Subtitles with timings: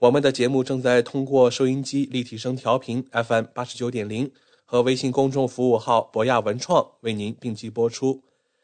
[0.00, 4.32] 我们的节目正在通过收音机立体声调频 FM 八十九点零
[4.64, 8.22] 和微信公众服务号博亚文创为您并机播出。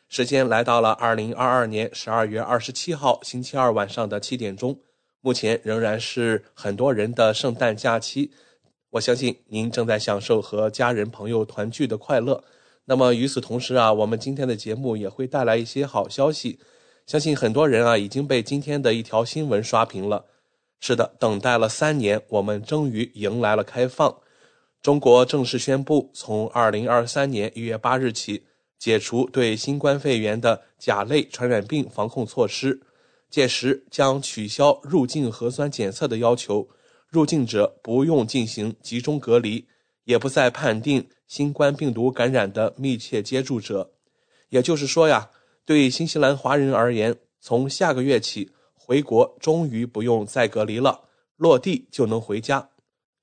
[0.09, 4.80] 时间来到了二零二二年十二月二十七号星期二晚上的七点钟，
[5.20, 8.30] 目前仍然是很多人的圣诞假期。
[8.92, 12.42] 我相信您正在享受和家人朋友团聚的快乐。
[12.87, 16.59] 那么与此同时啊，我们今天的节目也会带来一些好消息。
[17.04, 20.24] 相信很多人啊已经被今天的一条新闻刷屏了。
[20.87, 24.16] 是的，等待了三年，我们终于迎来了开放。
[24.80, 28.45] 中国正式宣布，从二零二三年一月八日起，
[28.79, 32.80] 解除对新冠肺炎的甲类传染病防控措施。
[33.29, 36.68] 届时将取消入境核酸检测的要求，
[37.09, 39.66] 入境者不用进行集中隔离，
[40.04, 43.90] 也不再判定新冠病毒感染的密切接触者。
[44.51, 45.30] 也就是说呀，
[45.64, 48.52] 对新西兰华人而言，从下个月起。
[48.87, 51.01] 回国终于不用再隔离了，
[51.37, 52.68] 落地就能回家。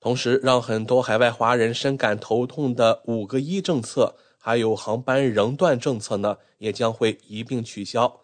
[0.02, 8.20] 同时，让很多海外华人深感头痛的“五个一”政策，还有航班熔断政策呢，也将会一并取消。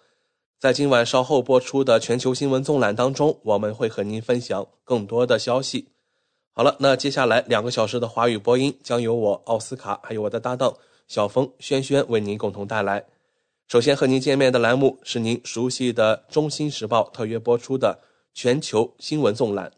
[0.60, 5.88] 在今晚稍后播出的全球新闻纵览当中，我们会和您分享更多的消息。
[6.52, 10.76] 好了，那接下来两个小时的华语播音将由我奥斯卡还有我的搭档
[11.08, 13.06] 小峰、轩轩为您共同带来。
[13.70, 18.00] 首先和您见面的栏目是您熟悉的《中新时报》特约播出的
[18.34, 19.72] 全球新闻纵览。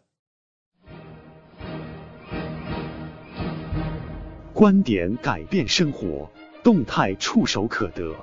[4.54, 6.26] 观点改变生活，
[6.62, 8.10] 动态触手可得。《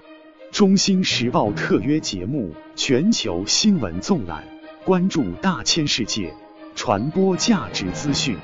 [0.52, 4.44] 中新时报》特约节目《全球新闻纵览》，
[4.84, 6.34] 关注大千世界，
[6.74, 8.36] 传播价值资讯。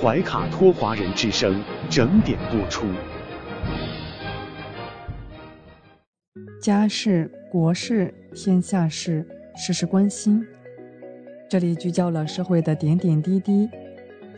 [0.00, 2.86] 怀卡托华人之声整点播出。
[6.60, 9.26] 家事、国事、天下事，
[9.56, 10.46] 事事关心。
[11.48, 13.66] 这里聚焦了社会的点点滴滴，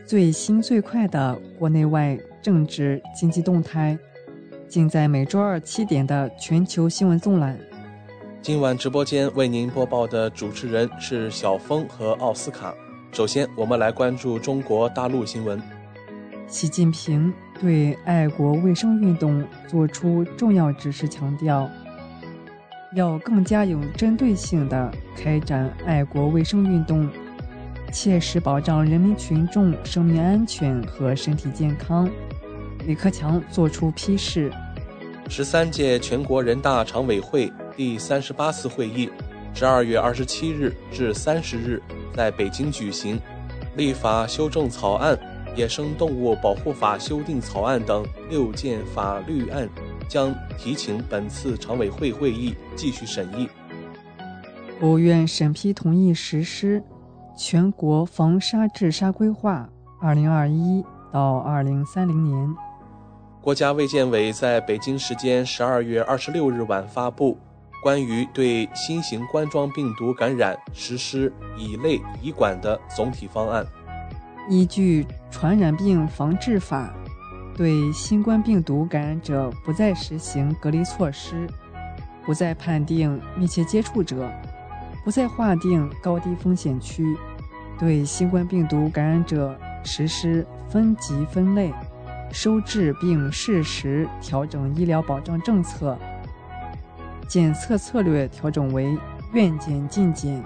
[0.05, 3.99] 最新最快的国内外政治经济动态，
[4.69, 7.59] 尽在每周二七点的全球新闻纵览。
[8.41, 12.73] 今晚直播间为您播报的主持人是小峰和奥斯卡。
[13.11, 15.61] 首先，我们来关注中国大陆新闻。
[16.47, 21.69] 习近平对爱国卫生运动作出重要指示，强调。
[22.95, 27.09] 要更加有针对性地开展爱国卫生运动，
[27.91, 32.09] 切实保障人民群众生命安全和身体健康。
[32.85, 34.51] 李克强作出批示。
[35.29, 39.09] 十三届全国人大常委会第三十八次会议，
[39.53, 41.81] 十二月二十七日至三十日
[42.15, 43.19] 在北京举行。
[43.75, 45.17] 立法修正草案、
[45.55, 49.67] 野生动物保护法修订草案等六件法律案。
[50.07, 53.47] 将提请本次常委会会议继续审议。
[54.79, 56.79] 国务院审批同意实施
[57.37, 59.69] 《全国防沙治沙规划
[60.01, 62.47] （二零二一到二零三零年）》。
[63.41, 67.37] 国家卫健委在北京时间十二月二十六日晚发布
[67.81, 73.65] 关于对新型冠状病毒感染实施乙类乙管的总体方案。
[74.49, 76.93] 依据《传染病防治法》。
[77.55, 81.47] 对新冠病毒感染者不再实行隔离措施，
[82.25, 84.31] 不再判定密切接触者，
[85.03, 87.15] 不再划定高低风险区，
[87.79, 91.71] 对新冠病毒感染者实施分级分类，
[92.31, 95.95] 收治并适时调整医疗保障政策，
[97.27, 98.97] 检测策略调整为
[99.33, 100.43] 愿检尽检，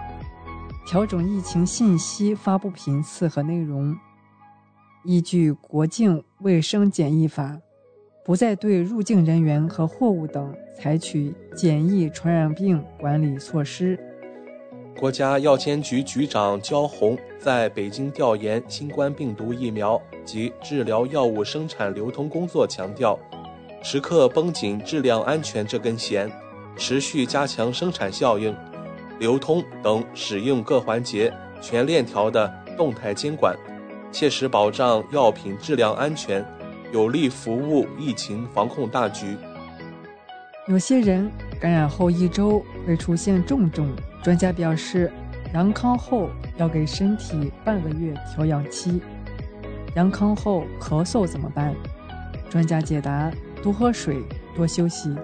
[0.86, 3.96] 调整疫情信息发布频次和内容。
[5.04, 7.54] 依据《国境卫生检疫法》，
[8.24, 13.98] 不再对入境人员和货物等采取检疫传染病管理措施。
[14.96, 23.18] 国家药监局局长焦红在北京调研新冠病毒疫苗及治疗药物生产流通工作，强调，
[23.82, 26.32] 时刻绷紧质量安全这根弦，
[26.76, 28.56] 持续加强生产效应、
[29.20, 33.56] 流通等使用各环节全链条的动态监管，
[34.12, 36.44] 切实保障药品质量安全，
[36.92, 39.38] 有力服务疫情防控大局。
[40.68, 43.96] 有些人感染后一周会出现重症。
[44.24, 45.12] 专家表示，
[45.54, 49.02] 阳康后要给身体半个月调养期。
[49.96, 51.74] 阳康后咳嗽怎么办？
[52.50, 53.32] 专家解答：
[53.62, 54.24] 多喝水，
[54.56, 55.16] 多休息。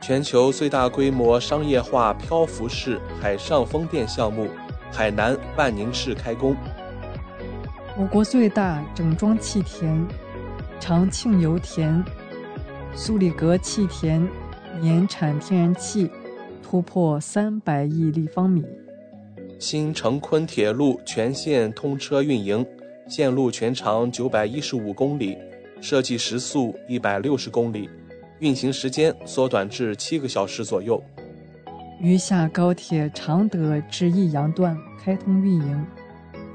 [0.00, 4.48] 全球最大规模商业化漂浮式海上风电项目——
[4.92, 6.56] 海南万宁市开工。
[7.98, 10.06] 我国最大整装气田
[10.78, 12.04] 长庆油田
[12.94, 14.22] 苏里格气田
[14.80, 16.10] 年产天然气。
[16.68, 18.64] 突破三百亿立方米。
[19.56, 22.66] 新成昆铁路全线通车运营，
[23.08, 25.38] 线路全长九百一十五公里，
[25.80, 27.88] 设计时速一百六十公里，
[28.40, 31.00] 运行时间缩短至七个小时左右。
[32.00, 35.86] 余下高铁常德至益阳段开通运营，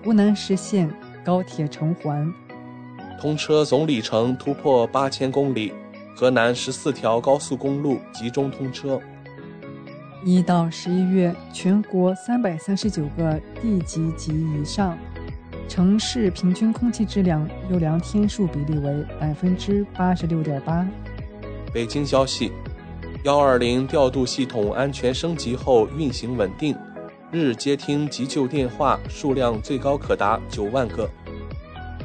[0.04, 0.94] 湖南实现
[1.24, 2.34] 高铁成环，
[3.20, 5.72] 通车总里程突破八千公里。
[6.14, 9.00] 河南十四条高速公路集中通车。
[10.24, 14.96] 一到十一月，全国三百三十九个地级及以上
[15.68, 20.86] 城市平均空气质量优良天数比例为百分之八十六点八。
[21.74, 22.52] 北京消息：
[23.24, 26.76] 幺二零调度系统安全升级后运行稳定，
[27.32, 31.10] 日接听急救电话数量最高可达九万个。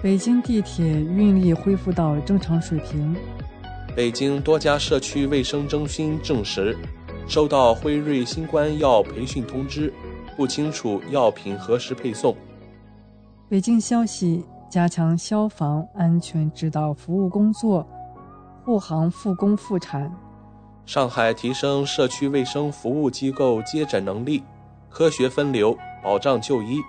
[0.03, 3.17] 北京地铁运力恢复到正常水平。
[3.95, 6.77] 北京多家社区卫生中心证实。
[7.29, 9.93] 收到辉瑞新冠药培训通知，
[10.37, 12.37] 不清楚药品何时配送。
[13.49, 17.85] 北京消息：加强消防安全指导服务工作，
[18.65, 20.09] 护航复工复产。
[20.85, 24.41] 上海提升社区卫生服务机构接诊能力，
[24.97, 26.83] 科学分流，保障就医。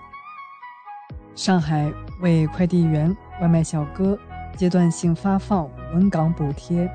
[1.35, 4.17] 上海为快递员、外卖小哥
[4.55, 6.89] 阶段性发放稳岗补贴。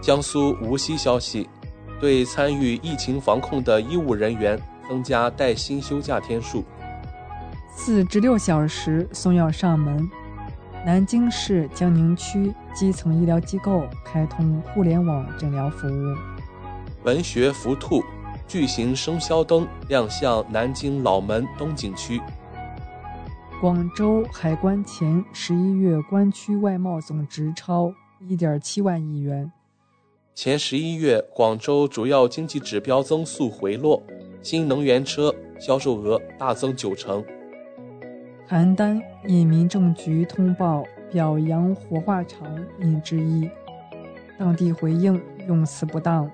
[0.00, 1.46] 江苏无锡消息。
[2.00, 6.64] 对参与疫情防控的医务人员增加带薪休假天数，
[7.74, 10.10] 四至六小时送药上门。
[10.86, 16.16] 南京市江宁区基层医疗机构开通互联网诊疗服务。
[17.04, 18.02] 文学福兔
[18.46, 22.20] 巨型生肖灯亮相南京老门东景区。
[23.60, 29.50] 广州海关前十一月关区外贸总值超一点七万亿元。
[30.34, 34.02] 前十一月，广州主要经济指标增速回落，
[34.42, 37.24] 新能源车销售额大增九成。
[38.48, 42.46] 邯郸一民政局通报表扬火化厂
[42.80, 43.48] 引之一，
[44.38, 46.30] 当地回应用词不当。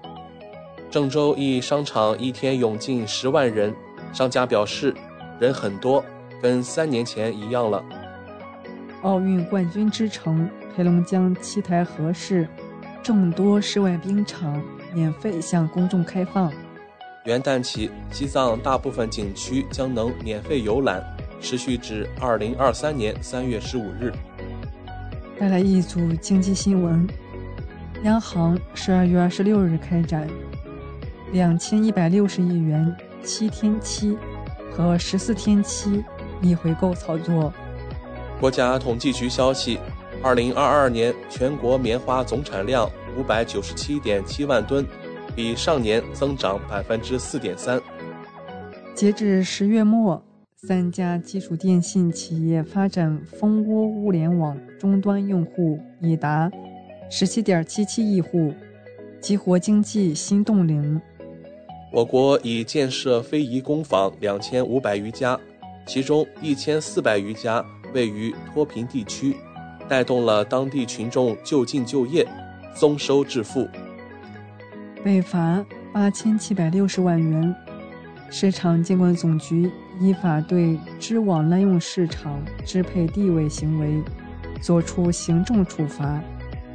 [0.91, 3.73] 郑州一商场一天涌进十万人，
[4.13, 4.93] 商家表示
[5.39, 6.05] 人很多，
[6.43, 7.85] 跟三年前一样了。
[9.03, 12.47] 奥运冠军之城黑龙江七台河市。
[13.03, 16.53] 众多室外冰场免费向公众开放。
[17.25, 21.03] 元旦起，西藏大部分景区将能免费游览，
[21.41, 24.13] 持续至二零二三年三月十五日。
[25.39, 27.09] 带来一组经济新闻：
[28.03, 30.29] 央行十二月二十六日开展
[31.33, 34.17] 两千一百六十亿元七天期
[34.73, 36.05] 和十四天期
[36.41, 37.53] 逆回购操作。
[38.41, 39.79] 国家统计局消息。
[40.23, 44.87] 二零二二年全国棉花总产量五百九十七点七万吨，
[45.35, 47.81] 比上年增长百分之四点三。
[48.95, 50.23] 截至十月末，
[50.57, 56.51] 三家基础电信企业发展蜂窝物联网终端用户已达
[57.09, 58.53] 十七点七七亿户，
[59.23, 61.01] 激活经济新动能。
[61.93, 65.39] 我国已建设非遗工坊两千五百余家，
[65.87, 69.37] 其中一千四百余家位于脱贫地区。
[69.89, 72.25] 带动了当地群众就近就业，
[72.77, 73.69] 增收致富。
[75.03, 77.53] 被罚八千七百六十万元，
[78.31, 79.69] 市场监管总局
[79.99, 84.01] 依法对知网滥用市场支配地位行为
[84.61, 86.23] 作出行政处罚，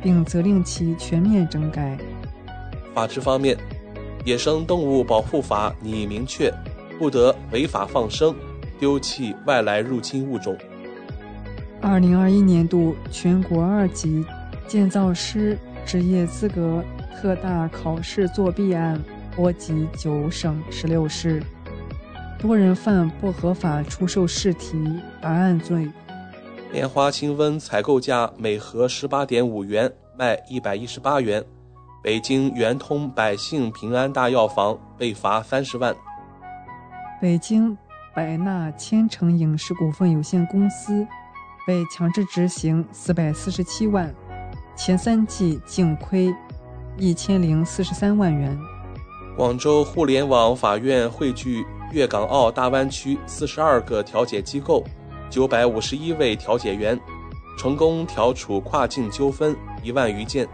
[0.03, 1.97] 并责令其全面整改。
[2.93, 3.55] 法治方面，
[4.25, 6.51] 《野生动物保护法》拟明确，
[6.97, 8.35] 不得违法放生、
[8.79, 10.57] 丢弃外来入侵物种。
[11.79, 14.25] 二零二一年度全国二级
[14.67, 15.55] 建造师
[15.85, 16.83] 职业资格
[17.15, 18.99] 特大考试作弊案
[19.35, 21.43] 波及九省十六市。
[22.39, 24.75] 多人犯不合法出售试题
[25.21, 25.87] 答案罪。
[26.71, 31.45] 莲花清瘟采购价每盒十八点五元，卖一百一十八元。
[32.05, 35.95] 北京圆通百姓平安大药房被罚三十万。
[37.19, 37.75] 北京
[38.13, 41.03] 百纳千城影视股份有限公司
[41.65, 44.13] 被强制执行四百四十七万，
[44.75, 46.31] 前三季净亏
[46.95, 48.55] 一千零四十三万元。
[49.35, 54.83] 广州互联网法院汇聚粤港澳大湾区四十二个调解机构，
[55.27, 56.99] 九百五十一位调解员，
[57.57, 60.47] 成功调处跨境纠纷一万余件。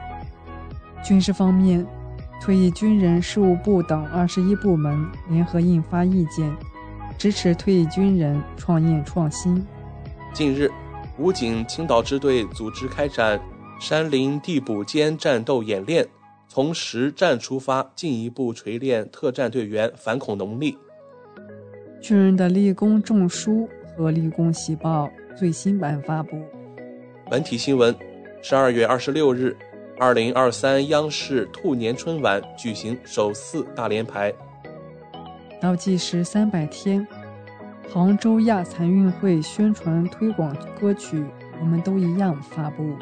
[1.04, 1.86] 军事方面，
[2.40, 6.56] 退役军人事务部等二十一部门联合印发意见，
[7.18, 9.66] 支持退役军人创业创新。
[10.32, 10.70] 近日，
[11.18, 13.40] 武警青岛支队组织开展
[13.80, 16.08] 山林地捕间战斗演练，
[16.48, 20.78] 从实战出发，进一步锤炼特战队员反恐能力。
[22.00, 23.68] 军人的立功证书
[23.98, 26.42] 和立功喜报最新版发布。
[27.30, 27.96] 本体新闻：
[28.42, 29.58] 十二月二十六日。
[30.02, 34.34] 二零二三央视兔年春晚举行首次大联排，
[35.62, 37.08] 倒计时三百天。
[37.88, 41.20] 杭州亚残运会宣传推广歌曲
[41.60, 42.96] 《我们都一样》发布。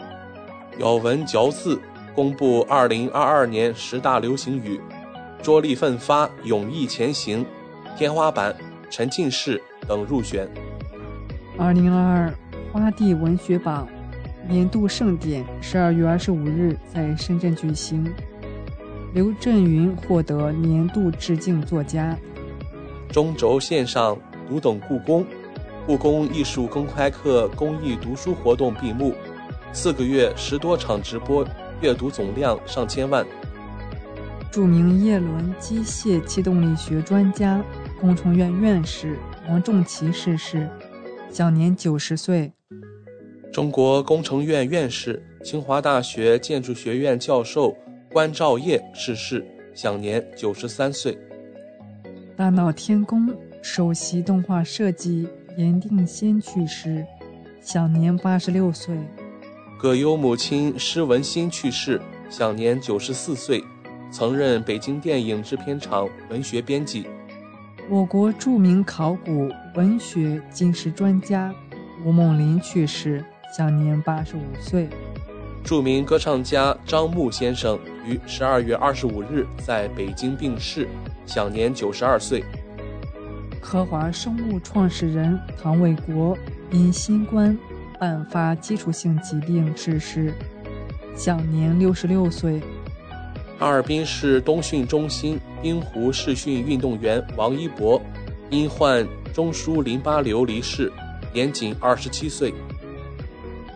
[0.80, 1.80] 咬文嚼字
[2.14, 4.78] 公布二零二二年十大流行语，
[5.42, 7.46] 着力奋发，勇毅前行，
[7.98, 8.54] 天花板，
[8.90, 10.46] 沉浸式等入选。
[11.58, 12.34] 二零二二
[12.74, 13.88] 花地文学榜。
[14.50, 18.12] 年度盛典十二月二十五日在深圳举行，
[19.14, 22.18] 刘震云获得年度致敬作家。
[23.12, 24.18] 中轴线上
[24.50, 25.24] 读懂故宫，
[25.86, 29.14] 故宫艺术公开课公益读书活动闭幕，
[29.72, 31.46] 四个月十多场直播，
[31.80, 33.24] 阅读总量上千万。
[34.50, 37.64] 著名叶轮机械气动力学专家、
[38.02, 39.16] 工程院院士
[39.48, 40.68] 王仲奇逝世，
[41.32, 42.52] 享年九十岁。
[43.52, 47.76] 中国工程院院士、清华大学建筑学院教授
[48.12, 51.18] 关兆业逝世，享年九十三岁。
[52.36, 55.28] 大闹天宫首席动画设计
[55.58, 57.04] 严定先去世，
[57.60, 58.96] 享年八十六岁。
[59.80, 63.64] 葛优母亲施文新去世，享年九十四岁，
[64.12, 67.08] 曾任北京电影制片厂文学编辑。
[67.90, 71.52] 我国著名考古文学金石专家
[72.06, 73.26] 吴梦麟去世。
[73.52, 74.88] 享年八十五岁。
[75.64, 80.88] 著名歌唱家张牧先生于十二月二十五日在北京病逝，
[81.26, 82.44] 享年九十二岁。
[83.62, 86.36] 科华生物创始人唐卫国
[86.72, 87.56] 因新冠
[88.00, 90.34] 伴发基础性疾病逝世，
[91.16, 92.62] 享年六十六岁。
[93.60, 98.02] 哈尔滨市冬训中心冰壶试训运动员王一博
[98.50, 100.90] 因患中枢淋巴瘤离世，
[101.34, 102.54] 年仅二十七岁。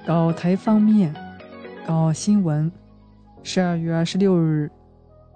[0.05, 1.13] 港台方面，
[1.87, 2.69] 港澳新闻：
[3.41, 4.69] 十二月二十六日，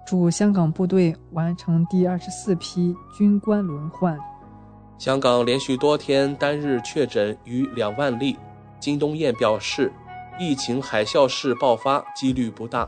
[0.06, 4.18] 驻香港部队完成第二十四批军官轮换。
[4.98, 8.36] 香港连续多天单日确诊逾两万例。
[8.78, 9.90] 金东彦表示，
[10.38, 12.86] 疫情海啸式爆发几率不大。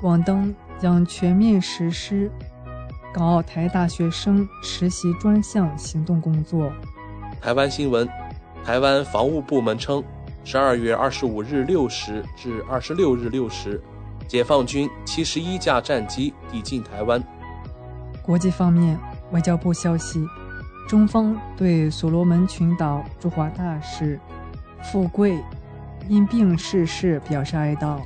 [0.00, 2.30] 广东将全面实施
[3.12, 6.70] 港澳台大学生实习专项行动工作。
[7.40, 8.08] 台湾新闻：
[8.64, 10.00] 台湾防务部门称。
[10.50, 13.78] 十二月二十五日六时至二十六日六时，
[14.26, 17.22] 解放军七十一架战机抵近台湾。
[18.22, 18.98] 国际方面，
[19.30, 20.26] 外交部消息，
[20.88, 24.18] 中方对所罗门群岛驻华大使
[24.90, 25.38] 富贵
[26.08, 28.00] 因病逝世表示哀悼。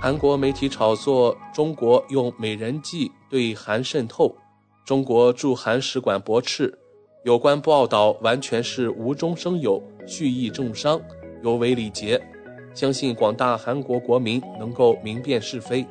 [0.00, 4.34] 韩国媒体炒作中国用美人计对韩渗透，
[4.86, 6.78] 中国驻韩使馆驳斥，
[7.26, 10.98] 有关报道完全是无中生有，蓄意重伤。
[11.42, 12.20] 有违礼节，
[12.74, 15.86] 相信广大韩国国民能够明辨是非。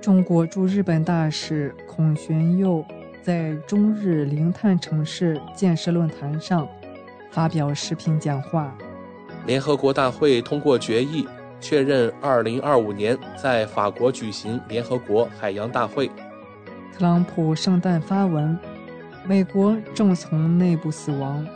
[0.00, 2.84] 中国驻日本大使孔玄佑
[3.22, 6.68] 在中日零碳城市建设论坛上
[7.30, 8.76] 发表视频讲话。
[9.46, 11.26] 联合国大会通过决议，
[11.60, 16.08] 确认2025年在法国举行联合国海洋大会。
[16.92, 18.58] 特朗普圣诞发文，
[19.26, 21.46] 美国正从内部死亡。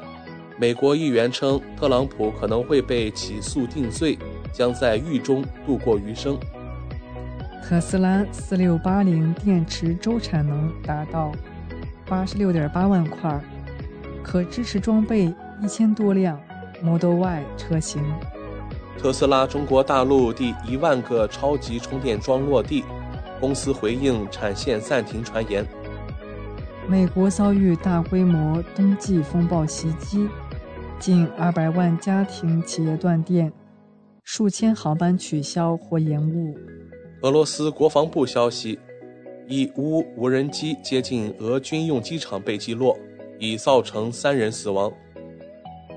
[0.61, 4.19] 美国议员称，特朗普可能会被起诉定罪，
[4.53, 6.37] 将在狱中度过余生。
[7.63, 11.31] 特斯拉四六八零电池周产能达到
[12.09, 13.41] 八十六点八万块，
[14.21, 16.41] 可支持装备一千多辆
[16.83, 18.03] Model Y 车型。
[18.99, 22.83] 特斯拉中国大陆第一万个超级充电桩落地，
[23.39, 25.65] 公司回应产线暂停传言。
[26.89, 30.27] 美国遭遇大规模冬季风暴袭击，
[30.99, 33.53] 近二百万家庭企业断电，
[34.25, 36.57] 数千航班取消或延误。
[37.23, 38.79] 俄罗斯国防部消息，
[39.47, 42.99] 一乌无人机接近俄军用机场被击落，
[43.39, 44.93] 已造成三人死亡。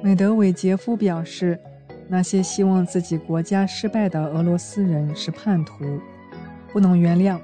[0.03, 1.59] 梅德韦杰夫表示，
[2.07, 5.99] 那些希望自己国家失败的俄罗斯人是叛徒，
[6.71, 7.39] 不能原谅。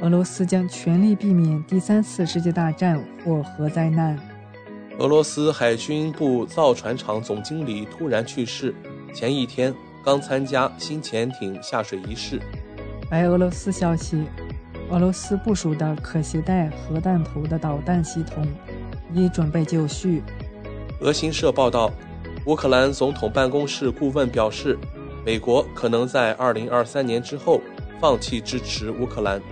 [0.00, 4.18] 俄罗斯将全力避免第三次世界大战或核灾难。
[4.98, 8.74] 俄罗斯海军部造船厂总经理突然去世，
[9.12, 12.40] 前一天刚参加新潜艇下水仪式。
[13.10, 14.24] 白俄罗斯消息，
[14.88, 18.42] 俄罗斯部署的可携带核弹头的导弹系统
[19.12, 20.22] 已准备就绪。
[21.00, 21.92] 俄新社报道，
[22.46, 24.78] 乌克兰总统办公室顾问表示，
[25.26, 27.60] 美国可能在2023年之后
[28.00, 29.42] 放弃支持乌克兰。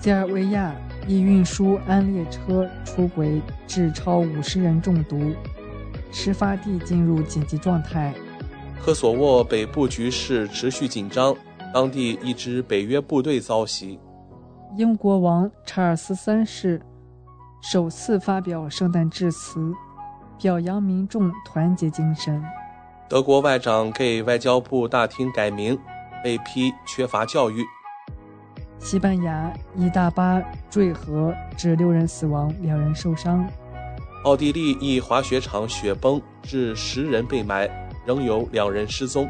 [0.00, 0.74] 塞尔维亚
[1.08, 5.32] 一运输安列车出轨致超五十人中毒，
[6.12, 8.14] 事发地进入紧急状态。
[8.78, 11.34] 科索沃北部局势持续紧张，
[11.72, 13.98] 当地一支北约部队遭袭。
[14.76, 16.78] 英国王查尔斯三世。
[17.62, 19.72] 首次发表圣诞致辞，
[20.38, 22.40] 表扬民众团结精神。
[23.08, 25.76] 德国外长给外交部大厅改名，
[26.22, 27.64] 被批缺乏教育。
[28.80, 33.46] 西班牙一大巴坠河，致六人死亡，两人受伤。
[34.24, 37.68] 奥地利一滑雪场雪崩，致十人被埋，
[38.06, 39.28] 仍有两人失踪。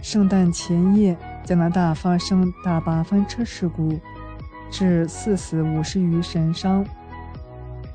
[0.00, 3.98] 圣诞前夜，加拿大发生大巴翻车事故，
[4.70, 6.84] 致四死五十余人伤。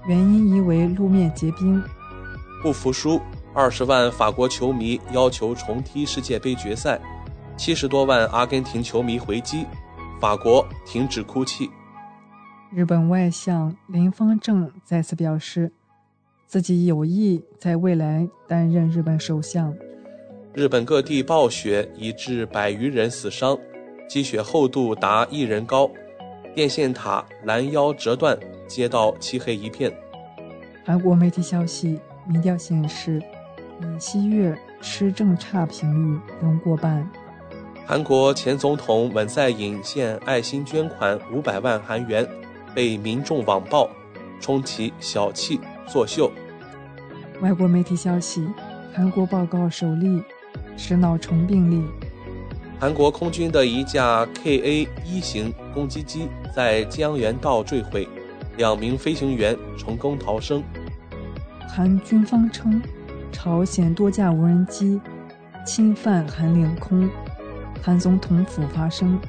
[0.05, 1.81] 原因疑为路面结冰。
[2.61, 3.19] 不服输，
[3.53, 6.99] 二十万法国球迷要求重踢世界杯决赛，
[7.57, 9.65] 七十多万阿根廷球迷回击，
[10.23, 11.69] 法国停止哭泣。
[12.71, 15.69] 日本外相林方正再次表示，
[16.47, 19.75] 自己有意在未来担任日本首相。
[20.53, 23.59] 日本各地暴雪已致百余人死伤，
[24.07, 25.91] 积雪厚度达一人高，
[26.55, 28.39] 电线塔拦腰折断。
[28.65, 29.91] 街道漆黑一片。
[30.85, 33.21] 韩国媒体消息，民调显示，
[33.81, 37.05] 尹锡悦施政差评率仍过半。
[37.85, 42.25] 韩国前总统文在寅现爱心捐款五百万韩元，
[42.73, 43.89] 被民众网暴，
[44.39, 46.31] 称其小气作秀。
[47.41, 48.47] 外国媒体消息，
[48.93, 50.23] 韩国报告首例
[50.77, 51.85] 是脑虫病例。
[52.79, 58.07] 韩国空军的一架 KA 一型攻击机在江原道坠毁。
[58.55, 60.63] 两名飞行员成功逃生。
[61.67, 62.79] 韩军方称，
[63.31, 65.01] 朝鲜多架无人机
[65.65, 67.09] 侵犯韩领空。
[67.83, 69.19] 韩总统府发声。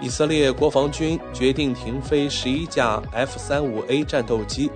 [0.00, 4.70] 以色列国防军决定停飞十一架 F-35A 战斗机，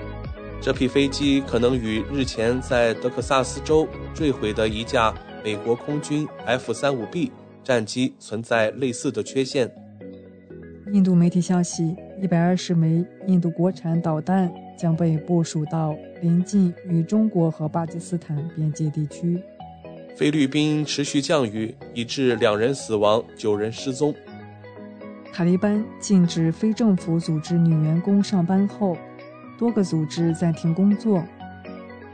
[0.61, 7.33] 这批飞机可能与日前在德克萨斯州坠毁的一架美国空军 F-35B
[7.65, 9.69] 战机存在类似的缺陷。
[10.93, 11.97] 印度媒体消息。
[12.23, 19.39] 一百二十枚印度国产导弹将被部署到临近与中国和巴基斯坦边界地区。
[20.17, 24.15] 菲律宾持续降雨，已致两人死亡，九人失踪。
[25.33, 28.97] 塔利班禁止非政府组织女员工上班后，
[29.59, 31.23] 多个组织暂停工作。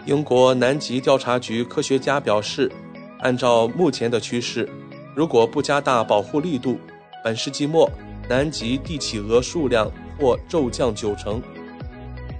[0.07, 2.73] 英国南极调查局科学家表示，
[3.19, 4.67] 按照目前的趋势，
[5.15, 6.79] 如果不加大保护力度，
[7.23, 7.91] 本世纪末。
[8.29, 11.43] 南极地企鹅数量或骤降九成。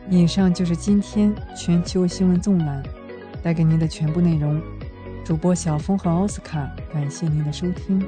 [0.09, 2.81] 以上就是今天全球新闻纵览
[3.43, 4.63] 带给您的全部内容。
[5.31, 6.59] 主播小峰和奥斯卡，
[6.93, 8.05] 感谢您的收听。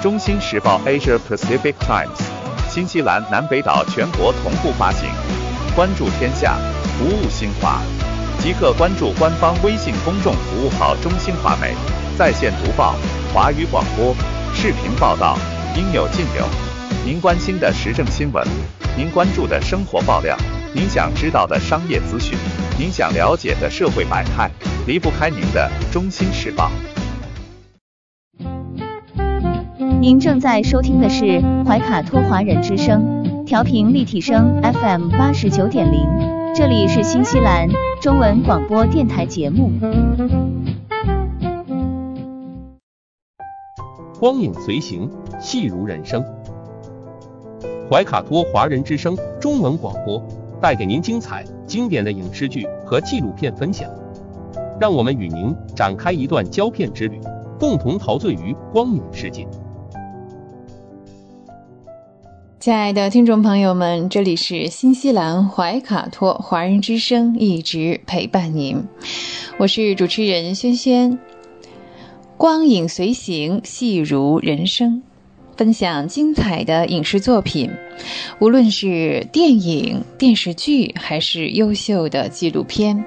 [0.00, 2.18] 中新时报 Asia Pacific Times，
[2.70, 5.06] 新西兰南北岛全国同步发行。
[5.76, 6.56] 关注天下，
[6.96, 7.82] 服务新华，
[8.38, 11.74] 即刻关注官方微信公众服务号“中新华媒”，
[12.16, 12.94] 在线读报，
[13.34, 14.16] 华语广播。
[14.54, 15.36] 视频报道
[15.76, 16.46] 应有尽有，
[17.04, 18.42] 您关心的时政新闻，
[18.96, 20.34] 您关注的生活爆料，
[20.72, 22.38] 您想知道的商业资讯，
[22.78, 24.48] 您想了解的社会百态，
[24.86, 26.70] 离不开您的《中心时报》。
[30.00, 36.08] 您正在收听的是怀卡托华人之声，调频立体声 FM 八十九点零，
[36.54, 37.68] 这里是新西兰
[38.00, 39.72] 中文广播电台节目。
[44.20, 46.24] 光影随行，戏如人生。
[47.90, 50.22] 怀卡托华人之声中文广播
[50.60, 53.90] 带给您精彩经典的影视剧和纪录片分享，
[54.78, 57.18] 让我们与您展开一段胶片之旅，
[57.58, 59.46] 共同陶醉于光影世界。
[62.58, 68.84] 亲爱的听众朋友们，这里是新西兰怀卡托华人之声，一直陪伴您。
[69.58, 71.18] 我是主持人轩轩。
[72.36, 75.02] 光影随行，戏如人生，
[75.60, 77.70] 分享精彩的影视作品，
[78.38, 83.04] 无论是电影、电视剧，还是优秀的纪录片，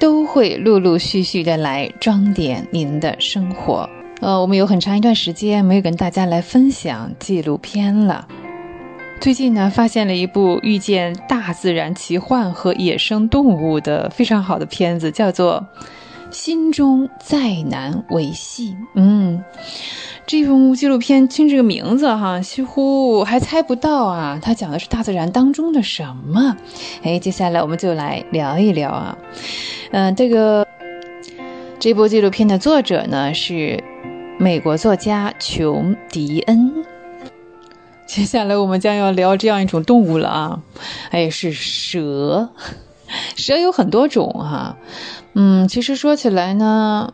[0.00, 3.88] 都会陆陆续续的来装点您的生活。
[4.20, 8.26] 呃，我们有很长一段时间没有跟大家来分享纪录片了。
[9.20, 15.64] 最近呢，发现了一部遇见大自然奇幻和野生动物的非常好的片子，叫做
[16.34, 18.72] 《心中再难维系》。
[18.94, 19.42] 嗯，
[20.26, 26.56] 这部纪录片听这个名字哈，几乎还猜不到啊，它讲的是大自然当中的什么？
[27.04, 29.16] 哎，接下来我们就来聊一聊啊。
[29.92, 30.66] 嗯，这个
[31.78, 33.82] 这部纪录片的作者呢是
[34.36, 36.84] 美国作家琼·迪恩。
[38.06, 40.62] 接下来我们将要聊这样一种动物了啊，
[41.10, 42.50] 哎，是蛇。
[43.36, 44.76] 蛇有很多种哈，
[45.34, 47.12] 嗯，其实说起来呢，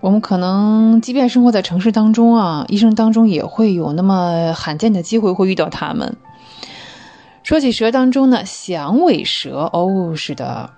[0.00, 6.16] 我们可能即便生活在城市当中啊，一生当中也会有那么罕见的机会会遇到它们。
[7.42, 10.70] 说起蛇当中呢，响尾蛇哦，是的，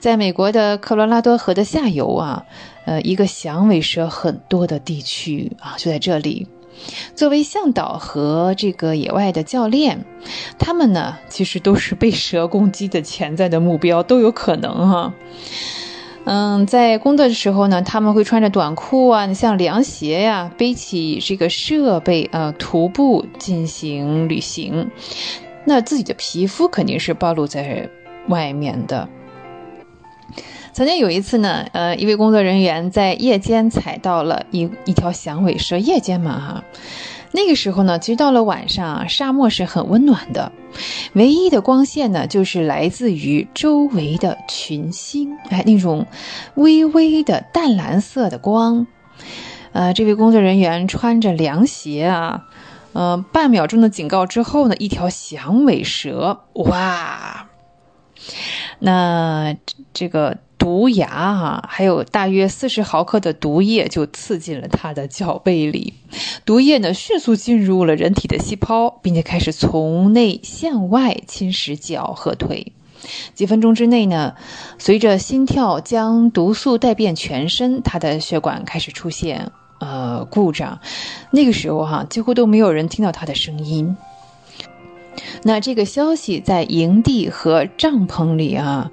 [0.00, 2.44] 在美国的科罗拉多河的下游啊，
[2.86, 6.48] 呃，一个响尾蛇很多的地区啊，就在这里。
[7.14, 10.04] 作为向导和这个野外的教练，
[10.58, 15.14] 他们呢其实都是被蛇攻击的潜在的目标，都有可能哈。
[16.24, 24.90] 嗯，在工作的时候呢，他们会穿着短裤啊，像凉鞋呀，背起这个设备，呃，徒步进行旅行。
[25.64, 27.88] 那自己的皮肤肯定是暴露在
[28.28, 29.08] 外面的。
[30.78, 35.76] 曾经有一次呢，呃，一位工作人员在夜间踩到了一一条响尾蛇。
[35.76, 36.64] 夜间嘛，哈，
[37.32, 40.52] 那个时候呢，其实到了晚上，沙漠是很温暖的，
[41.14, 46.06] 唯一的光线呢，就是来自于周围的群星，哎，那种
[46.54, 48.86] 微微的淡蓝色的光。
[49.72, 52.46] 呃，这位工作人员穿着凉鞋啊，
[52.92, 57.48] 呃，半秒钟的警告之后呢，一条响尾蛇，哇，
[58.78, 59.56] 那
[59.92, 60.38] 这个。
[60.58, 65.94] 毒牙哈，还有大约四十毫克的毒液就刺进了他的脚背里，
[66.44, 72.72] 毒液呢迅速进入了人体的细胞，并且开始从内向外侵蚀脚和腿。
[73.34, 74.34] 几分钟之内呢，
[74.78, 80.80] 随着心跳将毒素带遍全身，他的血管开始出现呃故障。
[81.30, 83.96] 那个时候哈，几乎都没有人听到他的声音。
[85.44, 88.90] 那这个消息在营地和帐篷里啊。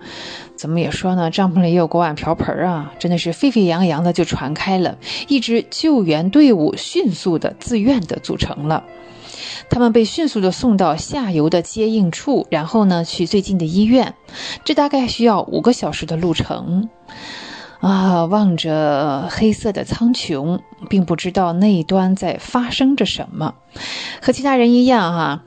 [0.55, 1.29] 怎么也说呢？
[1.29, 4.97] 帐篷里也有锅碗瓢盆啊，真的是沸沸扬扬的就传开了。
[5.27, 8.83] 一支救援队伍迅速的、自愿的组成了，
[9.69, 14.13] 他们被迅速的送到下游的接应处，然后呢去最近的医院。
[14.63, 16.89] 这大概需要五个小时的路程。
[17.81, 23.53] 啊，望着黑色的苍穹，并不知道那一端在发生着什么。
[24.21, 25.43] 和其他人一样哈，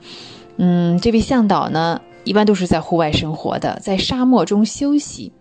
[0.55, 1.99] 嗯，这位向导呢？
[2.29, 5.31] 一般都是在户外生活的，在沙漠中休息。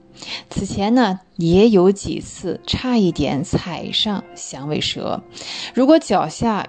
[0.49, 5.23] 此前呢，也有几次差一点踩上响尾蛇。
[5.75, 6.67] 如果脚下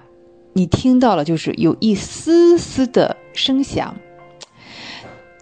[0.52, 3.96] 你听到了就是有一丝丝的声响，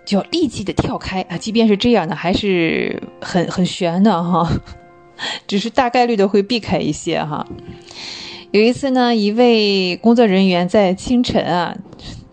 [0.07, 1.37] 就要立即的跳开啊！
[1.37, 4.49] 即便是这样呢，还是很很悬的哈，
[5.49, 7.45] 只是大概率的会避开一些哈。
[8.53, 11.77] 有一次呢，一位工作人员在清晨啊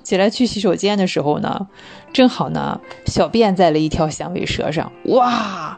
[0.04, 1.68] 起来去洗手间的时候呢。
[2.16, 5.78] 正好呢，小便在了一条响尾蛇上，哇，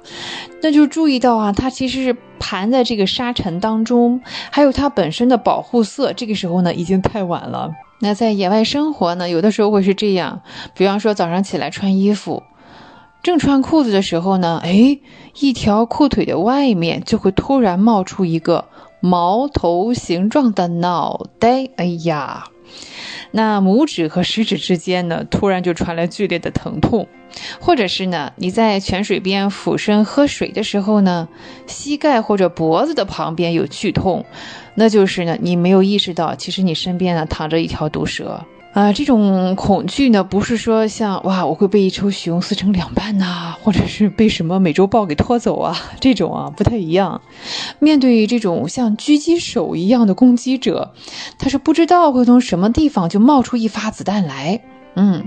[0.61, 4.21] 那就注意到啊，它其实是盘在这个沙尘当中，
[4.51, 6.13] 还有它本身的保护色。
[6.13, 7.71] 这个时候呢，已经太晚了。
[8.01, 10.41] 那在野外生活呢，有的时候会是这样，
[10.75, 12.43] 比方说早上起来穿衣服，
[13.23, 14.99] 正穿裤子的时候呢，哎，
[15.39, 18.65] 一条裤腿的外面就会突然冒出一个
[18.99, 22.43] 毛头形状的脑袋，哎呀！
[23.31, 27.07] 那拇指和食指之间呢，突然就传来剧烈的疼痛，
[27.59, 31.27] 或者是呢，你在泉水边俯身喝水的时候呢，
[31.65, 34.25] 膝盖或者脖子的旁边有剧痛，
[34.75, 38.45] 那就是呢，你没有意识到，其实你身边呢躺着一条毒蛇。
[38.77, 47.19] 啊，这种恐惧呢，不是说像哇，我会被一头熊撕成两半呐，或者是被什么美洲豹给拖走啊，这种啊不太一样。
[47.79, 50.93] 面对这种像狙击手一样的攻击者，
[51.39, 54.61] 他是不知道会从什么地方就冒出一发子弹来。
[54.93, 55.25] 嗯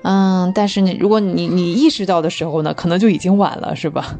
[0.00, 4.18] 嗯，但是呢，如果你你意识到的时候呢，可能就已经晚了，是吧？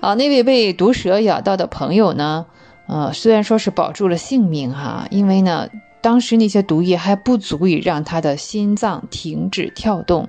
[0.00, 2.46] 啊，那位被毒蛇咬到的朋友呢，
[2.88, 5.68] 呃，虽然说是保住了性命哈，因为呢。
[6.02, 10.28] 当时那些毒液还不足以让他的心脏停止跳动，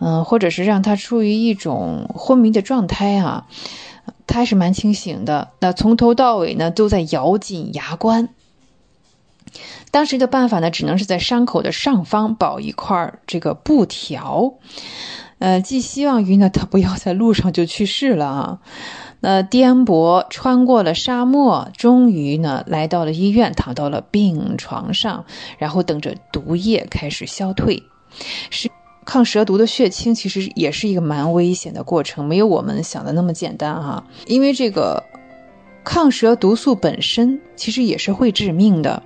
[0.00, 3.46] 嗯，或者是让他处于一种昏迷的状态啊。
[4.26, 8.28] 他还是蛮清醒的，那从头到尾呢都在咬紧牙关。
[9.90, 14.54] 当时的办法呢，只能是在伤口的上方绑一块这个布条，
[15.38, 18.58] 呃，寄希望于呢他不要在路上就去世了啊。
[19.20, 25.24] 那颠簸穿过了沙漠，终于呢来到了医院，躺到了病床上，
[25.58, 27.82] 然后等着毒液开始消退。
[28.50, 28.70] 是。
[29.02, 34.04] 抗蛇毒的血清其实也是一个蛮危险的过程，没有我们想的那么简单哈。
[34.26, 35.02] 因为这个
[35.82, 39.02] 抗蛇毒素本身其实也是会致命的，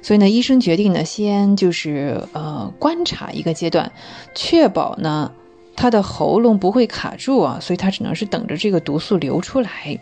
[0.00, 3.92] 所以呢，医生决定呢，先就是呃观察一个阶段，
[4.34, 5.32] 确保呢
[5.74, 9.98] 他的喉咙不会卡住啊，所以他只能是等着这个毒素流出来。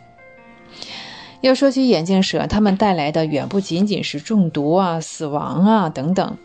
[1.40, 6.36] 要说起眼镜蛇，它们带来的远不仅仅是中毒啊、死亡啊等等。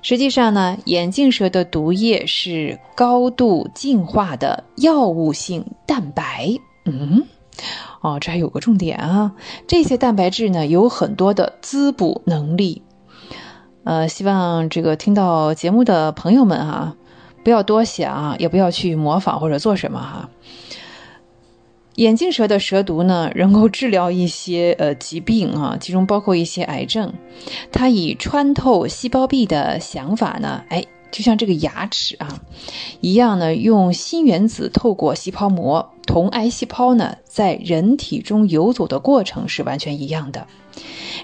[0.00, 6.54] 实际上呢，眼镜蛇的毒液是高度进化的药物性蛋白。
[6.84, 7.24] 嗯，
[8.00, 9.32] 哦，这还有个重点啊，
[9.66, 12.82] 这些蛋白质呢有很多的滋补能力。
[13.84, 16.94] 呃，希望这个听到节目的朋友们啊，
[17.42, 20.30] 不要多想，也不要去模仿或者做什么哈。
[21.96, 27.12] 眼镜蛇的蛇毒呢，能够治疗一些呃疾病啊，其中包括一些癌症。
[27.70, 32.40] 它以穿透细胞壁的想法呢，哎，就像这个牙齿啊
[33.02, 40.46] 一样呢，用锌原子透过细胞膜，同癌细胞呢在人体中游走的过程是完全一样的。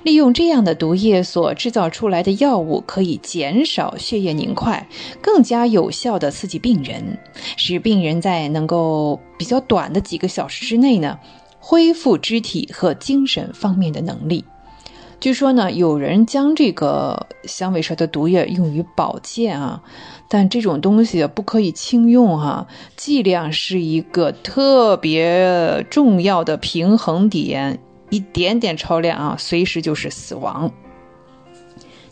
[0.03, 4.89] 利用这样的毒液所制造出来的药物，可以减少血液凝块，
[5.21, 7.19] 更加有效的刺激病人，
[7.57, 11.19] 使病人在能够比较短的几个小时之内呢，
[11.59, 14.45] 恢复肢体和精神方面的能力。
[15.21, 19.83] 据说呢，有人将这个响尾蛇的毒液用于保健啊，
[20.29, 27.81] 但这种东西不可以轻用哈，剂量是一个特别重要的平衡点。
[28.11, 30.71] 一点点超量啊，随时就是死亡。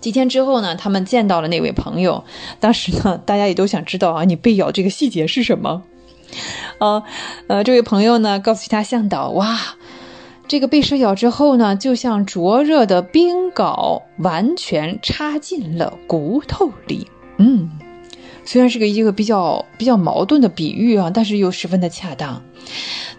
[0.00, 2.24] 几天之后呢，他们见到了那位朋友。
[2.60, 5.82] 当时呢，大家也都想知道啊，你被咬这个细节是什么？
[6.78, 7.02] 啊，
[7.48, 9.58] 呃，这位朋友呢，告诉其他向导，哇，
[10.46, 17.08] 这个被蛇咬之后呢，就像灼热的冰镐，完全插进了骨头里。
[17.38, 17.70] 嗯，
[18.46, 22.42] 虽然是个一个比较比较矛盾的比喻啊，但是又十分的恰当。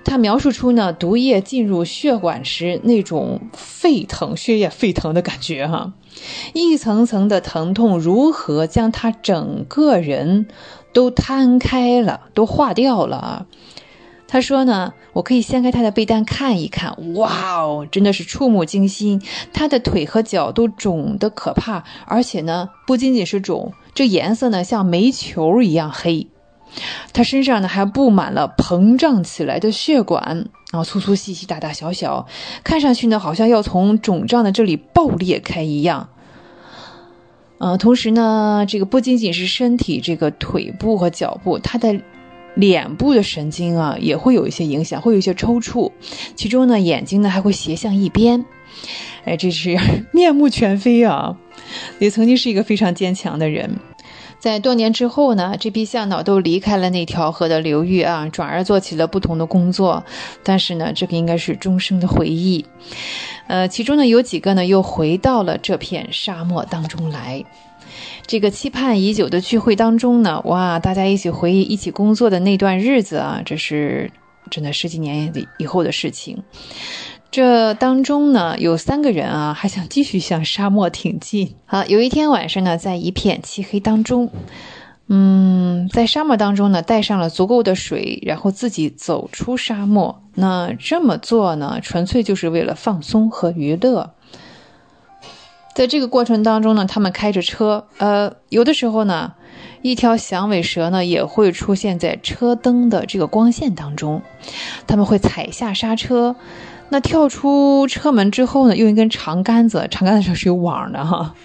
[0.04, 5.94] 他描述出呢，毒液进入血管时那种沸腾、血液沸腾的感觉，哈，
[6.54, 10.48] 一层层的疼痛如何将他整个人
[10.94, 13.46] 都摊开了，都化掉了啊？
[14.28, 19.22] 他说呢，我可以掀开他的被单看一看，哇哦，真的是触目惊心，
[19.54, 26.28] 他的腿和脚都肿得可怕，而且呢，不仅仅是肿，这颜色呢像煤球一样黑。
[27.14, 32.28] 他身上呢还布满了膨胀起来的血管，然后粗粗细细、大大小小，
[32.66, 36.10] 看上去呢好像要从肿胀的这里爆裂开一样。
[37.60, 42.02] 呃，同时呢，这个不仅仅是身体这个腿部和脚部，他的
[42.58, 45.92] 脸部的神经啊也会有一些影响，会有一些抽搐，
[46.36, 48.46] 其中呢眼睛呢还会斜向一边，
[49.26, 49.78] 哎，这是
[50.12, 51.38] 面目全非啊！
[52.00, 53.78] 也曾经是一个非常坚强的人。
[54.40, 60.04] 在多年之后呢，这批向导都离开了那条河的流域啊，转而做起了不同的工作。
[60.44, 62.64] 但是呢，这个应该是终生的回忆。
[63.48, 67.44] 呃，其中呢有几个呢又回到了这片沙漠当中来。
[68.28, 74.12] 这个期盼已久的聚会当中呢，哇，大家一起回忆一起工作的那段日子啊，这是
[74.52, 76.44] 真的十几年以后的事情。
[77.32, 81.56] 这当中呢，有三个人啊，还想继续向沙漠挺进。
[81.66, 84.30] 好，有一天晚上呢，在一片漆黑当中，
[85.08, 90.22] 嗯，在沙漠当中呢，带上了足够的水，然后自己走出沙漠。
[90.36, 94.12] 那这么做呢，纯粹就是为了放松和娱乐。
[95.78, 99.34] 在这个过程当中呢，他们开着车，呃，有的时候呢，
[99.84, 104.24] 一条响尾蛇呢也会出现在车灯的这个光线当中，
[104.88, 106.36] 他们会踩下刹车。
[106.90, 111.36] 那跳出车门之后呢，用一根长杆子，长杆子上是有网的哈，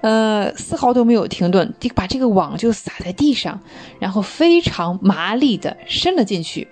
[0.00, 3.60] 呃，丝毫都没有停顿，把这个网就撒在地上，
[3.98, 6.68] 然后非常麻利的伸了进去，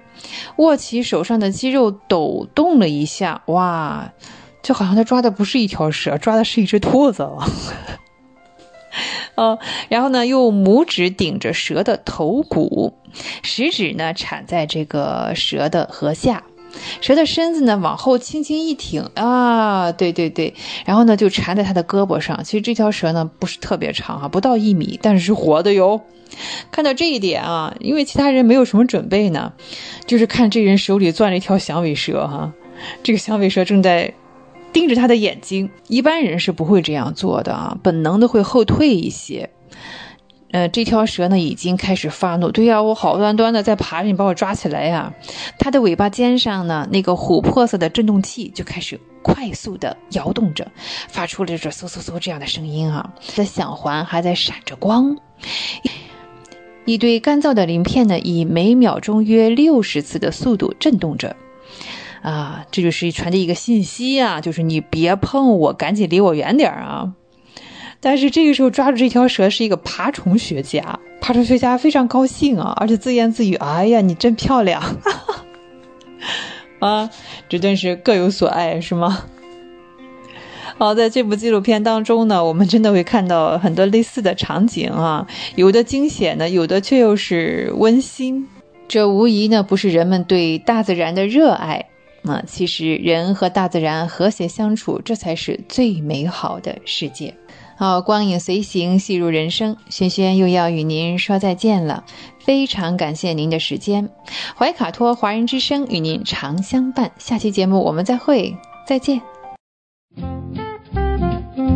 [0.56, 4.12] 握起手上的肌肉抖动了一下，哇，
[4.68, 7.48] 就好像他抓的不是一条蛇，抓的是一只兔子了，
[9.34, 12.92] 呃， 然后呢，用拇指顶着蛇的头骨，
[13.42, 16.42] 食指呢缠在这个蛇的颌下。
[17.00, 20.52] 蛇的身子呢往后轻轻一挺啊，对对对，
[20.84, 22.44] 然后呢就缠在他的胳膊上。
[22.44, 26.02] 其实这条蛇呢不是特别长哈，不到一米，但是是活的哟。
[26.70, 29.54] 看到这一点啊，因为其他人没有什么准备呢，
[30.06, 32.52] 就是看这人手里攥着一条响尾蛇哈，
[33.02, 34.12] 这个响尾蛇正在
[34.72, 35.70] 盯着他的眼睛。
[35.88, 39.50] 一般人是不会这样做的啊，本能的会后退一些。
[40.50, 45.12] 呃，这条蛇呢已经开始发怒，对呀，我好端端的在爬着，你把我抓起来呀！
[45.58, 50.66] 它的尾巴尖上呢，那个琥珀色的振动器就开始快速的摇动着，
[51.08, 53.12] 发出了这嗖嗖嗖这样的声音啊。
[53.36, 55.18] 的响环还在闪着光，
[56.86, 61.36] 一堆干燥的鳞片呢，以每秒钟约六十次的速度震动着。
[62.22, 67.12] 啊，这就是传递一个信息啊，就是你别碰我，赶紧离我远点啊！
[68.00, 74.82] 但是这个时候抓住这条蛇是一个爬虫学家，爬虫学家非常高兴啊，而且自言自语：“哎呀，你真漂亮！”
[76.80, 77.10] 啊，
[77.48, 79.24] 这真是各有所爱，是吗？
[80.76, 85.26] 好，在这部纪录片当中呢，我们真的会看到很多类似的场景啊，
[85.56, 88.46] 有的惊险呢，有的却又是温馨。
[88.86, 91.86] 这无疑呢，不是人们对大自然的热爱
[92.24, 97.34] 啊，其实人和大自然和谐相处，这才是最美好的世界。
[97.76, 99.76] 好，光影随行，戏入人生。
[99.88, 102.04] 轩轩又要与您说再见了，
[102.40, 104.10] 非常感谢您的时间。
[104.56, 109.22] 怀卡托华人之声与您常相伴，下期节目我们再会，再见。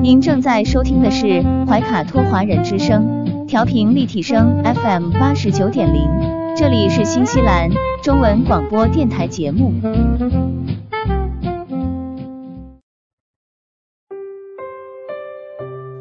[0.03, 6.03] 您正在收听的是怀卡托华人之声，调频立体声 FM 八十九点零，
[6.55, 7.71] 这里是新西兰
[8.03, 9.73] 中文广播电台节目。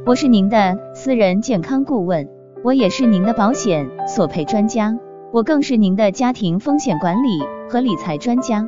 [0.06, 2.28] 我是您的私人健康顾问，
[2.64, 4.98] 我也是您的保险索赔专家，
[5.32, 8.68] 我更是您的家庭风险管理和理财专家。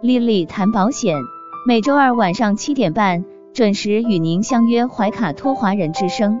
[0.00, 1.16] 丽丽谈保险，
[1.66, 6.40] 每周二晚上七点半准时与您相约怀卡托华人之声。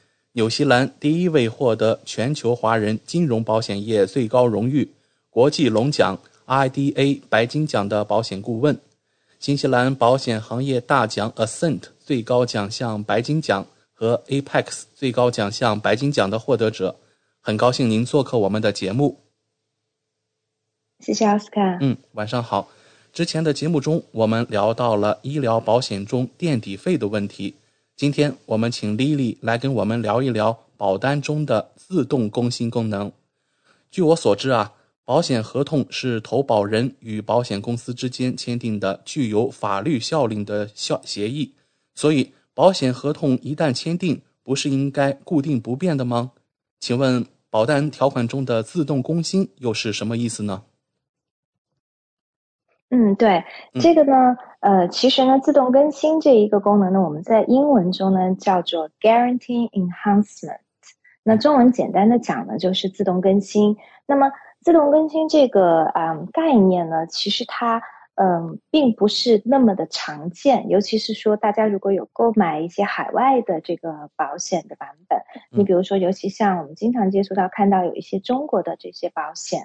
[0.33, 4.91] 纽西兰第一位获得全球华人金融保险业最高荣誉
[5.29, 6.19] 国际龙奖。
[6.47, 8.77] IDA 白金奖的保险顾问，
[9.39, 16.97] 新西兰保险行业大奖 Ascent 最高奖项白金奖和 Apex 最高奖项白金奖的获得者，
[17.39, 19.19] 很高兴您做客我们的节目。
[20.99, 21.77] 谢谢奥斯卡。
[21.79, 22.69] 嗯，晚上好。
[23.13, 27.55] 之前的节目中，我们聊到了医疗保险中垫底费的问题。
[28.01, 33.11] 今天我们请 Lily 来跟我们聊一聊保单中的自动更新功能。
[33.91, 34.73] 据我所知啊。
[35.05, 41.53] 保险合同是投保人与保险公司之间签订的具有法律效力的效协议，
[41.93, 46.31] 所以保险合同一旦签订，不是应该固定不变的吗？
[46.79, 50.63] 请问保单条款中的自动更新又是什么意思呢？
[52.89, 53.43] 嗯，对，
[53.79, 60.59] 这个呢，呃，其实呢，自动更新这一个功能呢，我们在英文中呢叫做 Guarantee Enhancement，
[61.23, 64.31] 那中文简单的讲呢就是自动更新，那么。
[64.63, 67.81] 自动更新这个嗯概念呢，其实它
[68.13, 75.19] 嗯并不是那么的常见，尤其是说大家如果有购买一些海外的这个保险的版本，
[75.49, 79.61] 你比如说，尤其像我们经常接触到看到有一些中国的这些保险，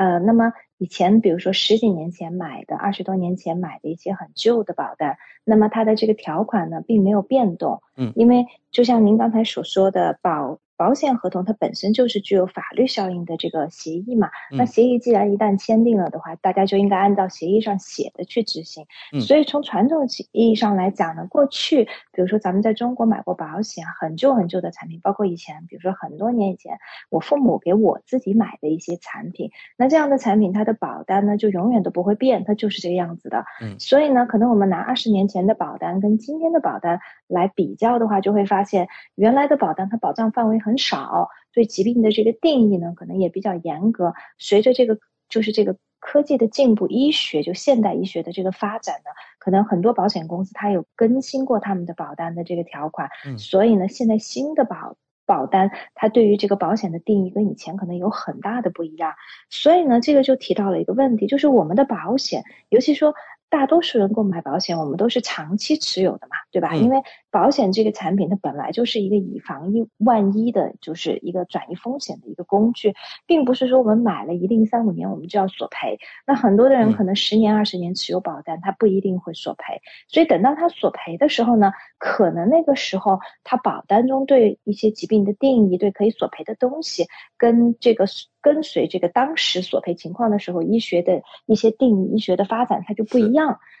[0.00, 10.58] 呃，那么以前比如说十几年前买的、二十多年前买的一些很旧的保单，那么它的这个条款呢并没有变动，嗯，因为就像您刚才所说的保。
[10.80, 18.86] 保险合同它本身就是具有法律效应的这个协议嘛，那协议既然一旦签订了的话，大家就应该按照协议上写的去执行。
[19.20, 26.78] 所以从传统意义上来讲呢，过去比如说咱们在中国买过保险，很旧很旧的产品，包括以前比如说很多年以前
[27.10, 33.44] 我父母给我自己买的一些产品，那这样的产品它的保单呢就永远都不会变，它就是这个样子的。
[33.62, 40.70] 嗯所以呢，可能我们拿二十年前的保单跟今天的保单来比较的话，就会发现原来的保单它保障范围很。
[40.80, 44.14] 少对疾病的这个定义呢，可能也比较严格。
[44.38, 53.10] 随着这个就是这个科技的进步，医学就现代医学的这个发展呢，可能很多保险公司它有更新过他们的保单的这个条款。
[53.26, 54.96] 嗯所以呢，现在新的保
[55.30, 59.14] 保单它对于这个保险的定义跟以前可能有很大的不一样，
[59.48, 63.14] 所以呢，这个就提到了一个问题，就是我们的保险，尤其说。
[63.52, 66.76] 大多数人购买保险，我们都是长期持有的嘛，对吧？
[66.76, 67.02] 因为
[67.32, 72.94] 保险这个产品，它本来就是一个以防一万一的，就是一个转移风险的一个工具，
[73.26, 75.98] 并不是说我们买了一定三五年我们就要索赔。
[76.28, 79.82] 那很多的人可能十年、二十年持有保单，他不一定会索赔。
[80.06, 87.06] 所以等到他索赔的时候呢，可能那个时候他保单中对一些疾病的定义、对可以索赔的东西，
[87.38, 88.06] 跟这个。
[88.42, 93.60] 跟随这个当时索赔情况的时候，医学的一些定义、医学的发展，它就不一样。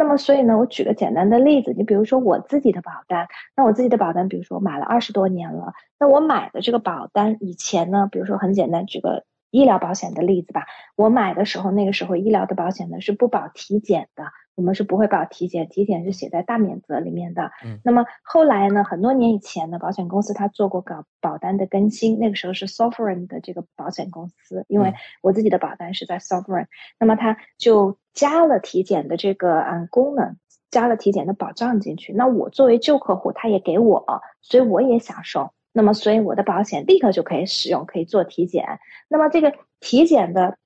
[0.00, 14.24] 那么，所以呢，我举个简单的例子，你比如说我自己的保单，那我自己的保单，比如说买了二十多年了，那我买的这个保单以前呢，比如说很简单，举个医疗保险的例子吧，我买的时候，那个时候医疗的保险呢是不保体检的。
[14.56, 17.50] 我们是不会保体检，体检是写在大免责里面的。
[17.64, 18.84] 嗯，那么后来呢？
[18.84, 24.92] 很多年以前呢，保险公司它做过搞保单的更新，那个时候是 Sovereign 的这个保险公司，因为
[25.22, 26.66] 我自己的保单是在 Sovereign，
[26.98, 30.36] 那么它就加了体检的这个嗯功能，
[30.70, 32.12] 加了体检的保障进去。
[32.12, 35.52] 那我作为旧客户，他也给我，所以我也享受。
[35.72, 38.80] 那么，所以我的保险立刻就可以使用，可以做体检。
[39.08, 40.56] 那么这个体检的。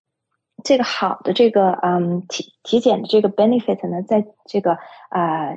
[0.62, 4.78] 这个好的这个嗯体体检的这个 benefit 呢，在这个
[5.10, 5.56] 啊。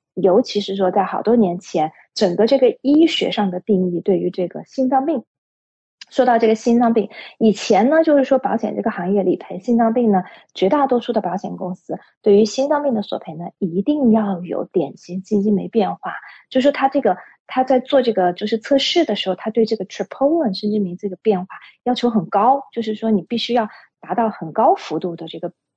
[0.13, 5.23] 尤其是说，在好多年前，整个这个医学上的定义对于这个心脏病，
[6.09, 7.09] 说到这个心脏病，
[7.39, 16.13] 以前呢，就是说保险这个行业理赔心脏病呢，绝大多数的保险公司对于心脏病的索赔呢，一定要有典型基因没变化，
[16.49, 17.15] 就是说他这个
[17.47, 21.47] 他在做这个就是测试的时候，他对这个 troponin 肾经酶这个变化
[21.83, 23.69] 要求很高，就是说你必须要
[24.01, 25.53] 达到很高幅度的这个。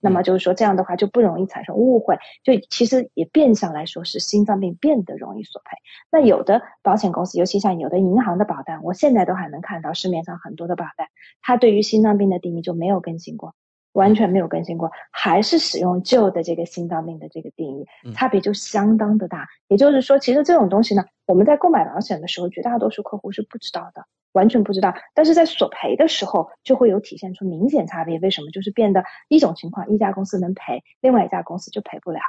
[0.00, 5.76] 那么就是说这样的话就不容易产生误会，就其实也变相来说是心脏病变得容易索赔。
[6.10, 11.08] 那有的保险公司，尤其像有的银行的保单，我现在都还能看到市面上很多的保单，
[11.42, 13.54] 它对于心脏病的定义就没有更新过。
[13.92, 19.48] 完全没有更新过，还是使用旧的这个心脏病的这个定义，差别就相当的大。
[19.66, 24.04] 也就是说，其实这种东西呢，我们在购买保险的时候，绝大多数客户是不知道的，
[24.38, 24.94] 完全不知道。
[25.14, 28.18] 但是在索赔的时候，就会有体现出明显差别。
[28.20, 28.50] 为什么？
[28.52, 32.20] 就是变得一种情况，一家公司能赔，另外一家公司就赔不了。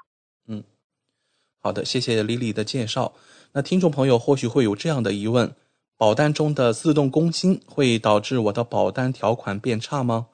[0.47, 0.63] 嗯，
[1.61, 3.13] 好的，谢谢 Lily 的介绍。
[3.53, 5.53] 那听众朋友或许会有这样的疑问：
[5.97, 10.27] 保单中的自动更新会导致我的保单条款变差吗？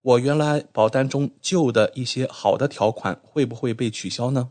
[0.00, 4.50] 我原来保单中旧的一些好的条款会不会被取消呢？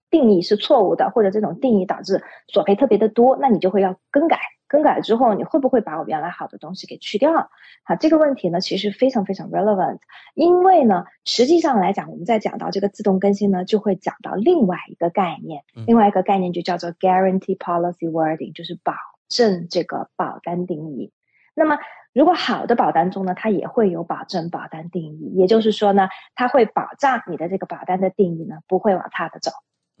[0.11, 4.37] 定义是错误的，或者这种定义导致索赔特别的多，那你就会要更改。
[4.67, 7.49] 更改之后，你会不会把我原来好的东西给去掉？
[7.83, 9.97] 好，这个问题呢，其实非常非常 relevant，
[10.33, 18.93] 因为呢，实际上来讲，我们在讲到这个自动更新呢，就会讲到另外一个概念，另外一个概念就叫做 guarantee policy wording，就是保
[19.27, 21.11] 证这个保单定义。
[21.53, 21.77] 那么，
[22.13, 29.51] 如果好的保单中呢，它也会有保证保单定义，也就是说呢，它会保障你的这个保单的定义呢不会往差的走。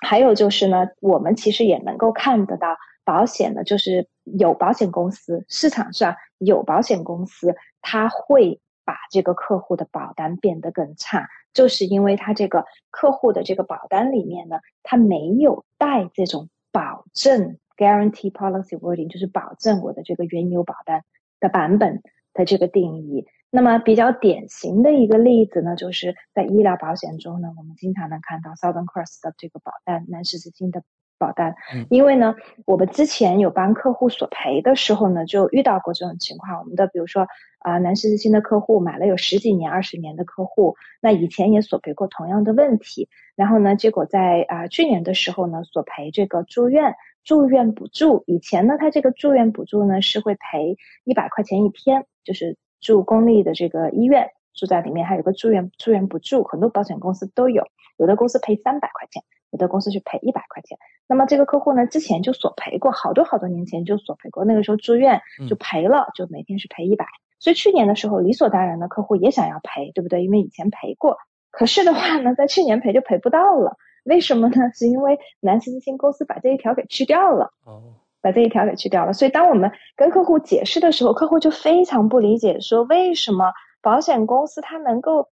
[0.00, 21.02] 还有就是呢，我们其实也能够看得到，保险呢，就是有保险公司市场上有保险公司，它会把这个客户的保单变得更差，就是因为它这个客户的这个保单里面呢，它没有带这种保证 guarantee policy wording，就是保证我的这个原有保单
[21.40, 22.02] 的版本
[22.34, 23.26] 的这个定义。
[23.50, 30.82] 那么比较典型的一个例子呢，就是在医疗保险中呢，我们经常能看到 Southern Cross 的这个保单，南十字星的
[31.16, 31.54] 保单。
[31.88, 32.34] 因为呢，
[32.66, 36.60] 我们之前有帮客户索赔的时候呢，就遇到过这种情况。
[36.60, 37.26] 我们的比如说
[37.60, 43.08] 啊，南十字星的客户买了有十几年、二十年的客户，那以前也索赔过同样的问题。
[43.34, 46.94] 然后呢，结果在啊去年的时候呢，索赔这个住院
[47.24, 48.24] 住院补助。
[48.26, 52.58] 以前呢，他这个住院补助呢是会赔一百块钱一天，就是。
[52.80, 57.64] 住公立的这个医院，住在里面还有个住院住院补助，很多保险公司都有，
[57.96, 60.78] 有的公司赔三百块钱，有的公司是赔一百块钱。
[61.06, 67.06] 那么这个客户呢，之前就索赔过，好多好多年前就索赔过，那个时候住院就赔了，就每天是赔一百。
[67.38, 70.24] 所以去年的时候，理所当然的客户也想要赔，对不对？
[70.24, 71.16] 因为以前赔过，
[71.50, 74.70] 可是的话呢，在去年赔就赔不到了，为什么呢？
[74.74, 77.52] 是因为南斯基金公司把这一条给去掉了。
[77.64, 77.94] 哦。
[78.28, 85.28] 把这一条给去掉了，所以当我们跟客户解释的时候，客户就非常不理解，说为什么保险公司它能够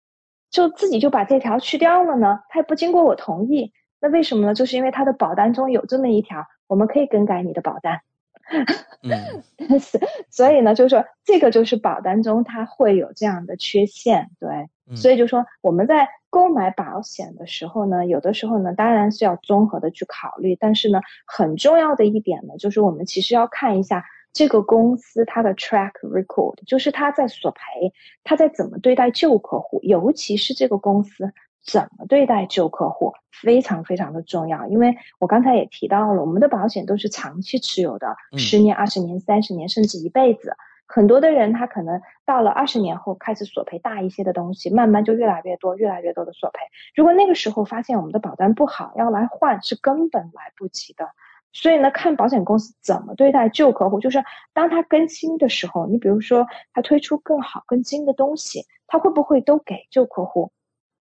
[0.49, 2.39] 就自己就把这条去掉了呢？
[2.49, 3.71] 它也不经过我同意，
[4.01, 4.53] 那为什么呢？
[4.55, 7.99] 就是因为它的保单中有这么一条，我们可以更改你的保单。
[9.03, 9.43] 嗯，
[10.31, 14.49] 所以呢，就是说这个就是保单中它会有这样的缺陷，对。
[14.95, 20.55] 所以就说我们在购买保险的时候呢，有的时候呢，当然是要综合的去考虑。
[20.55, 27.91] 但是呢，很重要的一点呢，就是我们其实要看一下这个公司它的 track record，就是它在索赔，
[28.23, 31.33] 它在怎么对待旧客户，尤其是这个公司
[31.65, 34.67] 怎么对待旧客户，非常非常的重要。
[34.67, 40.55] 因为我刚才也提到了，我们的保险都是长期持有的，十年、二十年、三十年，甚至一辈子。
[40.87, 46.59] 很多的人，他可能到了二十年后开始索赔大一些的东西，慢慢就越来越多、越来越多的索赔。
[46.95, 51.09] 如果那个时候发现我们的保单不好，要来换是根本来不及的。
[51.53, 54.23] 所以呢，看保险公司怎么对待旧客户，就是
[54.53, 60.51] 当他更新的时候，你比如说他推出更好、更新的东西，他会不会都给旧客户？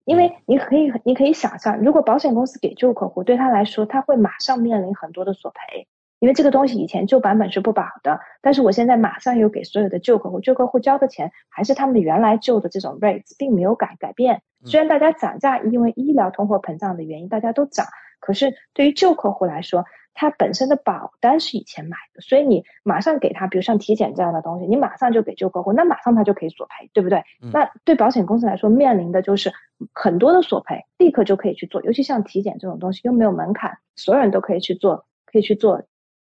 [0.06, 5.88] 因为你可以，你可以想象，如果保险公司给旧客户，对他来说，他会马上面临很多的索赔。
[6.20, 14.42] 因为这个东西以前旧版本是不保的，但是我现在马上又给所有的旧客户，旧客户交的钱还是他们原来旧的这种 rates，并没有改改变。
[14.66, 17.86] 虽然大家涨价，因为医疗通货膨胀的原因，大家都涨，
[18.20, 27.24] 可是对于旧客户来说，他本身的保单是以前买的，所以你马上给他，比如像体检这样的东西，你马上就给旧客户，那马上他就可以索赔，对不对？
[27.54, 29.54] 那对保险公司来说，面临的就是
[29.94, 35.84] 很多的索赔，立刻就可以去做，尤其像体检这种东西又没有门槛，所有人都可以去做，可以去做。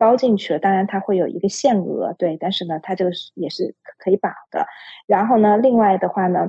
[0.00, 4.66] 包进去了，当然它会有一个限额，对，但是呢，它这个也是可以保的。
[5.06, 6.48] 然后呢，另外的话呢，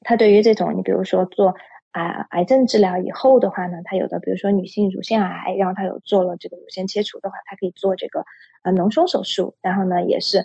[0.00, 1.54] 它对于这种你比如说做
[1.92, 8.24] 啊癌症治疗以后的话呢，它有的比如说女性乳腺癌，然后它有做了这个乳腺切除的话，它可以做这个
[8.64, 10.44] 呃脓胸手术，然后呢也是。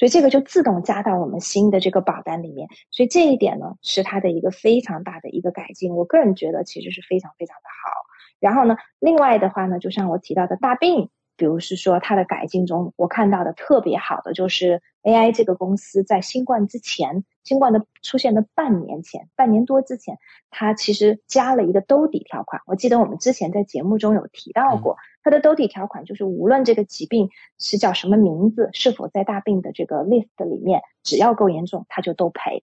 [0.00, 7.92] 所以这个就自动加到我们新的这个保单里面，所以这一点呢，是它的一个非常大的一个改进，我个人觉得其实是非常非常的好。
[8.38, 11.10] 然后呢，另外的话呢，就像我提到的大病。
[11.40, 20.18] 比如是说它的改进中，我看到的特别好的就是 AI 这个公司在新冠之前，新冠的出现的半年前，半年多之前，
[20.50, 22.60] 它其实加了一个兜底条款。
[22.66, 32.62] 我记得我们之前在节目中有提到过，它的兜底条款就是无论这个疾病是叫什么名字，是否在大病的这个 list 里面，只要够严重，它就都赔。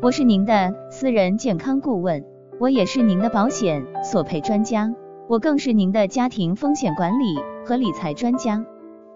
[0.00, 2.24] 我是您的私人健康顾问，
[2.60, 4.94] 我也是您的保险索赔专家，
[5.28, 7.36] 我更是您的家庭风险管理
[7.66, 8.64] 和理财专家。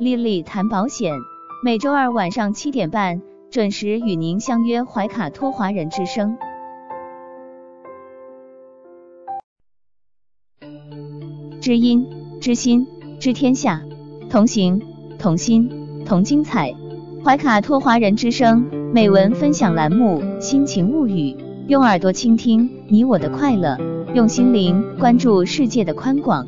[0.01, 1.15] 丽丽谈保险，
[1.65, 6.37] 每周二晚上七点半准时与您相约怀卡托华人之声。
[11.61, 12.05] 知音
[12.41, 12.89] 知心
[13.21, 13.83] 知天下，
[14.29, 14.83] 同行
[15.17, 16.75] 同心同精彩。
[17.25, 18.61] 怀卡托华人之声
[18.93, 21.33] 美文分享栏目《心情物语》，
[21.69, 23.79] 用耳朵倾听你我的快乐，
[24.13, 26.45] 用心灵关注世界的宽广。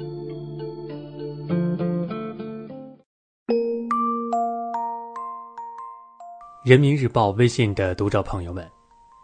[6.64, 8.68] 人民日报微信的读者朋友们，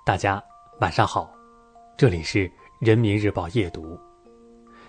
[0.06, 0.40] 大家
[0.80, 1.28] 晚上好，
[1.96, 2.48] 这里是
[2.78, 3.98] 人民日报夜读。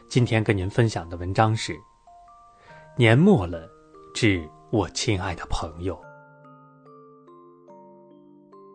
[0.08, 1.76] 今天跟您分享的文章是：
[2.96, 3.68] 年末了，
[4.14, 6.00] 致我亲爱的朋友。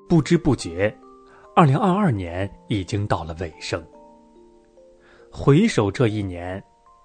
[0.09, 0.97] 不知不觉，
[1.55, 3.85] 二零二二年已经到了尾声。
[5.31, 6.63] 回首这一年，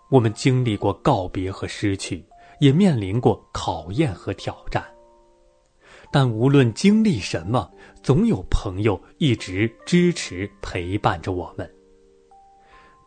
[0.09, 2.23] 我们经历过告别和失去，
[2.59, 4.83] 也面临过考验和挑战。
[6.11, 7.71] 但无论经历什么，
[8.03, 11.69] 总有朋友一直支持陪伴着我们。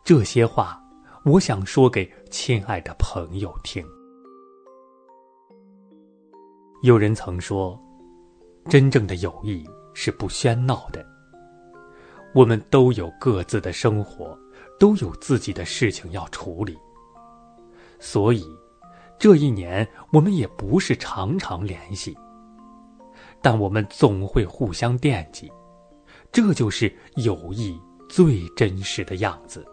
[0.03, 0.77] 这些话，
[1.23, 3.85] 我想说给亲爱的朋友听。
[6.83, 7.79] 有人曾说，
[8.67, 9.65] 真正的友谊。
[9.95, 11.03] 是不喧闹的。
[12.35, 14.37] 我们都有各自的生活，
[14.77, 16.77] 都有自己的事情要处理，
[17.97, 18.45] 所以
[19.17, 22.15] 这一年我们也不是常常联系，
[23.41, 25.49] 但我们总会互相惦记，
[26.31, 27.79] 这就是友谊
[28.09, 29.65] 最真实的样子。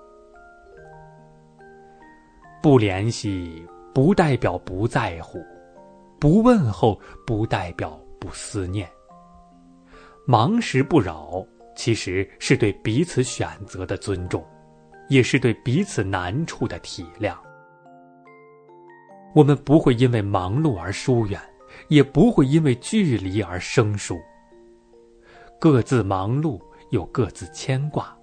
[2.63, 5.45] 不联系不代表不在乎，
[6.21, 6.97] 不问候
[7.27, 8.89] 不代表不思念。
[10.25, 11.45] 忙时不扰，
[11.77, 14.45] 其实是对彼此选择的尊重，
[15.09, 17.37] 也是对彼此难处的体谅。
[19.35, 21.41] 我们不会因为忙碌而疏远，
[21.89, 24.21] 也不会因为距离而生疏。
[25.59, 26.61] 各自忙碌，
[26.91, 28.17] 又各自牵挂，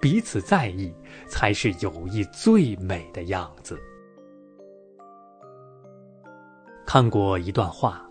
[0.00, 0.92] 彼此在意，
[1.28, 3.78] 才是友谊最美的样子。
[6.86, 8.08] 看过一段话：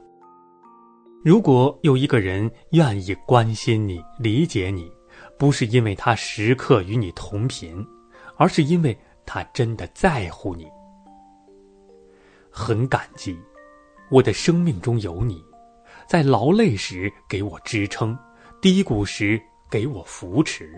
[1.24, 4.91] 如果有一个人愿意关心你、理解你，
[5.39, 7.82] 不是因为他时刻与你同频，
[8.36, 10.67] 而是因为他真的在乎你。
[12.51, 13.39] 很感激，
[14.11, 15.41] 我的生命中有你，
[16.09, 18.17] 在劳累时给我支撑，
[18.61, 20.78] 低谷时给我扶持。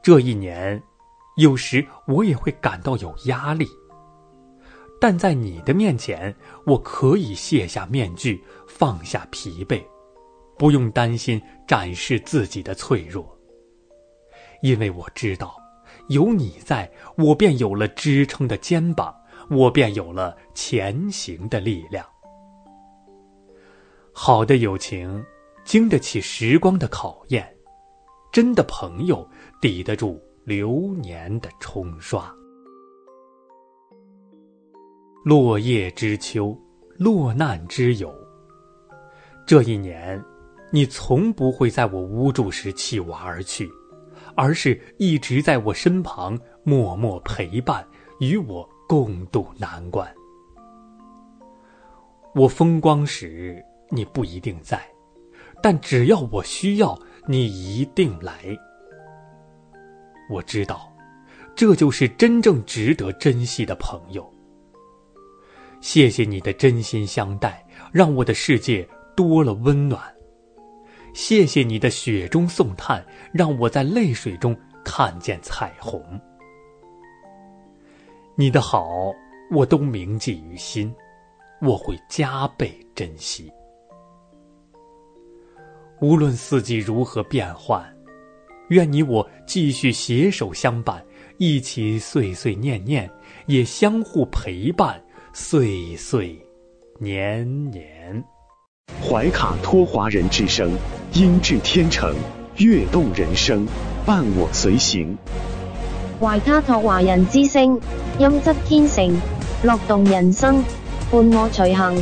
[0.00, 0.80] 这一年，
[1.36, 3.66] 有时我也会感到有压力。
[5.00, 6.34] 但在你的面前，
[6.64, 9.82] 我可以卸下面具，放下疲惫，
[10.56, 13.38] 不用担心展示自己的脆弱。
[14.60, 15.56] 因为我知道，
[16.08, 19.14] 有你在，我便有了支撑的肩膀，
[19.50, 22.04] 我便有了前行的力量。
[24.12, 25.24] 好的友情，
[25.64, 27.44] 经得起时光的考验；
[28.32, 29.24] 真的朋友，
[29.60, 32.34] 抵得住流年的冲刷。
[35.28, 36.58] 落叶知秋，
[36.96, 38.10] 落难知友。
[39.46, 40.18] 这一年，
[40.70, 43.68] 你从不会在我无助时弃我而去，
[44.34, 47.86] 而是一直在我身旁默默陪伴，
[48.20, 50.10] 与我共度难关。
[52.34, 54.80] 我风光时，你不一定在，
[55.62, 58.56] 但只要我需要，你一定来。
[60.30, 60.90] 我知道，
[61.54, 64.26] 这就是真正值得珍惜的朋友。
[65.80, 70.02] 谢谢你的真心相待，让我的世界多了温暖。
[71.14, 76.02] 谢谢你的雪中送炭，让我在泪水中看见彩虹。
[78.36, 79.12] 你的好，
[79.50, 80.94] 我都铭记于心，
[81.60, 83.50] 我会加倍珍惜。
[86.00, 87.84] 无论四季如何变换，
[88.68, 91.04] 愿你我继续携手相伴，
[91.38, 93.10] 一起岁岁念念，
[93.46, 95.02] 也相互陪伴。
[95.40, 96.36] 岁岁
[96.98, 98.24] 年年，
[99.00, 100.72] 怀卡托华人之声，
[101.12, 102.12] 音质天成，
[102.56, 103.64] 悦动人生，
[104.04, 105.16] 伴我随行。
[106.20, 107.80] 怀卡托华人之声，
[108.18, 109.16] 音质天成，
[109.62, 110.62] 乐动人生，
[111.08, 111.94] 伴我随行。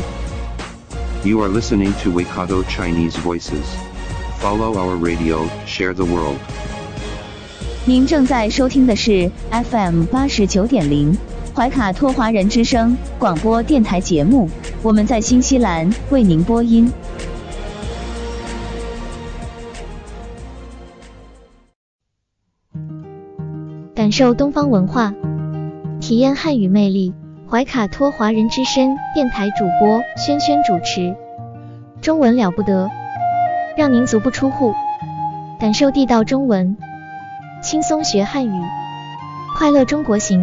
[1.23, 3.67] You are listening to Waikato Chinese Voices.
[4.41, 6.39] Follow our radio, share the world.
[7.85, 11.17] 您正在收听的是 FM 八十九点零。
[11.57, 14.47] 怀卡托华人之声广播电台节目，
[14.83, 16.93] 我们在新西兰为您播音。
[23.95, 25.15] 感受东方文化，
[25.99, 27.15] 体验汉语魅力。
[27.49, 31.17] 怀卡托华人之声电台主播轩轩主持，
[32.03, 32.91] 中文了不得，
[33.79, 34.75] 让您足不出户，
[35.59, 36.77] 感受地道中文，
[37.63, 38.63] 轻松学汉语，
[39.57, 40.43] 快乐中国行。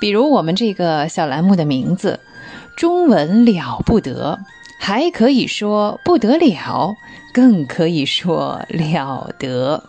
[0.00, 2.20] 比如我们这个小栏目的名字
[2.76, 4.38] “中文了不得”，
[4.80, 6.94] 还可以说不得了，
[7.32, 9.84] 更可以说了得。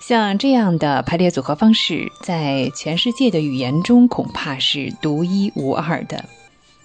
[0.00, 6.24] 像这样的排列组合方式，在全世界的语言中恐怕是独一无二的。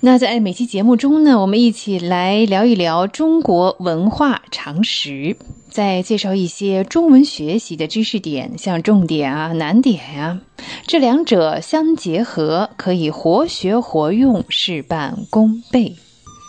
[0.01, 5.37] 那在每期节目中呢，我们一起来聊一聊中国文化常识，
[5.73, 10.39] 再介绍一些中文学习的知识点，像重点啊、难点呀，
[10.85, 15.95] 这两者相结合，可以活学活用，事半功倍。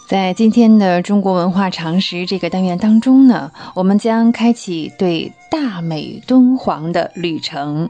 [0.07, 7.89] 在今天的中国文化常识这个单元当中呢，我们将开启对大美敦煌的旅程。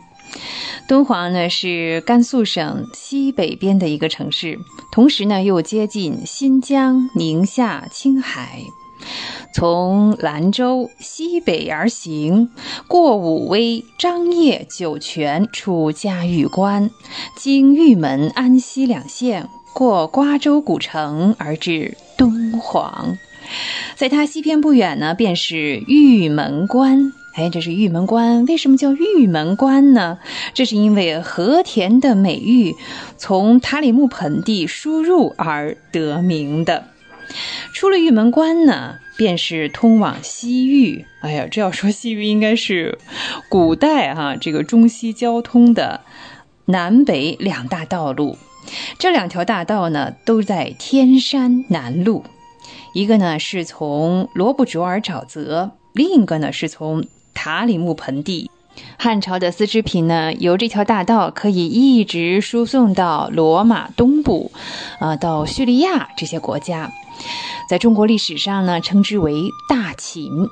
[0.87, 4.57] 敦煌呢是甘肃省西北边的一个城市，
[4.93, 8.61] 同时呢又接近新疆、宁夏、青海。
[9.53, 12.51] 从兰州西北而行，
[12.89, 16.91] 过武威、张掖、酒泉，出嘉峪关，
[17.37, 23.17] 经玉门、安西两县，过瓜州古城而至敦煌。
[23.95, 27.13] 在它西边不远呢，便是玉门关。
[27.35, 30.19] 哎，这是玉门关，为什么叫玉门关呢？
[30.55, 32.77] 这是因为和田的美玉
[33.17, 36.85] 从塔里木盆地输入而得名的。
[37.72, 41.05] 出了玉门关呢，便是通往西域。
[41.20, 42.99] 哎呀，这要说西域，应该是
[43.49, 46.01] 古代哈这个中西交通的
[46.66, 48.37] 南北两大道路。
[48.99, 52.22] 这两条大道呢，都在天山南麓。
[52.95, 57.05] 一个呢是从罗布卓尔沼泽，另一个呢是从
[57.35, 58.51] 塔里木盆地。
[58.99, 64.51] 汉朝的丝织品呢，由这条大道可以一直输送到罗马东部，
[64.99, 66.91] 啊，到叙利亚这些国家。
[67.69, 70.49] 在中国历史上呢，称之为大秦。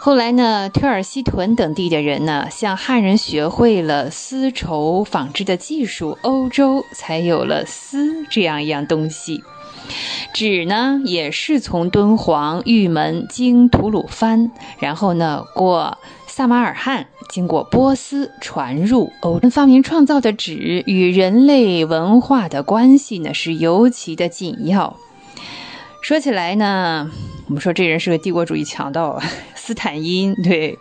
[0.00, 9.42] 后来呢，特尔西屯等地的人呢，向汉人学会了丝绸纺织的技术，欧洲才有了丝这样一样东西。
[10.32, 19.40] 纸呢，也是从敦煌、玉门经吐鲁番，然后呢过撒马尔罕，经过波斯传入欧。
[19.50, 24.96] 发明创造的纸与人类文化的关系呢是尤其的紧要。
[26.08, 27.10] 说起来呢，
[27.48, 29.20] 我们说这人是个帝国主义强盗，
[29.54, 30.34] 斯坦因。
[30.42, 30.78] 对，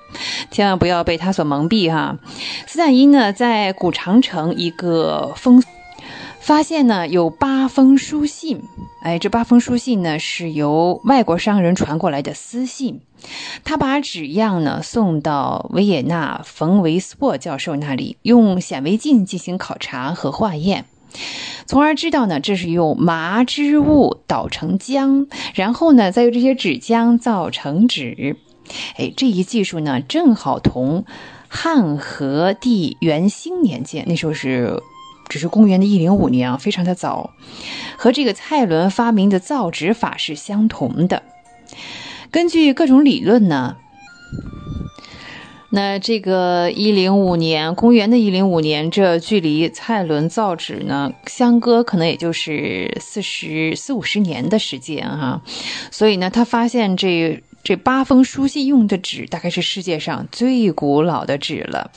[0.49, 2.17] 千万不要被他所蒙蔽哈。
[2.65, 5.61] 斯坦因呢，在古长城一个封。
[6.39, 8.61] 发现呢有八封书信，
[9.03, 13.01] 哎，这八封书信呢是由外国商人传过来的私信。
[13.65, 20.85] 他把纸样呢送到维也纳冯维斯沃教授那里，用显微镜进行考察和化验，
[21.65, 28.37] 从而知道呢这是用麻织物捣成浆，然后呢再用这些纸浆造成纸。
[28.97, 31.05] 哎，这一技术呢正好同
[31.47, 34.81] 汉和帝元兴年间，那时候是。
[35.29, 37.31] 只是公元的一零五年啊，非常的早，
[37.97, 41.21] 和这个蔡伦发明的造纸法是相同的。
[42.31, 43.75] 根据各种理论呢，
[45.69, 55.41] 那这个一零五年，公元的一零五年，这距离蔡伦造纸呢相隔可能也就是四十四五十年的时间哈。
[55.91, 61.91] 所以呢，他发现这这八封书信用的纸大概是世界上最古老的纸了，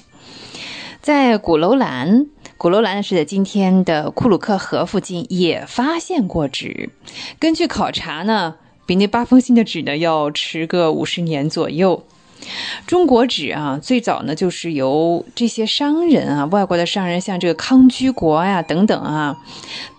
[1.00, 2.26] 在古楼兰。
[2.56, 6.90] 古罗兰是在今天的库鲁克河附近也发现过纸，
[7.38, 12.04] 根据考察呢，比那八封信的纸呢要迟个五十年左右。
[12.86, 19.36] 中国纸啊，最早呢就是由这些商人啊，外国的商人，像这个康居国呀等等啊，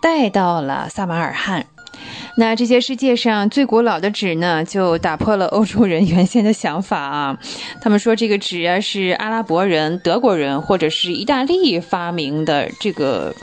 [0.02, 1.66] 带到了撒马尔罕。
[2.38, 7.38] 那这些世界上最古老的纸呢，就打破了欧洲人原先的想法啊。
[7.82, 13.36] 他们说这个纸啊是阿拉伯人、德国人或者是意大利发明的，这个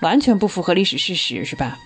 [0.00, 1.78] 完全不符合历史事实，是吧？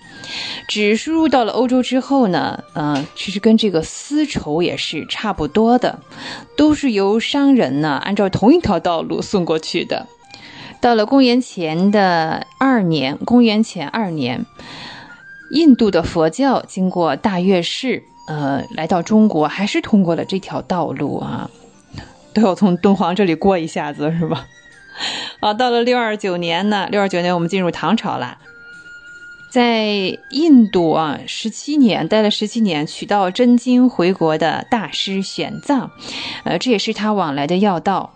[0.67, 5.99] 纸输入到了欧洲之后呢，嗯，其实跟这个丝绸也是差不多的，
[6.55, 10.07] 都是由商人呢按照同一条道路送过去的。
[10.79, 14.45] 到了公元前的二年，公元前二年。
[15.49, 21.49] 印度的佛教经过大月氏，呃，来到中国，还是通过了这条道路啊，
[22.33, 24.45] 都要从敦煌这里过一下子，是吧？
[25.39, 28.37] 啊，到了六二九年呢，六二九年我们进入唐朝了，
[29.57, 35.89] 在印度啊，十七年待了十七年，取到真经回国的大师玄奘，
[36.43, 38.13] 呃，这也是他往来的要道。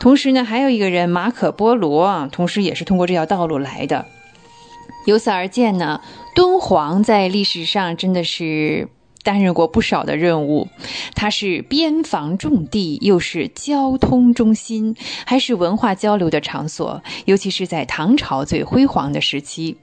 [0.00, 4.06] 同时呢，还有一个人马可波罗啊，同时也是通过这条道路来的。
[5.06, 6.00] 由此而见呢，
[6.34, 8.88] 敦煌在历史上真的是
[9.22, 10.66] 担任过不少的任务。
[11.14, 17.00] 它是边防重地，又是交通中心，还是文化交流的场所。
[17.24, 19.76] 尤其是在唐朝最辉煌的时期，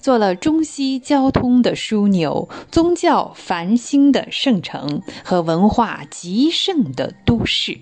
[0.00, 7.78] 做了中西交通的枢纽、宗教繁兴的圣城和文化极盛的都市。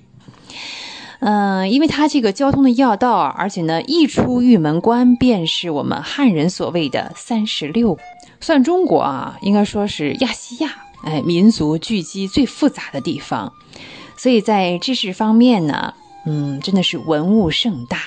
[1.21, 7.99] 嗯，因为它这个交通的要道，而且呢，一出玉门关便是我们汉人所谓的三十六，
[8.41, 10.71] 算中国啊，应该说是亚细亚，
[11.05, 13.53] 哎，民族聚集最复杂的地方。
[14.17, 15.93] 所以在知识方面呢，
[16.25, 17.99] 嗯，真的是文物盛大。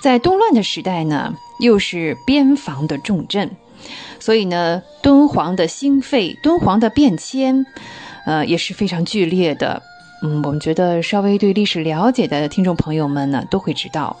[0.00, 3.50] 在动乱的时代呢，又是边防的重镇，
[4.18, 7.64] 所以呢，敦煌的兴废，敦煌的变迁，
[8.26, 9.82] 呃，也是非常剧烈的。
[10.22, 14.16] 嗯，我们觉得稍微对历史了解的听众朋友们呢，都会知道，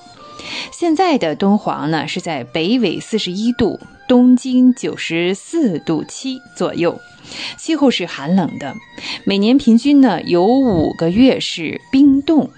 [0.70, 7.00] 现在的敦煌呢是在北纬四十一度、东经九十四度七左右，
[7.56, 8.74] 气候是寒冷的，
[9.24, 12.50] 每年平均呢有五个月是冰冻。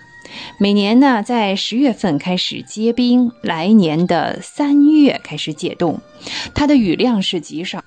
[0.59, 6.01] 每年呢，在十月份开始结冰，来年的三月开始解冻。
[6.55, 7.85] 它的雨量是极少，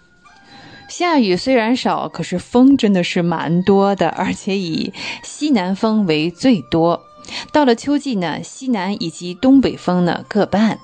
[0.88, 7.03] 下雨虽然少，可是风真的是蛮多的，而且以西南风为最多。
[7.52, 10.80] 到了秋季呢，西南以及东北风呢各半。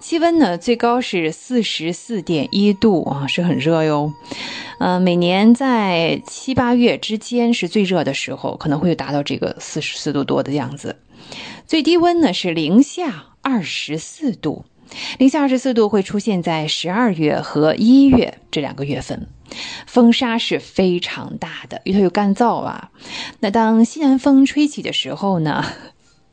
[0.00, 4.12] 气温呢，最高是四十四点一度啊，是很热哟。
[4.78, 10.96] 呃，每年在七八月之间是最热的时候，可能会达到这个四十四度多的样子。
[11.66, 14.64] 最低温呢是零下二十四度，
[15.18, 19.28] 零下二十四度会出现在十二月和一月这两个月份。
[19.86, 22.90] 风沙是非常大的，因为它又干燥啊。
[23.40, 25.64] 那当西南风吹起的时候呢？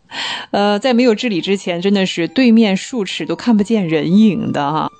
[0.51, 4.91] 呃，在没有治理之前，真的是对面数尺都看不见人影的哈。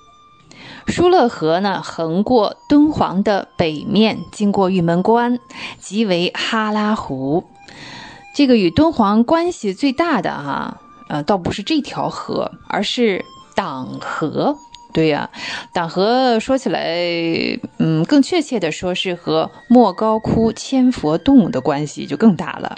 [0.87, 5.39] 疏勒河呢，横过敦煌的北面，经过玉门关，
[5.79, 7.43] 即为哈拉湖。
[8.33, 10.77] 这个与敦煌关系最大的哈，
[11.09, 13.25] 呃，倒不是这条河，而是
[13.55, 14.55] 党河。
[14.93, 15.29] 对呀，
[15.73, 16.97] 党河说起来，
[17.77, 22.77] 嗯，更确切的说是和莫高窟千佛洞的关系就更大了。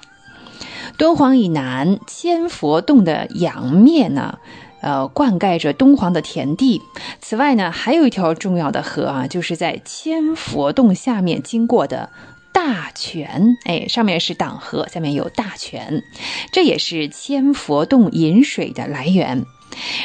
[0.98, 4.40] 敦煌以南千佛洞的阳面呢，
[4.82, 6.82] 呃，灌溉着敦煌的田地。
[7.22, 12.10] 此外呢，还有一条重要的河啊，就是在千佛洞下面经过的
[12.54, 13.58] 大泉。
[13.66, 16.04] 哎，上面是党河，下面有大泉，
[16.52, 19.46] 这也是千佛洞饮水的来源。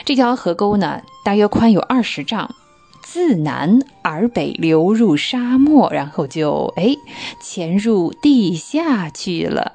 [0.04, 2.54] 这条河沟呢，大约宽有二十丈，
[3.02, 6.94] 自南而北流入沙漠，然后就哎
[7.40, 9.72] 潜入地下去了。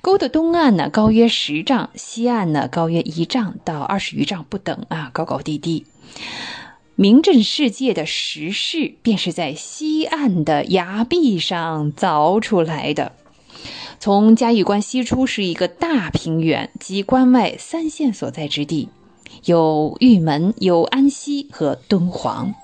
[0.00, 5.86] 沟的东岸呢高约十丈，西岸呢高约一丈到二十余丈不等啊，高高低低。
[6.96, 13.12] 名震世界的石室便是在西岸的崖壁上凿出来的。
[13.98, 18.90] 从嘉峪关西出是一个大平原，即关外三县所在之地，
[19.44, 22.54] 有玉门、有安西和敦煌。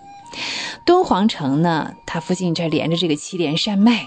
[0.85, 4.07] 敦煌城呢，它附近这连着这个祁连山脉。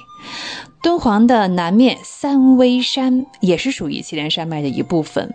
[0.81, 5.33] 敦煌的南面三危山也是属于祁连山脉的一部分。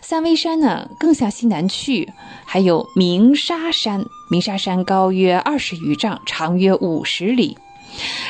[0.00, 2.12] 三危山呢更向西南去，
[2.44, 4.06] 还有鸣沙山。
[4.30, 7.58] 鸣沙山高约二十余丈，长约五十里。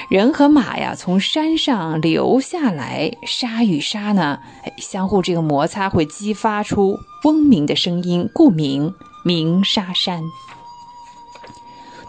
[0.08, 4.40] 人和马呀从山上流下来，沙与沙呢
[4.78, 8.94] 相互这个摩擦，会激发出嗡鸣的声音，故名
[9.24, 10.22] 鸣沙山。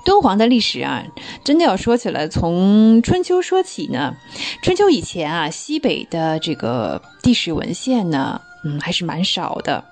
[0.04, 1.04] 敦煌的历史啊，
[1.44, 4.16] 真的要说起来，从春秋说起呢。
[4.64, 9.84] 春秋以前啊，西北的这个历史文献呢，嗯，还是蛮少的。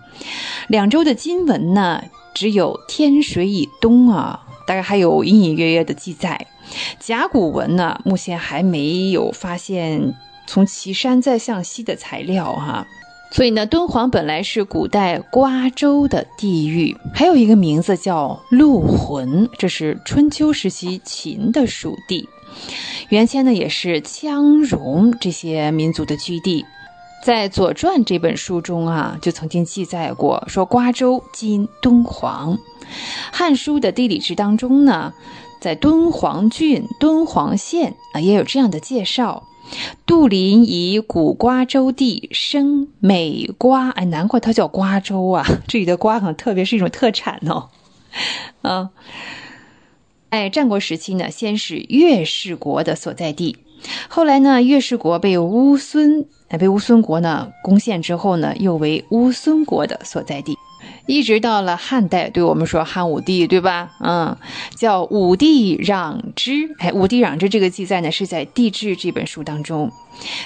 [0.67, 2.03] 两周的金文呢，
[2.33, 6.47] 只有天水以东啊，大概还有隐隐约约的记载。
[6.99, 10.15] 甲骨文呢，目前还没有发现
[10.47, 12.87] 从岐山再向西的材料哈。
[13.31, 22.27] 所以呢，敦煌本来是古代瓜州的地域，还有一个名字叫陆浑，这是春秋时期秦的属地。
[23.09, 26.65] 原先呢，也是羌戎这些民族的居地。
[27.23, 32.57] 在《左传》这本书中啊，就曾经记载过，说瓜州今敦煌。
[33.31, 35.13] 《汉书》的地理志当中呢，
[35.59, 39.43] 在敦煌郡敦煌县啊，也有这样的介绍。
[40.05, 45.45] 杜林以古瓜州地生美瓜，哎，难怪它叫瓜州啊！
[45.67, 47.69] 这里的瓜可能特别是一种特产哦。
[48.61, 48.89] 啊，
[50.29, 53.57] 哎，战国时期呢，先是越氏国的所在地，
[54.07, 60.57] 后来呢，越氏国被乌孙，哎，被乌孙国呢攻陷之后呢，又为乌孙国的所在地。
[61.05, 63.91] 一直到了汉代，对我们说汉武帝，对吧？
[63.99, 64.37] 嗯，
[64.75, 66.75] 叫武帝攘之。
[66.79, 69.91] 哎，武帝攘之这个记载呢，是在《帝志》这本书当中，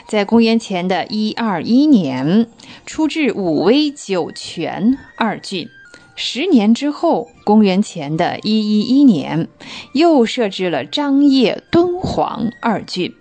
[0.08, 2.48] 在公元前的一二一年，
[2.86, 5.68] 出至武威、酒泉二郡。
[6.16, 9.48] 十年之后，公元前的一一一年，
[9.94, 13.16] 又设置了张掖、敦煌二郡。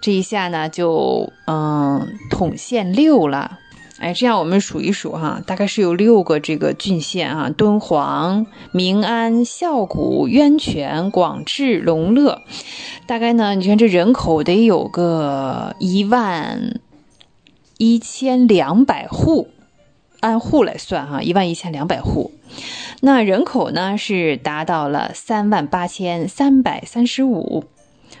[0.00, 3.60] 这一下呢，就嗯，统县六了。
[3.98, 12.42] 哎，这样我们数一数哈，大概是有六个这个郡县啊：敦煌、明安、孝谷、渊泉、广智、隆乐。
[13.06, 16.78] 大概呢，你看这人口得有个一万
[17.78, 19.48] 一千两百户，
[20.20, 22.32] 按户来算哈，一万一千两百户。
[23.00, 27.64] 那人口呢是达到了三万八千三百三十五。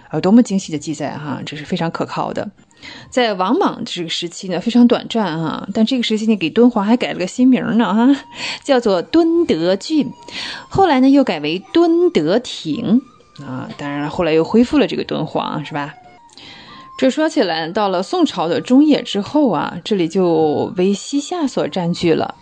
[0.08, 2.50] 啊，多么精细的记载哈，这是非常可靠的。
[3.10, 8.24] 在王莽这个时期呢，非常短暂啊，但这个时期呢，给敦煌还改了个新名呢哈，
[8.62, 10.12] 叫做敦德郡，
[10.68, 13.00] 后来呢又改为敦德亭
[13.40, 15.94] 啊，当然了，后来又恢复了这个敦煌，是吧？
[16.98, 22.36] 这说起来，到了宋朝的中叶之后啊，这里就为西夏所占据了。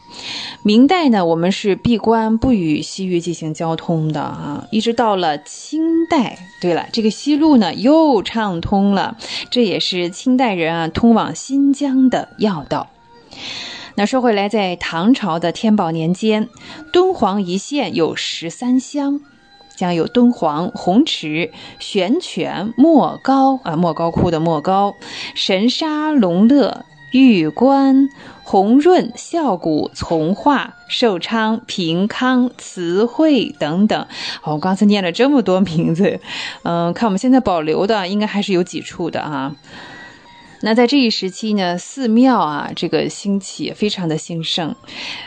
[0.62, 6.39] 明代呢，我们是闭关不与西域进行交通的啊，一直到了清代。
[6.65, 9.19] 对了，这个西路呢又畅通了，
[9.51, 12.89] 这也是清代人啊通往新疆的要道。
[13.97, 16.49] 那说回来，在唐朝的天宝年间，
[16.91, 19.20] 敦煌一县有十三乡。
[19.77, 21.51] 将有敦煌、红池、
[21.81, 24.95] 玄泉、莫高啊，莫高窟的莫高、
[25.35, 28.09] 神沙、龙乐、玉关、
[28.43, 34.07] 红润、孝谷、从化、寿昌、平康、慈惠等等。
[34.43, 36.19] 我刚才念了这么多名字，
[36.65, 39.55] 嗯，看我们现在保留的，应该还是有几处的啊。
[40.62, 44.74] 那在这一时期呢，寺庙啊，这个兴起非常的兴盛，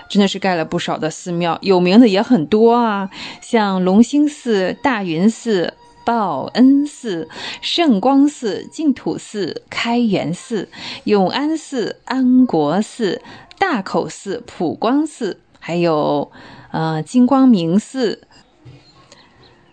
[0.09, 3.09] 真的是盖了不少的寺庙，有名的也很多啊，
[3.39, 5.75] 像隆兴寺、大云寺、
[6.07, 7.27] 报恩寺、
[7.59, 10.69] 圣光寺、净土寺、开元寺、
[11.03, 13.21] 永安寺、安国寺、
[13.59, 16.31] 大口寺、普光寺，还有
[16.71, 18.21] 呃金光明寺。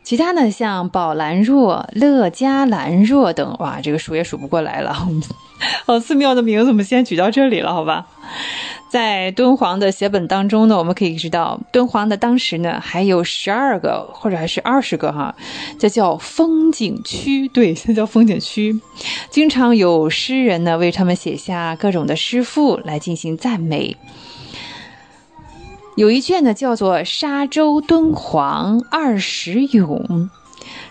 [0.02, 4.92] 其他呢，像宝兰若、乐嘉兰若等，哇，这个数也数不过来了。
[5.86, 8.08] 哦，寺庙的名字我们先举到这里了，好吧？
[8.94, 15.34] 在敦煌的写本当中呢，我们可以知道，敦煌的当时呢还有十二个或者还是二十个哈，
[15.80, 18.80] 这叫风景区，对， 这叫风景区，
[19.30, 23.96] 经常有诗人呢为他们写下各种的诗赋来进行赞美。
[25.96, 30.06] 有一卷呢，叫做《沙洲敦煌二十咏》，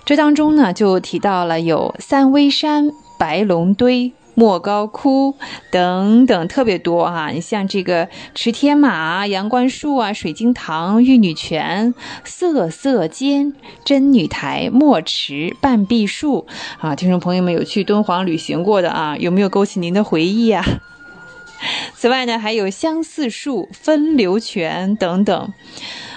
[0.04, 5.36] 这当中呢就提到了有三危山、白龙堆、莫高窟
[5.72, 7.30] 等等，特别多哈。
[7.30, 11.94] 你像这个池天马、阳关树啊、水晶堂、玉女泉、
[12.24, 13.54] 色色间、
[13.84, 16.48] 真女台、墨池、半壁树
[16.80, 16.96] 啊。
[16.96, 20.66] 听众朋友们有去敦煌旅行过的啊，有没有勾起您的回忆啊？
[21.96, 25.54] 此外呢，还有相似树、分流泉等等。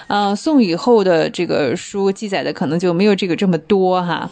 [0.08, 4.30] 呃，宋以后的这个书记载的可能就没有这个这么多哈。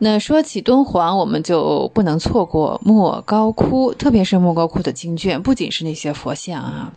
[0.00, 6.92] 那说起敦煌，我们就不能错过莫高窟，特别是莫高窟的经卷，不仅是那些佛像啊。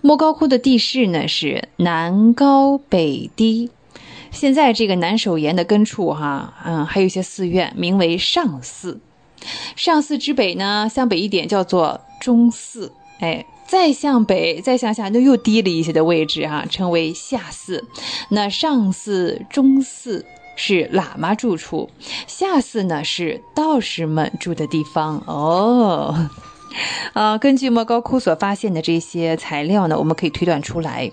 [0.00, 3.70] 莫高窟的地势呢是南高北低，
[4.30, 9.00] 现在这个南首岩的根处哈，嗯，还有一些寺院，名为上寺。
[9.74, 17.84] 上寺之北呢，向北一点叫做中寺，哎，再向北，再向下，就又低了一些的位置哈，称为下寺。
[18.28, 20.24] 那上寺、中寺
[20.56, 21.90] 是喇嘛住处，
[22.26, 26.28] 下寺呢是道士们住的地方哦。
[27.12, 31.12] 啊， 根据莫高窟所发现的这些材料呢，我们可以推断出来，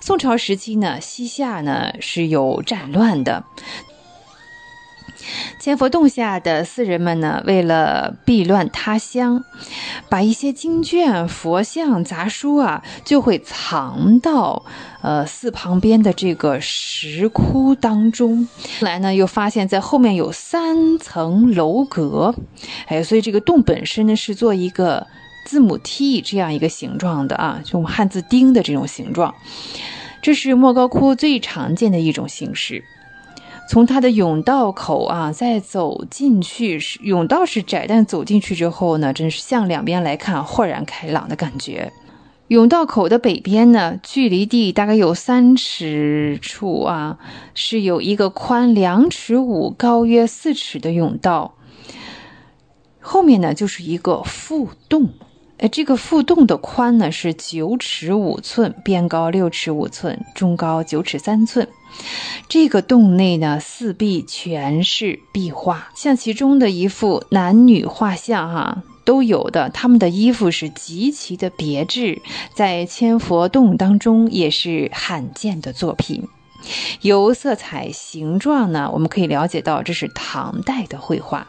[0.00, 3.44] 宋朝时期呢，西夏呢是有战乱的。
[5.58, 9.44] 千佛洞下的寺人们呢，为了避乱他乡，
[10.08, 14.64] 把一些经卷、佛像、杂书啊，就会藏到
[15.02, 18.48] 呃寺旁边的这个石窟当中。
[18.80, 22.34] 后来呢，又发现，在后面有三层楼阁，
[22.86, 25.06] 哎，所以这个洞本身呢，是做一个
[25.46, 29.34] 字母 T 这样一个形状的啊，就汉字丁的这种形状。
[30.22, 32.84] 这是莫高窟最常见的一种形式。
[33.68, 41.92] 从它的甬道口啊，再走进去，甬道是窄，但走进去之后呢，真是向两边来看，豁然开朗的感觉。
[42.48, 47.18] 甬道口的北边呢，距离地大概有三尺处啊，
[47.54, 51.54] 是有一个宽两尺五、高约四尺的甬道。
[53.00, 55.10] 后面呢，就是一个覆洞。
[55.58, 61.66] 哎，这个覆洞的宽呢是九尺五寸，边高六尺五寸，中高九尺三寸。
[62.48, 69.68] 这个洞内呢，四壁全是壁画，像其中的一幅男女画像，哈，都有的。
[69.70, 72.22] 他们的衣服是极其的别致，
[72.54, 76.28] 在千佛洞当中也是罕见的作品。
[77.00, 81.48] 由色彩、形状呢，我们可以了解到这是唐代的绘画。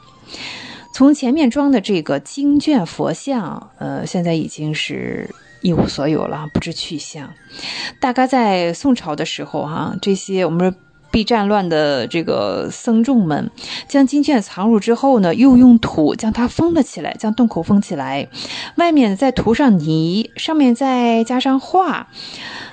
[0.94, 5.30] 从前面装的这个经卷佛像，呃，现在已经是
[5.61, 7.34] 一无所有了，不知去向。
[7.99, 10.75] 大概在宋朝的时候，哈，这些我们
[11.09, 13.49] 避战乱的这个僧众们，
[13.88, 18.27] 将经卷藏入之后呢，又用土将它封了起来，将洞口封起来，
[18.75, 22.09] 外面再涂上泥，上面再加上画，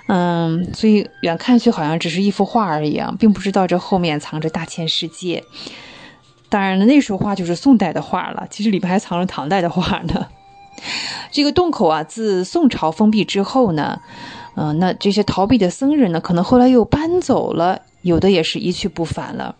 [0.08, 5.44] 嗯，所以远看去好像只是一幅画而已啊，并不知道这后面藏着大千世界。
[6.50, 10.26] 当然了，那时候画就是宋代的画了，其实里边还藏着唐代的画呢。
[11.30, 14.00] 这个洞口啊，自宋朝封闭之后呢，
[14.54, 19.56] 嗯、那这些逃避的僧人呢，可能后来又搬走了，有的也是一去不返了。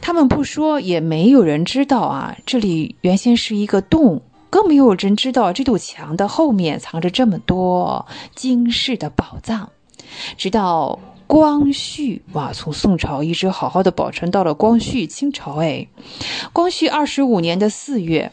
[0.00, 9.70] 他们不说，也没有人知道啊，这里原先是一个洞，更没有人知道这堵墙的后面藏着这么多惊世的宝藏。
[10.36, 15.56] 直到光绪哇，从宋朝一直好好的保存到了光绪清朝。
[15.62, 15.88] 哎，
[16.52, 18.30] 光绪二十五年的四月，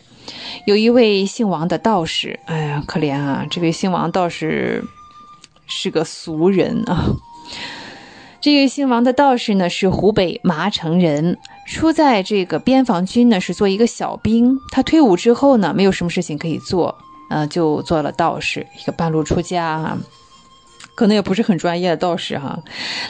[0.65, 3.45] 有一位姓王的道士，哎呀，可怜啊！
[3.49, 4.83] 这位姓王道士
[5.67, 7.15] 是个俗人啊。
[8.41, 11.37] 这个姓王的道士呢，是湖北麻城人，
[11.67, 14.57] 出在这个边防军呢，是做一个小兵。
[14.71, 16.97] 他退伍之后呢，没有什么事情可以做，
[17.29, 19.97] 呃，就做了道士，一个半路出家啊。
[21.01, 22.59] 可能也不是很专业的道士哈，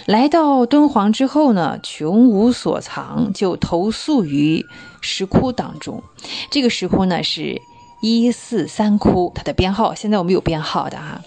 [0.05, 4.65] 来到敦煌之后呢，穷无所藏，就投宿于
[5.01, 6.01] 石窟当中。
[6.49, 7.61] 这个石窟呢是
[8.01, 11.21] 一四三窟，它的编号现在我们有编号的哈。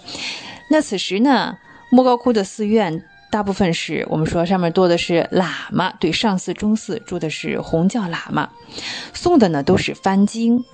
[0.71, 1.55] 那此时呢，
[1.91, 8.49] 莫高窟的寺院大部分是我们说上面多的是喇嘛，对，上寺、中寺住的是红教喇嘛，
[9.13, 10.65] 诵的呢都是梵经。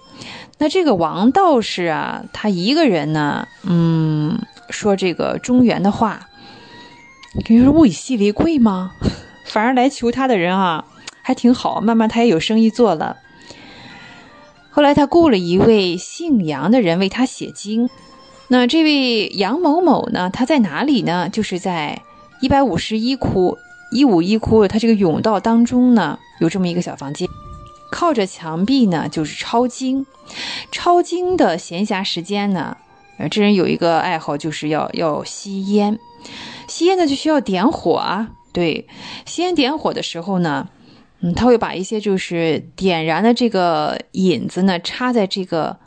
[0.58, 4.40] 那这个王道士啊，他一个人呢，嗯。
[4.72, 6.30] 说这个中原的话，
[7.48, 8.94] 你说物以稀为贵吗？
[9.46, 10.86] 反而来求他的人啊，
[11.22, 11.82] 还挺好。
[11.82, 13.18] 慢慢他也有生意做了。
[14.70, 17.90] 后来他雇了一位姓杨的人为他写经。
[18.48, 21.28] 那这位杨某某呢，他在哪里呢？
[21.30, 22.02] 就是在
[22.42, 23.58] 一百五十一窟
[23.92, 27.28] 一五一窟，他这个甬道当中呢，有这么一个小房间，
[27.92, 30.06] 靠着墙壁呢，就是抄经。
[30.72, 32.78] 抄经的闲暇时间呢。
[33.30, 36.00] 这人有一个爱好，就是要要吸烟。
[36.68, 38.32] 吸烟呢，就需要点火啊。
[38.54, 38.88] 对，
[39.26, 40.70] 吸烟点火的时候呢，
[41.22, 45.78] 嗯，他会把一些就是点燃的这个引子呢，插在这个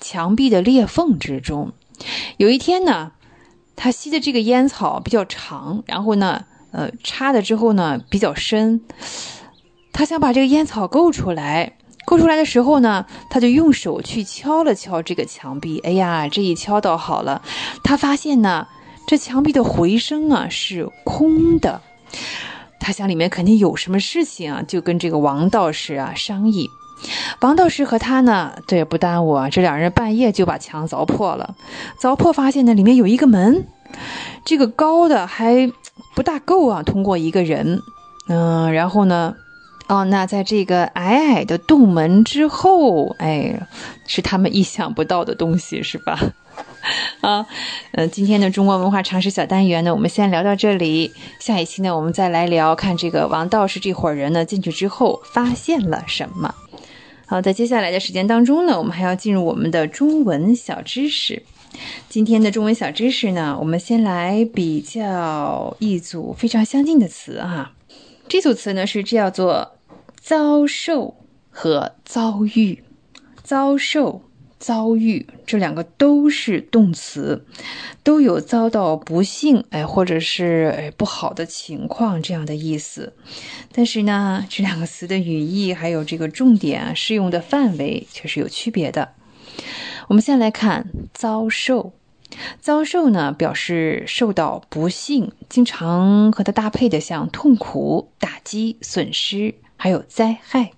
[0.00, 1.72] 墙壁的裂缝之中。
[2.38, 3.12] 有一天呢，
[3.76, 8.80] 他吸的这个烟草比较长，然后呢，呃，插的之后呢比较深，
[9.92, 11.76] 他想把这个烟草够出来。
[12.06, 15.80] 抠出来的时候呢，他就用手去敲了敲这个墙壁。
[15.80, 17.42] 哎呀，这一敲倒好了，
[17.82, 18.68] 他发现呢，
[19.08, 21.82] 这墙壁的回声啊是空的。
[22.78, 26.70] 他想里面肯定有什么事情啊，就跟这个王道士啊商议。
[27.40, 31.56] 王道士和他呢，这也不耽误啊，这两人半夜就把墙凿破了。
[32.00, 33.66] 凿破发现呢，里面有一个门，
[34.44, 35.70] 这个高的还
[36.14, 37.82] 不大够啊，通过一个人。
[38.28, 39.34] 嗯，然后呢？
[39.88, 43.68] 哦，那在这个矮矮的洞门之后，哎，
[44.06, 46.18] 是他们意想不到的东西，是吧？
[47.20, 47.46] 啊，
[47.92, 51.12] 嗯，今天的中国文化常识小单元呢，我们先聊到这里。
[51.38, 56.52] 下一期呢，我们再来聊看这个王道士这伙人呢进去之后发现了什么。
[57.26, 61.44] 好，在接下来的时间当中呢，我们还要进入我们的中文小知识。
[62.08, 67.70] 今天的中文小知识呢，我们先来比较一组非常相近的词啊。
[68.28, 69.75] 这组词呢是叫做。
[70.26, 71.14] 遭受
[71.50, 72.82] 和遭遇，
[73.44, 74.22] 遭受、
[74.58, 77.46] 遭遇这两个都是动词，
[78.02, 83.12] 都有遭到不幸哎，或者是哎不好的情况这样的意思。
[83.70, 89.10] 但是呢，这两个词的语义还有这个重点啊，适用的范围却是有区别的。
[90.08, 91.92] 我们先来看遭受，
[92.58, 99.54] 遭受呢表示受到不幸，经常和它搭配的像痛苦、打击、损失。
[99.76, 100.72] 还有灾害，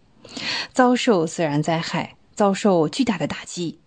[0.73, 3.79] 遭受自然灾害，遭受巨大的打击，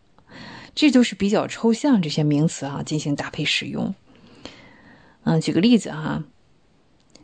[0.74, 3.94] 这都是比较抽象这些名词啊，进行搭配使用。
[5.24, 6.24] 嗯，举个例子哈，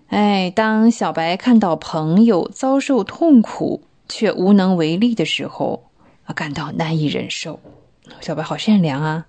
[0.09, 5.89] 哎，当小白看到朋友遭受痛苦却无能为力的时候，
[6.25, 7.59] 啊，感到难以忍受。
[8.21, 9.25] 小白好善良啊。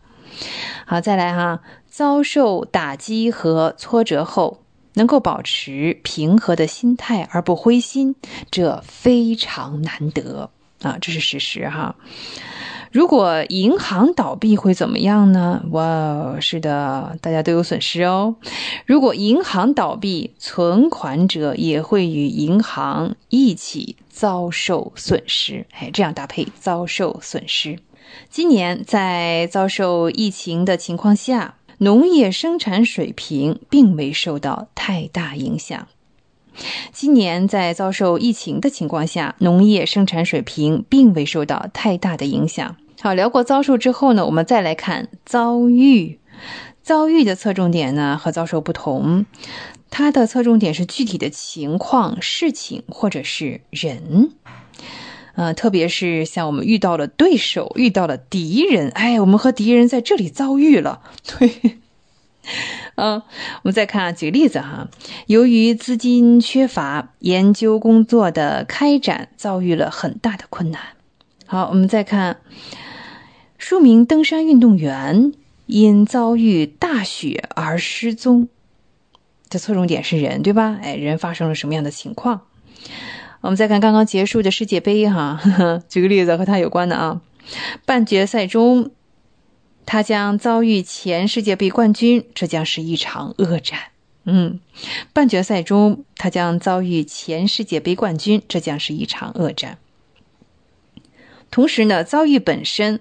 [0.85, 4.63] 好，再来哈，遭受打击和挫折后。
[4.99, 8.17] 能够保持平和的心态而不灰心，
[8.51, 10.51] 这非常难得
[10.83, 10.99] 啊！
[11.01, 11.95] 这是事实哈。
[12.91, 15.63] 如果银行倒闭会怎么样呢？
[15.71, 18.35] 哇，是的，大家都有损失哦。
[18.87, 25.65] 如果银行倒闭，存款者也会与银行一起遭受损失。
[25.79, 27.79] 哎，这样搭配遭受损失。
[28.29, 31.55] 今年在遭受疫情的情况下。
[31.79, 35.87] 农业生产水平并未受到太大影响。
[36.93, 42.77] 今年在遭受疫情的情况下，农业生产水平并未受到太大的影响。
[43.01, 46.19] 好，聊过遭受之后呢，我们再来看遭遇。
[46.83, 49.27] 遭遇的侧重点呢和遭受不同，
[49.89, 54.33] 它的侧重点是具体的情况、事情或者是人。
[55.39, 61.01] 呃，特别是像我们遇到了对手，遇到了敌人，哎，我们和敌人在这里遭遇了，
[61.39, 61.79] 对。
[62.97, 63.23] 嗯，
[63.63, 64.89] 我们再看举个例子哈，
[65.27, 70.81] 由于资金缺乏，研究工作的开展遭遇了很大的困难。
[71.47, 72.39] 好，我们再看，
[73.59, 75.33] 数名登山运动员
[75.67, 78.49] 因遭遇大雪而失踪。
[79.49, 80.81] 这侧重点是人，对吧？
[80.83, 82.41] 哎，人发生了什么样的情况？
[83.41, 85.41] 我们再看刚刚结束的世界杯哈，
[85.89, 87.21] 举个例子和他有关的啊，
[87.85, 88.91] 半决赛中。
[89.91, 93.79] 他将遭遇前世界杯冠军，这将是一场恶战。
[94.25, 94.61] 嗯，
[95.15, 99.79] 半决赛中他将遭遇前世界杯冠军，这将是一场恶战。
[101.51, 103.01] 同时呢，遭遇本身，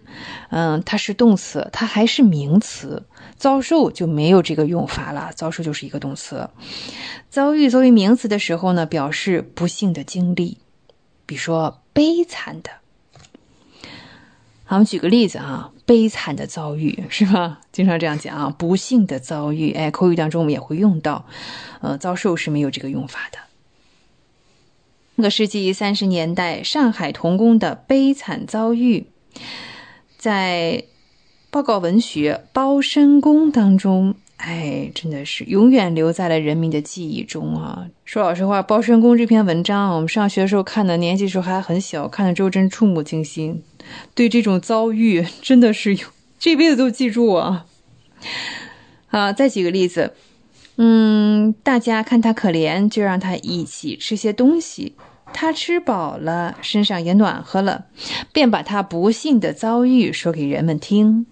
[0.49, 3.03] 嗯，它是动词，它还是名词。
[3.37, 6.49] 遭受就没有这个用法了，遭受就是一个动词。
[7.29, 10.57] 遭遇作为名词的时候呢，表示不幸的经历，
[11.25, 12.71] 比如说悲惨的。
[14.65, 17.61] 好，我们举个例子啊，悲惨的遭遇是吧？
[17.71, 19.71] 经常这样讲啊，不幸的遭遇。
[19.71, 21.25] 哎，口语当中我们也会用到，
[21.81, 23.39] 呃，遭受是没有这个用法的。
[25.15, 29.07] 那个世纪三十年代，上海童工的悲惨遭遇，
[30.17, 30.83] 在
[31.49, 34.15] 报告文学《包身工》当中。
[34.37, 37.87] 哎，真的是永远留在了人民的记忆中啊！
[38.05, 43.63] 说老实话，《包身工》这篇文章，我们上学的时候看的，年纪时候还很小，看了之后真触目惊心。
[44.13, 46.05] 对这种遭遇，真的是有
[46.37, 47.65] 这辈子都记住啊！
[49.07, 50.13] 好，再举个例子，
[50.75, 54.93] 嗯，大家看他可怜，就让他一起吃些东西。
[55.33, 57.85] 他吃饱了，身上也暖和了，
[58.31, 61.25] 便把他不幸的遭遇说给人们听。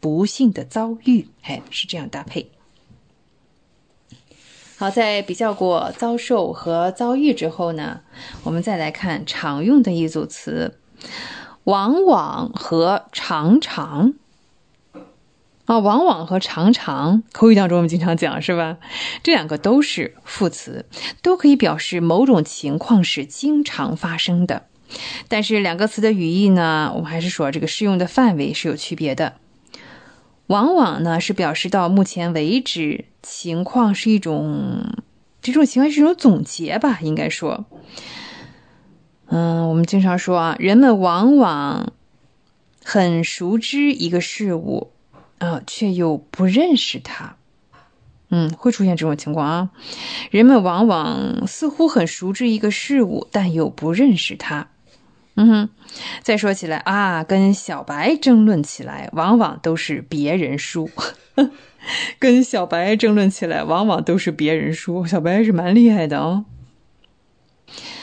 [0.00, 2.50] 不幸的遭遇，哎，是这样搭配。
[4.76, 8.00] 好，在比较过遭受和遭遇之后呢，
[8.44, 10.78] 我们再来看常用的一组词，
[11.64, 14.14] 往往和常常。
[15.66, 18.78] 啊，往往和常常，口语当中我们经常讲，是吧？
[19.22, 20.86] 这两个都是副词，
[21.22, 24.66] 都可以表示某种情况是经常发生的。
[25.28, 29.34] 但是两个词的语义呢，我们还是说这个适用的范围是有区别的。
[30.50, 34.84] 往往呢是表示到目前为止情况是一种，
[35.40, 37.66] 这种情况是一种总结吧，应该说，
[39.26, 41.92] 嗯，我们经常说啊，人们往往
[42.82, 44.90] 很熟知一个事物
[45.38, 47.36] 啊，却又不认识它，
[48.30, 49.70] 嗯，会出现这种情况啊，
[50.32, 54.69] 人们往往似乎很熟知一个事物，但又不认识它。
[55.42, 55.68] 嗯哼，
[56.22, 60.90] 再说起来啊，跟小白争论起来，往往都是别人输。
[62.18, 65.06] 跟小白争论起来，往往都是别人输。
[65.06, 66.44] 小白还是蛮厉害的哦。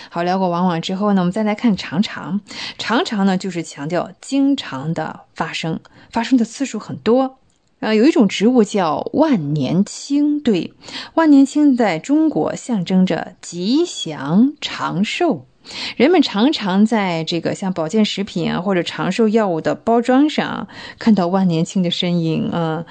[0.10, 2.42] 好，聊过往往之后呢，我们再来看常常。
[2.80, 5.80] 常常呢，就是强调经常的发生，
[6.12, 7.38] 发生的次数很多。
[7.82, 10.74] 啊，有一种植物叫万年青，对，
[11.14, 15.47] 万年青在中国象征着吉祥长寿。
[15.96, 20.68] 人们常常在这个像保健食品啊或者长寿药物的包装上
[21.00, 22.86] 看到万年青的身影啊，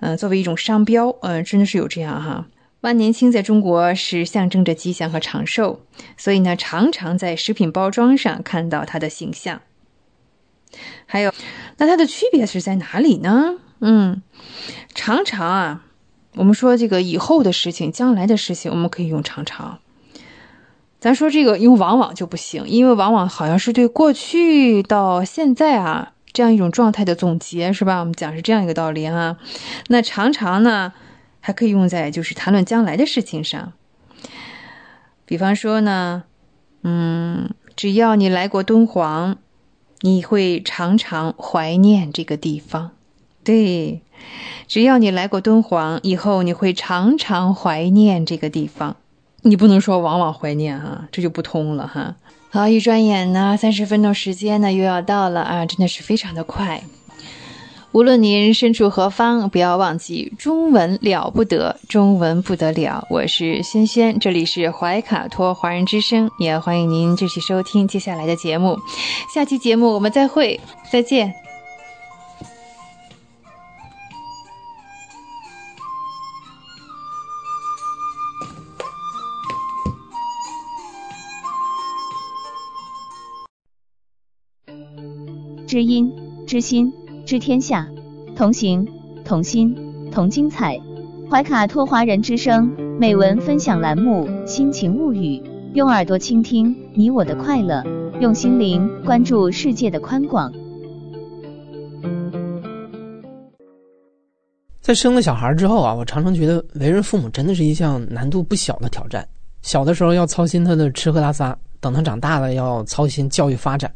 [0.00, 2.46] 嗯，作为一种商标，嗯，真的是有这样哈。
[2.80, 5.80] 万年青在中国是象征着吉祥和长寿，
[6.16, 9.62] 所以呢，常常在食品包装上看到它的形象。
[11.06, 11.32] 还有，
[11.78, 13.54] 那它的区别是在哪里呢？
[13.80, 14.22] 嗯，
[14.94, 15.84] 常常啊，
[16.34, 19.80] 我们说这个以后的事情、将来的事情，我们可以用常常。
[21.00, 28.00] 咱说这个用往往就不行，因为往往好像是对过去到现在啊这样一种状态的总结，是吧？
[28.00, 29.36] 我们讲是这样一个道理哈。
[29.86, 30.92] 那常常呢，
[31.40, 33.72] 还可以用在就是谈论将来的事情上。
[35.24, 36.24] 比方说呢，
[36.82, 39.36] 嗯，只要你来过敦煌，
[40.00, 42.90] 你会常常怀念这个地方。
[43.44, 44.02] 对，
[44.66, 48.96] 只要你来过敦煌，以后你会常常怀念这个地方。
[49.48, 52.14] 你不能说往往怀念哈，这就不通了哈。
[52.50, 56.82] 好，一转眼呢，三十分钟时间呢又要到了啊，真的是非常的快。
[57.92, 63.06] 无论您身处何方，不要忘记中文了不得，中文不得了。
[63.08, 68.78] 我是轩轩，这里是怀卡托华人之声，也欢迎您继续收听接下来的节目。
[69.34, 70.60] 下期节目我们再会，
[70.92, 71.47] 再见。
[85.68, 86.10] 知音
[86.46, 86.90] 知心
[87.26, 87.86] 知天下，
[88.34, 88.88] 同行
[89.22, 89.76] 同心
[90.10, 90.80] 同精彩。
[91.30, 95.36] 怀卡托华人之声美文分享栏目《心情物语》，
[95.74, 97.84] 用耳朵倾听你我的快乐。
[98.18, 100.50] 用心灵关注世界的宽广。
[104.80, 109.28] 在生了小孩之后啊，我常常觉得为人父母真的是一项难度不小的挑战。
[109.60, 113.92] 小的时候要操心他的吃喝拉撒，等他长大了要操心教育发展。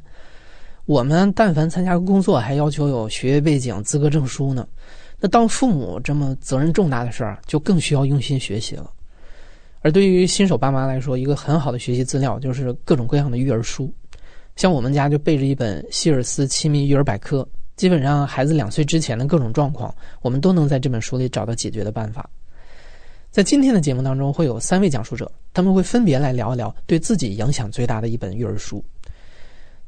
[0.87, 4.67] 我们但凡参加工作，还要求有学业背景、资格证书呢。
[5.21, 8.91] 那当父母这么责任重大的事儿，就更需要用心学习了。
[9.81, 13.93] 而对于新手爸妈来说，一个很好的学习资料就是各种各样的育儿书。
[14.57, 17.47] 像我们家就备着一本希尔斯亲密育儿百科。
[17.75, 22.29] 基本上，孩子两岁之前的各种状况，我们都能在这本书里找到解决的办法。
[23.31, 28.85] 在今天的节目当中，会有三位讲述者，他们会分别来聊一聊对自己影响最大的一本育儿书。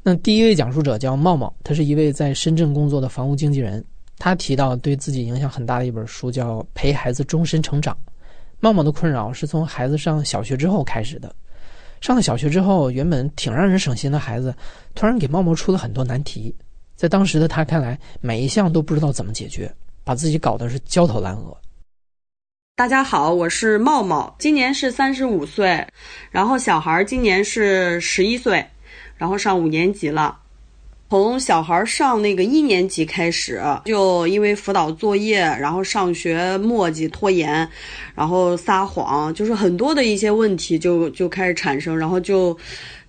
[0.07, 3.83] 那第一位讲述者叫茂茂，他是一位在深圳工作的房屋经纪人。
[4.19, 7.91] 他提到对自己影响很大的一本书叫《陪孩子终身成长》。
[8.59, 11.35] 茂茂的困扰是从孩子上小学之后开始的。
[12.01, 14.55] 上了小学之后，原本挺让人省心的孩子，
[14.93, 16.55] 突然给茂茂出了很多难题。
[16.95, 19.73] 在当时的他看来，每一项都不知道怎么解决，
[20.03, 21.57] 把自己搞得是焦头烂额。
[22.75, 25.83] 大家好，我是茂茂，今年是三十五岁，
[26.29, 28.63] 然后小孩今年是十一岁，
[29.17, 30.37] 然后上五年级了。
[31.09, 37.69] 从小孩上那个一年级开始，就因为辅导作业，然后上学磨叽拖延，
[38.15, 42.57] 然后撒谎，就是很多的一些问题就就开始产生，然后就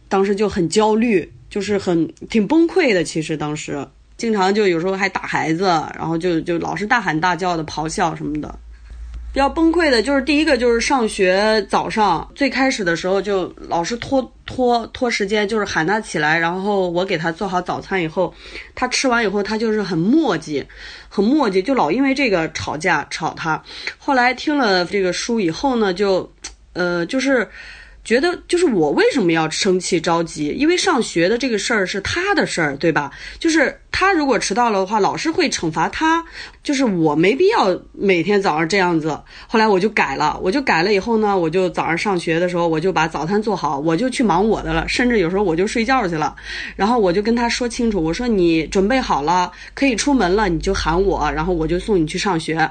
[0.08, 1.30] 当时就很焦虑。
[1.48, 3.86] 就是很挺崩溃的，其实当时
[4.18, 5.62] 经常就有时候还打孩子，
[5.96, 8.58] 然后就就老是大喊大叫的咆哮什么的。
[9.36, 18.32] 比较崩溃的就是第一个就是上学早上最开始的时候就老是拖拖拖时间，就是喊他起来，然后我给他做好早餐以后，
[18.74, 20.64] 他吃完以后他就是很磨叽，
[21.10, 23.62] 很磨叽，就老因为这个吵架吵他。
[23.98, 26.32] 后来听了这个书以后呢，就
[26.72, 27.46] 呃就是。
[28.06, 30.54] 觉得就是我为什么要生气着急？
[30.56, 33.10] 因为上学的这个事儿是他的事儿，对吧？
[33.40, 36.24] 就是他如果迟到了的话，老师会惩罚他。
[36.66, 39.16] 就是我没必要每天早上这样子。
[39.46, 44.84] 后来我就改了，我就改了以后呢，我就早上上学的时候，我就把早餐做好，我就去忙我的了。
[44.88, 46.34] 甚至有时候我就睡觉去了。
[46.74, 52.68] 然后我就跟他说清楚，我说你准备好了可以出门了，你就喊我，然后我就送你去上学。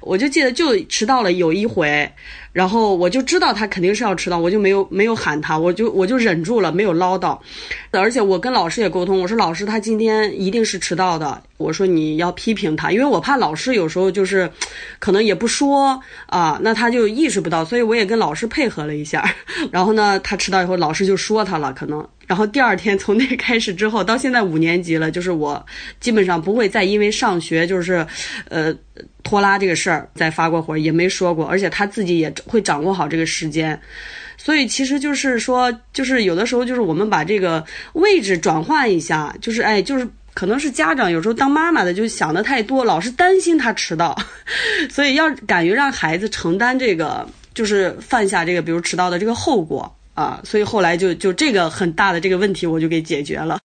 [0.00, 2.10] 我就记得就迟到了有一回。
[2.54, 7.38] 然后我就知道他肯定是要迟到，我就没有没有喊他，我就我就忍住了，没有唠叨。
[7.90, 11.42] 而且我跟老师也沟通，我说老师他今天一定是迟到的。
[11.56, 14.50] 我说你要批评他，因为我怕老师有时候就是，
[14.98, 19.24] 可能也不说啊，那他就意识不到，所以我也跟老师配合了一下。
[19.72, 22.06] 然后呢，他迟到以后，老师就说他了，可能。
[22.26, 25.64] 然后第二天从那开始之后，到现在五年级了，就是我
[26.00, 28.04] 基本上不会再因为上学就是，
[28.48, 28.74] 呃，
[29.22, 33.80] 拖拉这个事儿再发过火，也没说过，而且他自己也会掌握好这个时间，
[34.36, 44.14] 所以其实就是说，就是有的时候就是我们把这个位置转换一下，就是哎，就是可能是家长有时候当妈妈的就想的太多，老是担心他迟到，
[44.90, 49.90] 所以要敢于让孩子承担这个，就是犯下这个比如迟到的这个后果。
[50.12, 53.58] 啊，所以后来就就这个很大的这个问题，我就给解决了。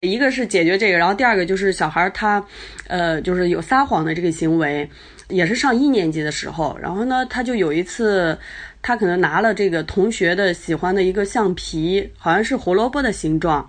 [0.00, 2.40] 一个是解决这个，然后第二个就是小孩他，
[2.86, 4.88] 呃，就是有撒谎的这个行为，
[5.28, 8.38] 也是上一年级的时候，然后呢，他就有一次，
[8.80, 13.68] 他可能拿了这个同学的喜欢的一个橡皮，好像是胡萝卜的形状。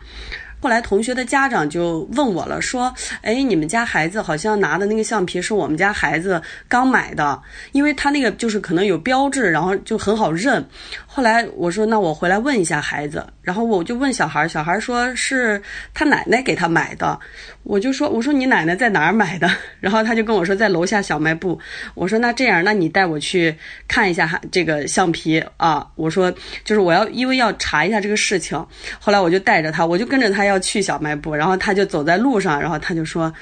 [0.62, 10.64] 后来同学的家长就问我了，说：“哎，你们家孩子好像拿的那个橡皮是我们家孩子刚买的，因为他那个就是可能有标志，然后就很好认。”
[11.08, 15.60] 后来我说：“那我回来问一下孩子。”然后我就问小孩，小孩说是
[15.96, 17.20] 他奶奶给他买的。
[17.64, 21.60] 我就说：“我说你奶奶在哪儿买的？” 然后他就跟我说在楼下小卖部。
[21.94, 23.56] 我说：“那这样，那你带我去
[23.88, 26.34] 看一下这个橡皮啊。”我说
[26.66, 28.58] ：“就是我要因为要查一下这个事情。”
[29.00, 31.36] 后来我就带着他，我就跟着他要去小卖部。
[31.36, 33.34] 然后他就走在路上，然后他就说。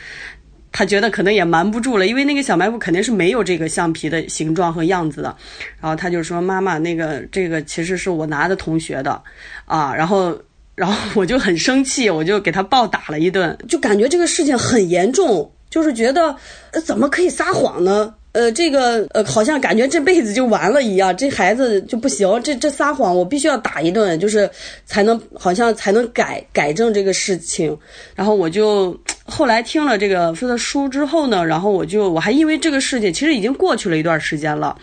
[0.72, 5.36] 他觉得可能也瞒不住了，因为那个小卖部肯定是没有这个橡皮的形状和样子的。
[5.82, 9.20] 然后他就说：“妈妈，那个这个其实是我拿的同学的，
[9.66, 10.40] 啊。”然后，
[10.80, 16.34] 然后 我就很生气，我就给他暴打了一顿，就感觉这个事情很严重，就是觉得
[16.72, 18.14] 呃怎么可以撒谎呢？
[18.32, 24.50] 呃，这个呃，好像感觉这辈子就完了一样，这孩子就不行，这这撒谎我必须要打一顿，就是
[24.86, 27.76] 才能好像才能改改正这个事情。
[28.16, 34.78] 然后我就后来听了这个说的书之后呢，然后我就我还因为这个事情，其实已经过去了一段时间了。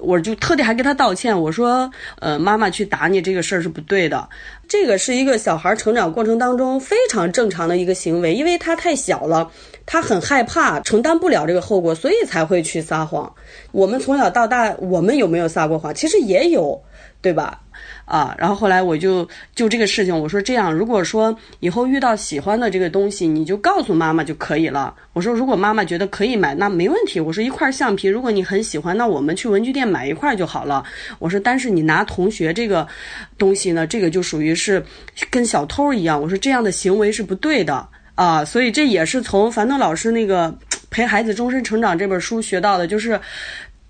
[0.00, 4.28] 我就特地还跟他道歉，我说，呃，妈妈去打你这个事儿是不对的，
[4.68, 9.50] 这个是一个小孩成长过程当中非常正常的一个行为，因为他太小了，
[9.86, 13.32] 他很害怕承担不了这个后果，所以才会去撒谎。
[13.72, 15.94] 我们从小到大，我们有没有撒过谎？
[15.94, 16.82] 其实也有，
[17.20, 17.60] 对吧？
[18.08, 18.34] 啊。
[18.38, 24.94] 然后后来我就就这个事情，我说这样，如果说以后遇到喜欢的这个东西，你就告诉妈妈就可以了。
[25.12, 27.20] 我说如果妈妈觉得可以买，那没问题。
[27.20, 30.82] 我说一块橡皮，如果你很喜欢，那我们去文具店买一块就好了。
[31.18, 32.88] 我说但是你拿同学这个
[33.36, 34.82] 东西呢，这个就属于是
[35.30, 36.20] 跟小偷一样。
[36.20, 38.44] 我说这样的行为是不对的啊。
[38.44, 40.56] 所以这也是从樊登老师那个。
[40.90, 43.20] 陪孩子终身成长这本书学到的就是，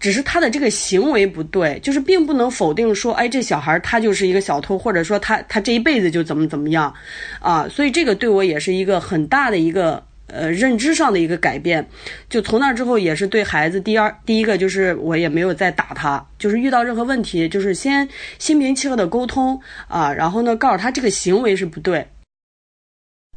[0.00, 6.94] 只是他的这个行为不对，就是并不能否定说，哎，这小孩他就是一个小偷，或者说他他这一辈子就怎么怎么样，
[7.40, 11.84] 啊，所以这个对我也是一个很大的一个呃认知上的一个改变。
[12.28, 18.08] 就从那之后，也是对孩子第二第一个就是我也没有再打他，就是遇到任何问题，就是先
[18.38, 22.06] 心平气和的沟通啊，然后呢告诉他这个行为是不对。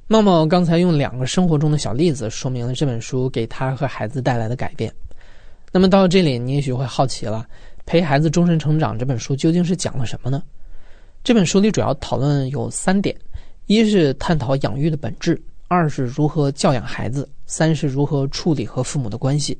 [0.08, 4.94] 茂茂刚才用两个生活中的小例子说明了这本书给他和孩子带来的改变。
[5.72, 7.48] 那么到这里，你也许会好奇了：
[7.86, 10.44] 《陪孩子终身成长》这本书究竟是讲了什么呢？
[11.24, 13.16] 这本书里主要讨论有三点：
[13.68, 15.34] 一是探讨养育的本质；
[15.68, 19.58] 二是如何教养孩子；三是如何处理和父母的关系。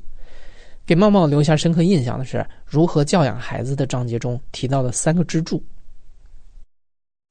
[0.84, 5.62] 给茂茂留下深刻印象的是如何教养孩子的章节中提到的三个支柱。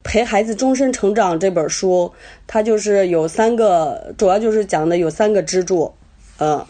[0.03, 2.11] 陪孩子终身成长这本书，
[2.47, 5.93] 它就是有三个，主要就是讲的有三个支柱，
[6.37, 6.65] 呃，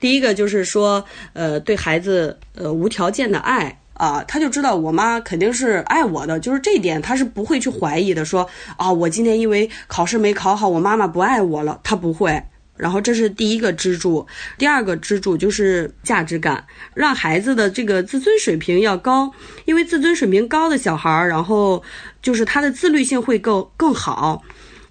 [0.00, 12.42] 第一个就是说，呃，对孩子呃无条件的爱啊，他就知道我妈肯定是爱我的，就是这一点他是不会去怀疑的，说啊，我今天因为考试没考好，我妈妈不爱我了，他不会。
[12.76, 14.24] 然后这是第一个支柱，
[14.56, 16.64] 第二个支柱就是价值感，
[16.94, 19.32] 让孩子的这个自尊水平要高，
[19.64, 21.82] 因为自尊水平高的小孩儿，然后
[22.22, 24.40] 就是他的自律性会更更好，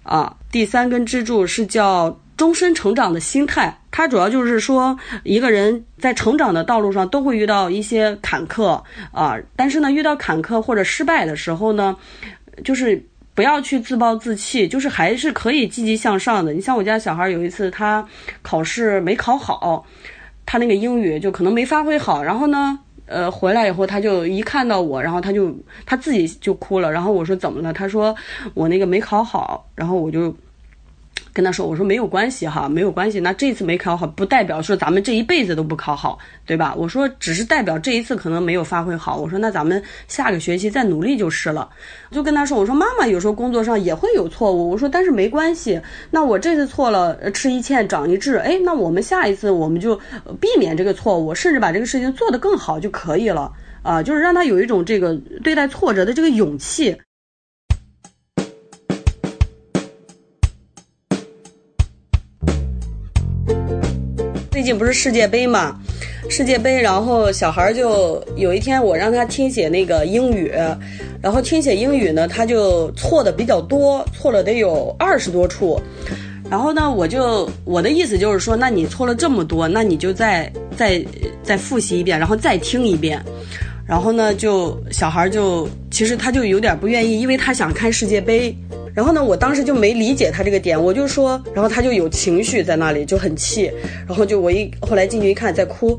[0.02, 8.82] 啊，第三根支柱是叫终身成长的心态，它主要就是说一个人在成长的道路上都会遇到一些坎坷
[9.12, 11.94] 啊，但是呢，遇到坎坷或者失败的时候呢，
[12.64, 13.04] 就是。
[13.34, 16.52] 不要去自暴自弃，就是还是可以积极向上的。
[16.52, 18.04] 你像我家小孩有一次，他
[18.42, 19.86] 考试没考好，
[20.44, 22.20] 他那个英语就可能没发挥好。
[22.20, 25.56] 然后呢，呃，回来以后他就一看到我，然后他就
[25.86, 26.90] 他自己就哭了。
[26.90, 27.72] 然后我说怎么了？
[27.72, 28.12] 他说
[28.54, 29.70] 我那个没考好。
[29.76, 30.34] 然后我就。
[31.32, 33.20] 跟他说：“我说没有关系哈，没有关系。
[33.20, 36.74] 那这次没考好，不代表说咱们这一辈子都不考好，对吧？
[36.76, 39.16] 我说只是代表这一次可能没有发挥好。
[39.16, 41.68] 我说那咱们下个学期再努力就是了。
[42.10, 44.68] 就跟他说：我说妈妈有时候工作上也会有错误。
[44.68, 45.80] 我说但是没关系。
[46.10, 48.36] 那我这次错了，吃一堑长一智。
[48.38, 49.94] 哎，那我们下一次我们就
[50.40, 53.52] 避免这个错误，甚至把这个事情做得更好就可以了
[53.82, 54.02] 啊！
[54.02, 55.14] 就是让他有一种这个
[55.44, 56.96] 对待挫折的这个勇气。”
[64.68, 65.80] 近不是世界杯嘛，
[66.28, 70.52] 世界杯，然后小孩就有一天我让他听写那个英语，
[71.22, 75.80] 然后听写英语呢，他就错的比较多，错了得有二十多处，
[76.50, 81.02] 然后呢，我就我的意思就是说，那你错了这么多，那你就再再
[81.42, 83.18] 再复习一遍，然后再听一遍，
[83.88, 88.54] 然后呢，就小孩就其实他就有点不愿意，因为他想看世界杯。
[88.94, 93.70] 然后呢，我当时就没理解他这个点，我就说，然后他就有情绪在那里，就很气，
[94.08, 95.96] 然后就我一后来进去一看，在哭，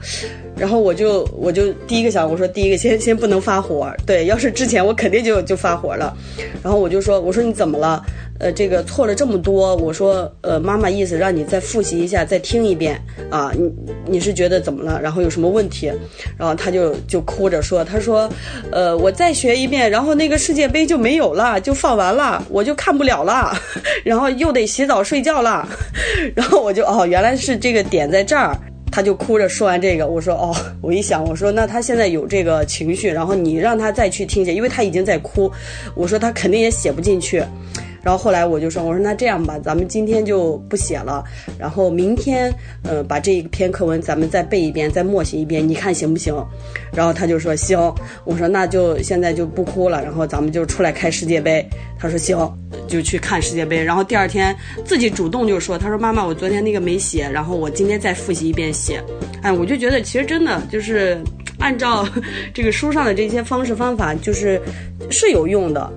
[0.55, 6.13] 然后我就我就第一个想，我说第一个先先不能发火，对，要是之前我肯定就就发火了，
[6.61, 8.05] 然后我就说，我说你怎么了？
[8.39, 12.99] 呃，这个错了这么多，我说，呃，妈妈意思让你再复习一下，再听一遍
[13.29, 13.69] 啊，你
[14.07, 14.99] 你是觉得怎么了？
[15.01, 15.91] 然后有什么问题？
[16.37, 18.29] 然后他就就哭着说，他说，
[18.71, 23.53] 呃，我再学一遍，然后那个世界杯就没有了，就放完了，我就看不了了，
[24.05, 25.67] 然后又得洗澡睡觉了，
[26.33, 28.55] 然后我就哦，原来是这个点在这儿，
[28.89, 35.51] 他就哭着说完这个，我说哦，我一想，我说那他现在有这个情绪，然后你让他再去听写，因为他已经在哭，
[35.93, 37.43] 我说他肯定也写不进去。
[38.01, 41.23] 然后后来我就说，我说那这样吧，咱们今天就不写了，
[41.57, 42.53] 然后明天，
[42.83, 46.33] 呃，把这一篇课文咱们再背一遍，再默写一遍，你看行不行？
[46.93, 47.77] 然后他就说行。
[48.25, 51.67] 我说那就现在就不哭了，然后咱们就出来开世界杯。
[51.99, 52.37] 他说行，
[52.87, 53.83] 就去看世界杯。
[53.83, 54.55] 然后第二天
[54.85, 59.03] 自己主动就说，他说妈妈，我昨天那个没写，然后我今天再复习一遍写。
[59.41, 61.21] 哎，我就觉得其实真的就是
[61.59, 62.07] 按照
[62.53, 64.61] 这个书上的这些方式方法，就是
[65.09, 65.91] 是有用的。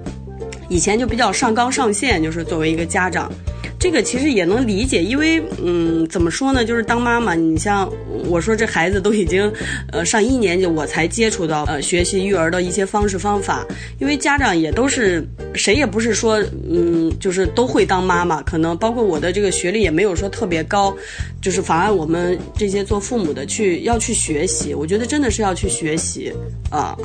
[0.72, 3.30] 以前就比较上纲上线，就是作为一个家长，
[3.78, 7.92] 这个其实也能理解，因为嗯，怎么说呢，就是当妈妈，你像
[8.26, 9.52] 我说这孩子都已经
[9.92, 13.66] 呃上一年级，我才接触到呃学习育儿的一些方式方法，
[13.98, 15.22] 因为家长也都是
[15.54, 20.96] 谁也不是说嗯就是都会当妈妈，可能包括我的这个学历也没有说特别高，
[21.42, 26.32] 就是妨碍我们这些做父母的去要去学习，我觉得真的是要去学习
[26.70, 26.96] 啊。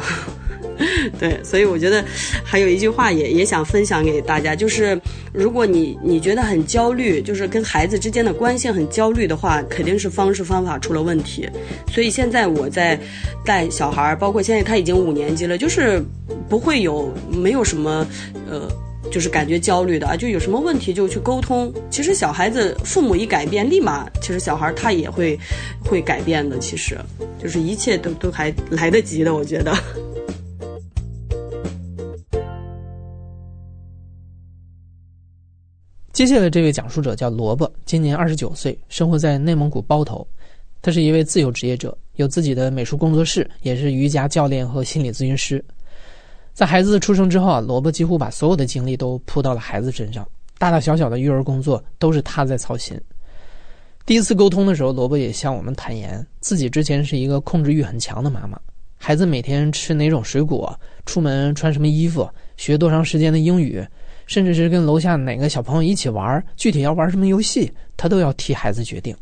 [1.19, 2.03] 对，所以我觉得
[2.43, 4.99] 还有一句话也也想分享给大家，就是
[5.33, 11.47] 如果你你觉得很焦虑，就是跟孩子之间的关系很焦虑的话，肯定是方式方法出了问题。
[11.91, 12.99] 所以现在我在
[13.45, 16.01] 带小孩，包括现在他已经五年级了，就是
[16.49, 18.05] 不会有没有什么
[18.49, 18.69] 呃。
[19.09, 21.73] 就是感觉焦虑的啊，就有什么问题就去沟通。
[21.89, 25.39] 其实小孩子父母一改变，立马其实小孩他也会
[25.79, 26.59] 会改变的。
[26.59, 26.97] 其实
[27.41, 29.73] 就是一切都都还来得及的，我觉得。
[36.17, 40.27] 接下来这位讲述者叫萝卜，今年二十九岁，生活在内蒙古包头。
[40.81, 45.63] 他是一位自由职业者，有自己的美术工作室，也是瑜伽教练和心理咨询师。
[46.55, 50.27] 在孩子出生之后啊，萝卜几乎把所有的精力都扑到了孩子身上，
[50.57, 52.99] 大大小小的育儿工作都是他在操心。
[54.03, 58.59] 第一次沟通的时候，萝卜也向我们坦言，自己之前是一个控制欲很强的妈妈。
[58.97, 60.75] 孩子每天吃哪种水果，
[61.05, 63.85] 出门穿什么衣服，学多长时间的英语，
[64.27, 69.15] 甚至是跟楼下哪个小朋友一起玩，具体要玩什么游戏，他都要替孩子决定。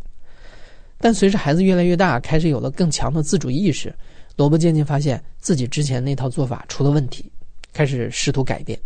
[0.98, 3.94] 但随着孩子越来越大，开始有了更强的自主意识。
[4.36, 7.32] 萝卜渐渐发现自己之前那套做法出了问题，
[7.72, 8.78] 开始试图改变。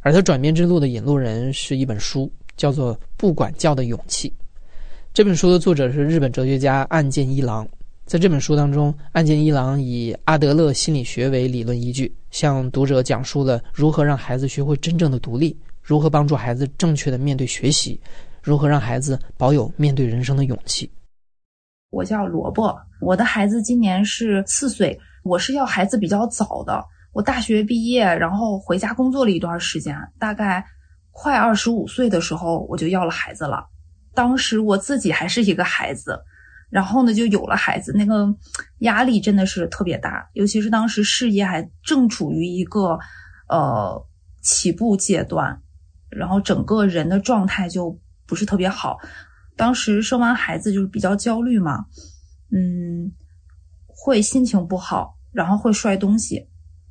[0.00, 4.28] 而他转变之路的引路人是一本书，叫做《不管教的勇气》。
[5.14, 7.66] 这本书的作者是日本哲学家岸见一郎。
[8.06, 17.98] 在这本书当中，岸见一郎以阿德勒心理学为理论依据，向读者讲述了如何让孩子学会真正的独立，如何帮助孩子正确的面对学习，
[18.42, 20.92] 如何让孩子保有面对人生的勇气。
[21.90, 24.98] 我叫萝卜，我的孩子今年是四岁。
[25.22, 30.62] 我是要孩子比较早的，我大学毕业，然后回家工作了一段时间，大概
[31.10, 33.64] 快二十五岁的时候我就要了孩子了。
[34.12, 36.20] 当时我自己还是一个孩子，
[36.74, 38.26] 然后呢就有了孩子，那个
[38.80, 42.98] 压力真的是特别大，尤其是当时事业还正处于一个
[43.48, 44.04] 呃
[44.42, 45.62] 起步阶段，
[46.10, 47.96] 然后整个人的状态就
[48.26, 48.98] 不是特别好。
[49.56, 51.86] 当时生完孩子就是比较焦虑嘛，
[52.50, 53.12] 嗯，
[53.86, 56.48] 会心情不好，然后会摔东西。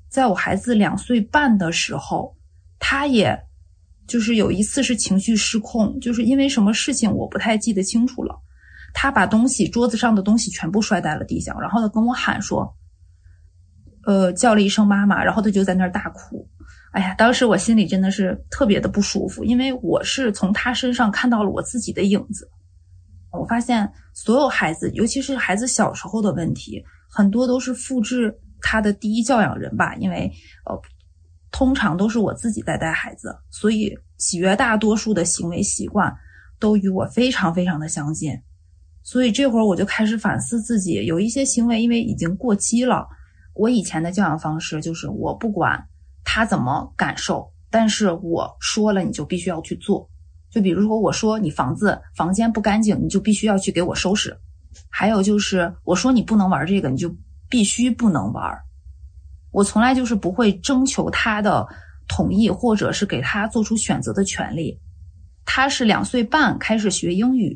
[0.07, 2.38] 在我孩子两岁半的时候，
[2.80, 3.38] 他也
[4.07, 8.39] 就是有一次是情绪失控，就是因为什么事情我不太记得清楚了。
[8.94, 12.74] 他把东西桌子上的东西全部摔在了地上，然后他跟我喊说
[14.06, 16.48] ：“呃，叫了一声妈妈。”然后他就在那儿大哭。
[16.91, 22.48] 哎呀，当时我心里真的是特别的不舒服，因为我是从他身上看到了我自己的影子。
[23.32, 29.95] 我发现所有孩子，尤其是孩子小时候的问题，很多都是复制他的第一教养人吧。
[29.95, 30.32] 因为
[30.65, 30.80] 呃，
[31.49, 36.15] 通常都是我自己在带孩子，所以绝大多数的行为习惯
[36.60, 38.40] 都与我非常非常的相近。
[39.03, 43.07] 所以这会儿我就开始反思自己，有一些行为因为已经过期了。
[43.53, 45.85] 我以前的教养方式就是我不管。
[46.25, 47.51] 他怎么感受？
[47.69, 50.09] 但是我说了，你就必须要去做。
[50.49, 54.38] 就比如说，我说你房子房间不干净，你就必须要去给我收拾。
[54.89, 57.13] 还有就是，我说你不能玩这个，你就
[57.49, 58.57] 必须不能玩。
[59.51, 61.67] 我从来就是不会征求他的
[62.07, 64.80] 同意，或者是给他做出选择的权利。
[65.43, 67.53] 他是两岁半开始学英语，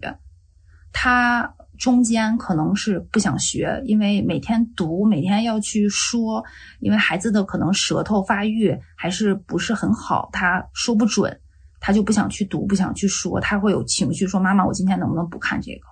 [0.98, 1.54] 他。
[1.78, 6.44] 中间可能是不想学，因为每天读，每天要去说，
[6.80, 11.40] 因为孩子的可能舌头发育还是不是很好，他说不准，
[11.80, 15.86] 他就不想去读，不想去说，他会有情绪，说妈妈，我今天能不能不看这个？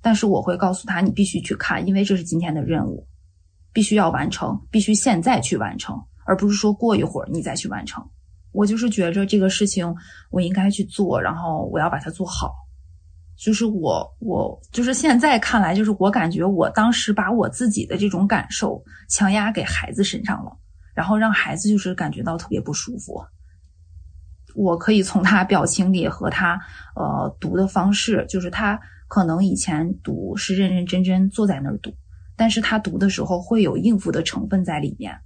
[0.00, 3.06] 但是我会告诉他，你必须去看，因为这是今天的任务，
[3.74, 8.02] 必须要完成，必须现在去完成，而不是说过一会儿你再去完成。
[8.52, 9.94] 我就是觉着这个事情
[10.30, 12.54] 我应该去做，然后我要把它做好。
[13.42, 20.52] 就是我，我就是现在看来，就是我感觉我当时把我自己的这种感受强压给孩子身上了，
[20.92, 23.24] 然后让孩子就是感觉到特别不舒服。
[24.54, 26.60] 我可以从他表情里和他
[26.94, 31.94] 呃读的方式，就是他可能以前读是认认真真坐在那儿读，
[32.36, 35.18] 但是他读的时候会有应付的成分在里面。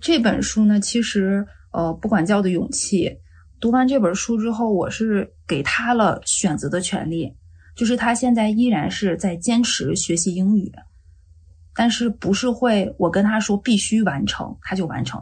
[0.00, 3.18] 这本书呢，其实呃，不管教的勇气。
[3.60, 7.34] 读完这本书之后，我是给他了选择的权利，
[7.74, 10.70] 就是他现在依然是在坚持学习英语，
[11.74, 15.20] 但是不是会我跟他说必须完成，他就完成。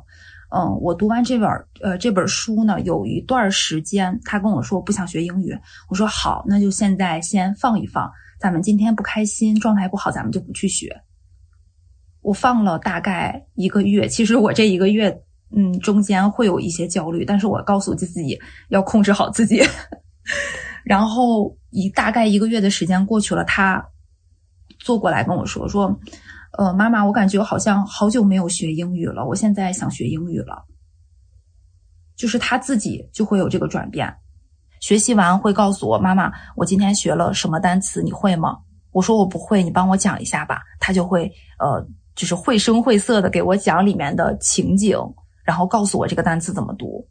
[0.51, 1.49] 嗯，我读完这本
[1.81, 5.59] 呃这本书呢，有一段时间他跟我说不想学英语，
[5.89, 10.95] 我说好，那就现在先放一放，咱们今天不开心，状态不好，咱们就不去学。
[12.21, 15.23] 我放了大概一个月，其实我这一个月。
[15.55, 19.63] 嗯，中间会有一些焦虑，但是我告诉自己要控制好自己。
[20.85, 23.85] 然后一大概一个月的时间过去了，他
[24.79, 25.99] 坐过来跟我说说，
[26.59, 30.65] 呃，妈妈，我感觉好像好久没有学英语了，我现在想学英语了。
[32.17, 34.13] 就是他自己就会有这个转变，
[34.81, 38.57] 学习完会告诉我妈妈，我今天学了什么单词，你会吗？
[38.93, 40.63] 我说我不会，你帮我讲一下吧。
[40.81, 44.97] 他就会呃，就是绘声绘色的给我讲里面的情景，
[45.47, 47.09] 然后告诉我这个单词怎么读。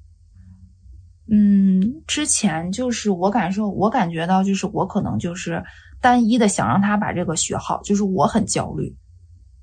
[1.27, 5.63] 嗯，之前就是我感受，我感觉到就是我可能就是
[5.99, 8.95] 单一的想让他把这个学好，就是我很焦虑，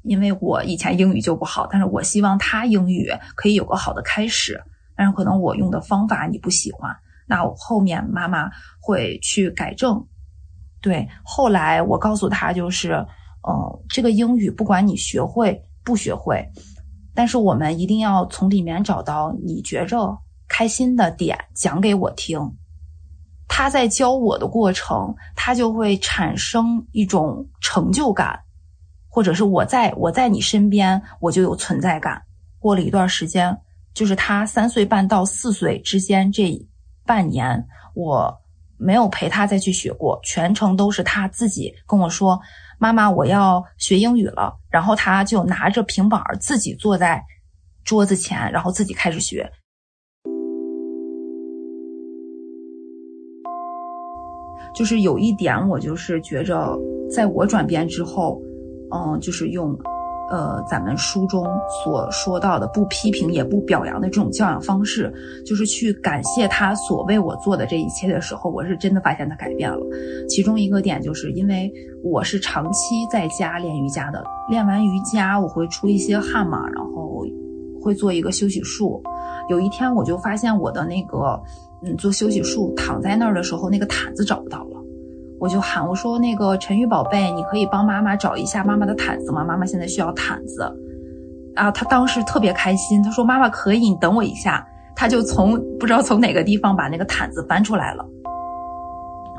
[0.02, 4.60] 因为我以前英语就不好，但是我希望他英语可以有个好的开始，
[4.96, 6.92] 但是可能我用的方法你不喜欢，
[7.28, 8.50] 那我后面妈妈
[8.80, 10.04] 会去改正。
[10.80, 12.94] 对，后来我告诉他就是，
[13.44, 16.44] 呃，这个英语不管你学会不学会，
[17.14, 20.18] 但是我们一定要从里面找到你觉着。
[20.48, 22.38] 开心的点讲给我听，
[23.48, 28.38] 他在教我的过程，他就会产生一种成就感，
[29.08, 32.20] 或者是我在我在你身边，我就有存在感。
[32.58, 33.58] 过了一段时间，
[33.94, 36.54] 就是他三岁半到四岁之间这
[37.06, 38.38] 半年，我
[38.76, 42.38] 没有陪他再去学过，全程都是他自己跟我说
[42.82, 47.22] ：“妈妈，我要学英语了。”然后他就拿着平板自己坐在
[47.84, 49.48] 桌子前，然后自己开始学。
[54.74, 56.76] 就是有一点，我就是觉着，
[57.08, 58.42] 在我转变之后，
[58.92, 59.78] 嗯，就是用，
[60.32, 61.46] 呃，咱们书中
[61.84, 65.12] 所说到的不批评也不表扬的这种教养方式，
[65.46, 69.78] 就是去感谢他所为我做的这一切的时候，我是真的发现他改变了。
[70.28, 71.70] 其中一个点就是因为
[72.02, 77.24] 我是长期在家练瑜伽的，练完瑜伽我会出一些汗嘛，然后
[77.80, 79.02] 会做一个休息术。
[79.50, 81.38] 有一天我就发现我的那个。
[81.84, 84.80] 嗯，做休息术躺在那儿的时候，那个毯子找不到了，
[85.42, 89.44] 我就喊我说：“那个陈玉宝贝，你可以帮妈妈找一下妈妈的毯子吗？
[89.44, 90.72] 妈妈现在需要毯子。”
[91.56, 94.64] 啊，他当时特别开心，他说：“妈妈可以，你等我一下。”
[94.94, 98.06] 他就从不知道从哪个地方把那个毯子翻出来了。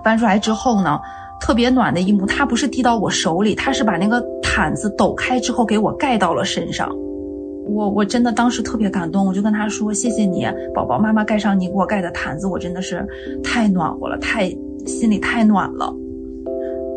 [0.03, 0.99] 翻出来之后呢，
[1.39, 6.89] 特别暖的一幕，他不是递到我手里，他是把那个毯子抖开之后给我盖到了身上。
[7.65, 13.07] 我我真的当时特别感动，我就跟他说：“谢谢你，宝宝，妈妈盖上你给我盖的毯子，我真的是
[13.41, 14.53] 太暖和了，太
[14.85, 15.93] 心里太暖了。”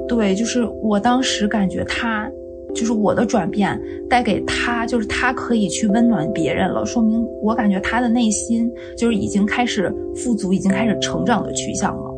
[0.09, 2.31] 对，就是我当时感觉他，
[2.75, 12.15] 就是我的转变带给他，就是他可以去温暖别人了，说明我感觉他的内心就是已经开始富足，已经开始成长的趋向了。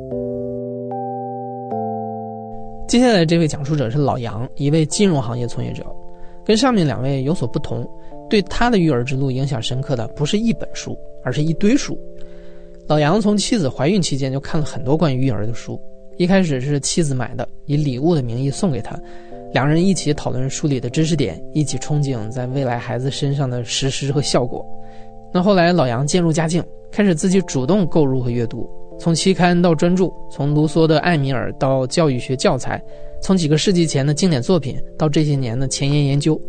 [2.87, 5.85] 接下来这位讲述者是老杨，一位金融行业从业者，
[6.45, 7.89] 跟上面两位有所不同。
[8.29, 11.99] 对他的育儿之路影响深刻的不是一本书，而是一堆书。
[12.89, 15.79] 老杨从妻子怀孕期间就看了很多关于育儿的书，
[16.17, 18.99] 一开始是妻子买的，以礼物的名义送给他，
[19.53, 24.65] 两人一起讨论书里的知识点，一起憧憬在未来孩子身上的实施和效果。
[25.35, 28.67] 那后来老杨渐入佳境，开始自己主动购入和阅读，
[28.99, 32.83] 从期刊到专著，从卢梭的《艾米尔》到教育学教材，
[33.21, 36.41] 从几个世纪前的经典作品到这些年的前沿研究。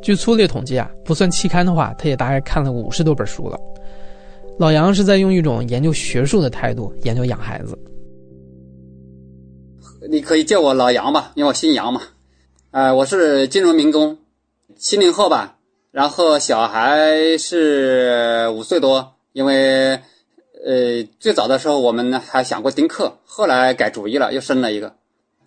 [0.00, 3.60] 据粗略统计啊，不算期刊的话，他也大概看了五十多本书了。
[4.60, 7.78] 老杨是在用一种研究学术的态度研究养孩子。
[10.10, 12.02] 你可以叫我老杨吧，因为我姓杨嘛。
[12.70, 14.18] 呃，我是金融民工，
[14.76, 15.56] 七零后吧。
[15.92, 19.98] 然后小孩是五岁多，因为
[20.62, 24.94] 呃最早的时候我们还想过丁克，后来改主意了，又生了一个。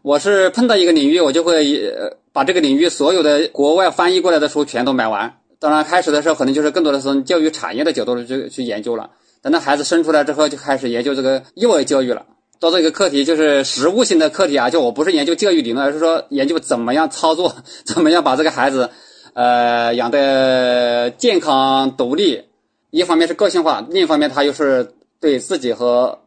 [0.02, 1.94] 我是碰到一个领域，我就会
[2.31, 5.38] 把这个领域所有的国外翻译过来的书全都买完。
[5.64, 9.11] 当然，开始的时候可能就是更多的从教育产业的角度去去研究了。
[9.41, 12.26] 等到孩子生出来之后，就开始研究这个幼儿教育了。
[12.60, 18.90] 到这个课题就是实务性的课题啊，就我不是研究教育理论，而是说研究怎么样操作， 怎么样把这个孩子，
[19.35, 22.44] 呃，养的健康独立。
[22.90, 26.19] 一方面是个性化，另一方面他又是对自己和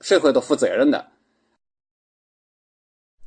[0.00, 1.04] 社会都负责任的。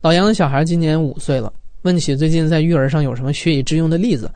[0.02, 4.32] 老杨的小孩今年五岁了，问起最近在育儿上有什么学以致用的例子，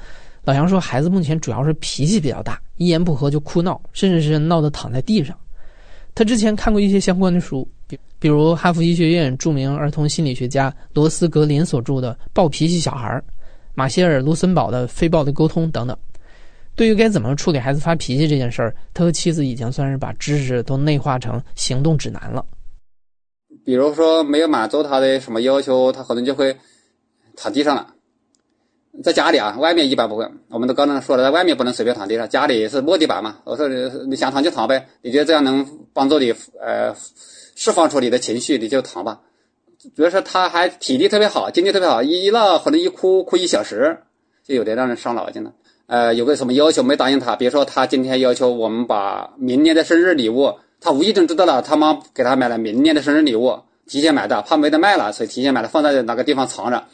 [0.45, 5.35] 老杨说，孩子目前主要是脾气比较大，一言不合就哭闹，甚至是闹得躺在地上。
[6.13, 13.09] 他之前看过一些相关的书，比比如哈佛医学院著名儿童心理学家罗斯格林所著的《暴脾气小孩》，
[13.73, 15.97] 马歇尔卢森堡的《非暴力沟通》等等。
[16.75, 22.45] 对于该怎么处理孩子发脾气这件事儿，他和妻子已经算是把知识都内化成行动指南了。
[23.65, 26.55] 比如说没有满足他的什么要求，他可能就会
[27.35, 27.94] 躺地上了。
[29.03, 30.27] 在家里啊，外面一般不会。
[30.49, 33.37] 我们都刚才说了，在外面不能随便躺地上，家里是木地板嘛。
[33.43, 36.95] 我说你想躺就躺呗，你觉得这样能帮助你呃
[37.55, 39.21] 释放出你的情绪，你就躺吧。
[39.95, 43.99] 比如说他还体力特别好，精力特别好，一闹可能一哭哭一小时，
[44.43, 45.53] 就有点让人伤脑筋了。
[45.87, 56.85] 呃，有个什么要求没答应他，比如说他今天要求我们把明年的生日礼物，他无意中知道了他妈给他买了明年的生日礼物，提前买的，怕没得卖了，所以提前买了，放在哪个地方藏着，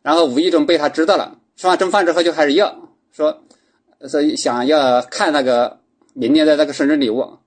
[0.00, 3.42] 然后无意中被他知道了，吃完中饭之后就开始要，说，
[4.06, 5.80] 所以想要看那个
[6.14, 7.38] 明年的那个生日礼物，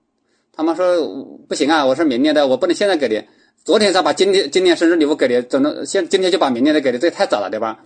[0.52, 3.24] 他妈说不行啊，我说明年的我不能现在给你，
[3.64, 7.80] 昨天才把今天今年生日礼物给你，怎么现今天就把明年的给你，这也太早了对吧？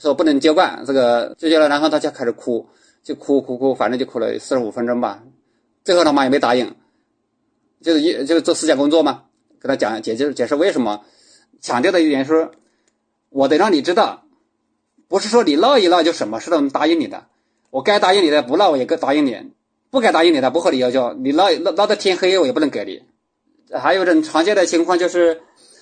[0.00, 2.66] 说不能接惯，这个就交了，然后他就开始哭，
[3.04, 5.22] 就哭哭哭，反正就哭了四十五分钟吧。
[5.84, 6.74] 最后他妈也没答应，
[7.80, 9.22] 就是一就是做思想工作嘛，
[9.60, 11.04] 跟他讲解释解释为什么，
[11.60, 12.50] 强调的一点是，
[13.28, 14.24] 我得让你知道，
[15.08, 17.26] 不是说你闹一闹就什么事都能答应你的，
[17.70, 19.36] 我该答应你的不闹我也该答应你，
[19.90, 23.02] 不该答应你的不合理要求，你闹闹闹到天黑我也不能给你。
[23.76, 25.40] 还有一种常见的情况就是。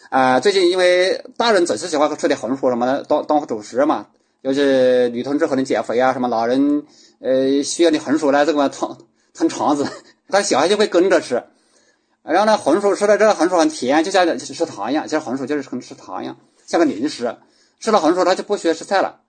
[0.08, 4.06] 啊，最近因为大人总是喜欢吃点红薯什么的当当主食嘛，
[4.40, 6.84] 就是女同志可能减肥啊，什么老人
[7.18, 8.96] 呃需要你红薯来这个 烫
[9.34, 9.84] 烫肠子，
[10.30, 11.42] 但小孩就会跟着吃。
[12.22, 16.36] 然后呢，红薯吃了这个红薯很甜，就像吃糖一样，其实红薯就是跟吃糖一样，
[16.68, 17.34] 像个零食。
[17.80, 19.20] 吃了红薯他就不需要吃菜了。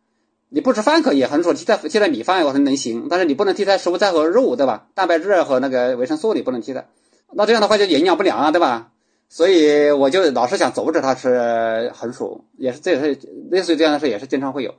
[0.49, 4.88] 你不吃饭可以，红薯替代替代米饭我还能行，但是你不能替代蔬菜和肉，对吧？
[4.95, 6.88] 蛋白质和那个维生素你不能替代，
[7.34, 8.91] 那这样的话就营养不良啊，对吧？
[9.30, 13.19] 所以我就老是想阻止他吃红薯，也是这也是
[13.52, 14.74] 类似于这样的事，也是经常会有，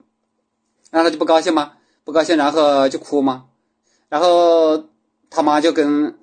[0.90, 1.72] 然后他就不高兴吗？
[2.04, 3.44] 不高兴，然后就哭吗？
[4.08, 4.84] 然后
[5.28, 6.16] 他妈就跟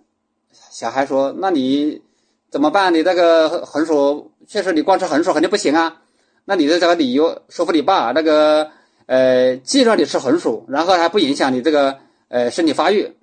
[0.51, 2.01] 小孩说：“那你
[2.49, 2.91] 怎么办？
[2.95, 6.01] 你那个红薯确实你光吃红薯肯定不行啊。
[6.45, 8.71] 那你的这个理由说服你爸，那个
[9.05, 11.99] 呃，既让你吃红薯，然后还不影响你这个
[12.29, 13.13] 呃身体发育。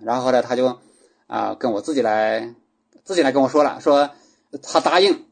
[0.00, 0.78] 然后呢，他就
[1.26, 2.54] 啊跟我自己来
[3.04, 4.10] 自己来跟我说了，说。”
[4.62, 5.24] 他答应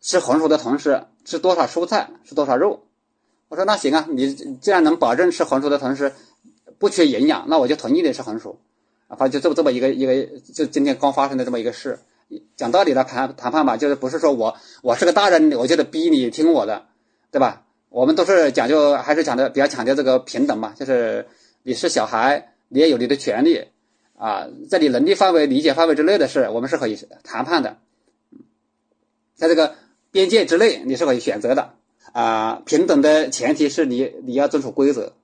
[0.00, 2.84] 吃红薯的同时吃多少蔬菜，吃多少肉。
[3.48, 6.12] 我说那行啊，你既然能保证吃红薯的同时
[6.78, 8.60] 不缺营养，那我就同意你吃红薯。
[9.08, 10.24] 啊，反正就这么这么一个一个，
[10.54, 11.98] 就今天刚发生的这么一个事。
[12.56, 16.86] 讲道理的谈谈判吧，就是不是说我我是个大人，我就得逼你听我的，
[17.30, 17.64] 对吧？
[17.90, 21.26] 我们都是讲究，还是讲的比较强调这个平等嘛，就是
[21.62, 23.68] 你是小孩，你也有你的权利
[24.18, 27.78] 啊，在你能力范围、理解范围之内的事，我们是可以谈判的。
[29.34, 29.74] 在这个
[30.10, 31.74] 边界之内，你是可以选择的
[32.12, 32.60] 啊。
[32.66, 35.14] 平等的前提是你你要遵守规则。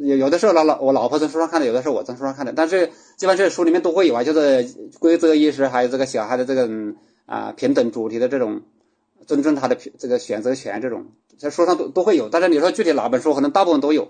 [0.00, 2.52] 有有的时候老老我老婆从书上看的，有的时候我从书上看的。
[2.52, 4.64] 但是基本这书里面都会有啊，就是
[5.00, 6.70] 规则意识，还有这个小孩的这个
[7.26, 8.62] 啊平等主题的这种
[9.26, 11.04] 尊重他的这个选择权这种，
[11.36, 12.28] 在书上都都会有。
[12.28, 14.08] 但是你说具体哪本书，可能大部分都有，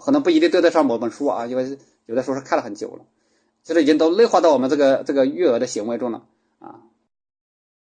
[0.00, 1.76] 可能不一定对得上某本书啊，因为
[2.06, 3.04] 有的书是看了很久了，
[3.64, 6.22] 其实已经都内化到我们这个这个育儿的行为中了
[6.60, 6.78] 啊。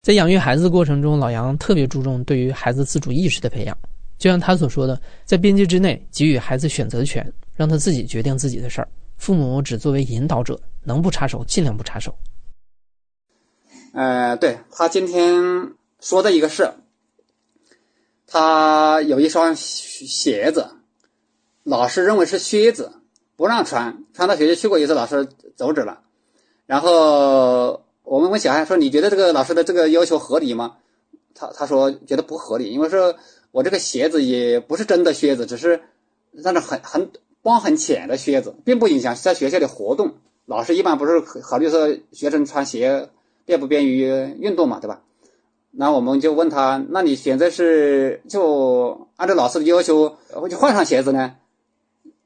[0.03, 3.79] 在养育孩子的过程中，老杨特别注重对于孩子自主意识的培养。
[4.19, 8.89] 就像他所说的，在边界之内给予孩子选择权，让他自己决定自己的事儿。
[9.19, 12.15] 父母只作为引导者，能不插手尽量不插手。
[13.93, 16.73] 呃，对他今天说的一个事，
[18.27, 20.71] 他有一双鞋子，
[21.65, 22.93] 老师认为是靴子，
[23.37, 26.01] 不让穿，穿到学校去过一次，老师阻止了，
[26.65, 27.85] 然后。
[28.11, 30.77] 我们问小孩说：“你觉得这个老师的这个要求合理吗？”
[31.37, 33.15] 他他说觉得不合理，因为说
[33.51, 35.83] 我这个鞋子也不是真的靴子，只是
[36.33, 37.11] 那种很很
[37.49, 40.17] 光很浅的靴子，并不影响在学校的活动。
[40.45, 43.09] 老师一般不是考虑说学生穿鞋
[43.47, 44.01] 便不便于
[44.39, 45.01] 运动嘛，对吧？
[45.71, 50.19] 那我们就问他：“那你选择是就按照老师的要求
[50.51, 51.37] 就换上鞋子呢，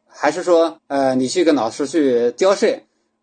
[0.08, 2.80] 还是说呃你去跟老师去交涉？”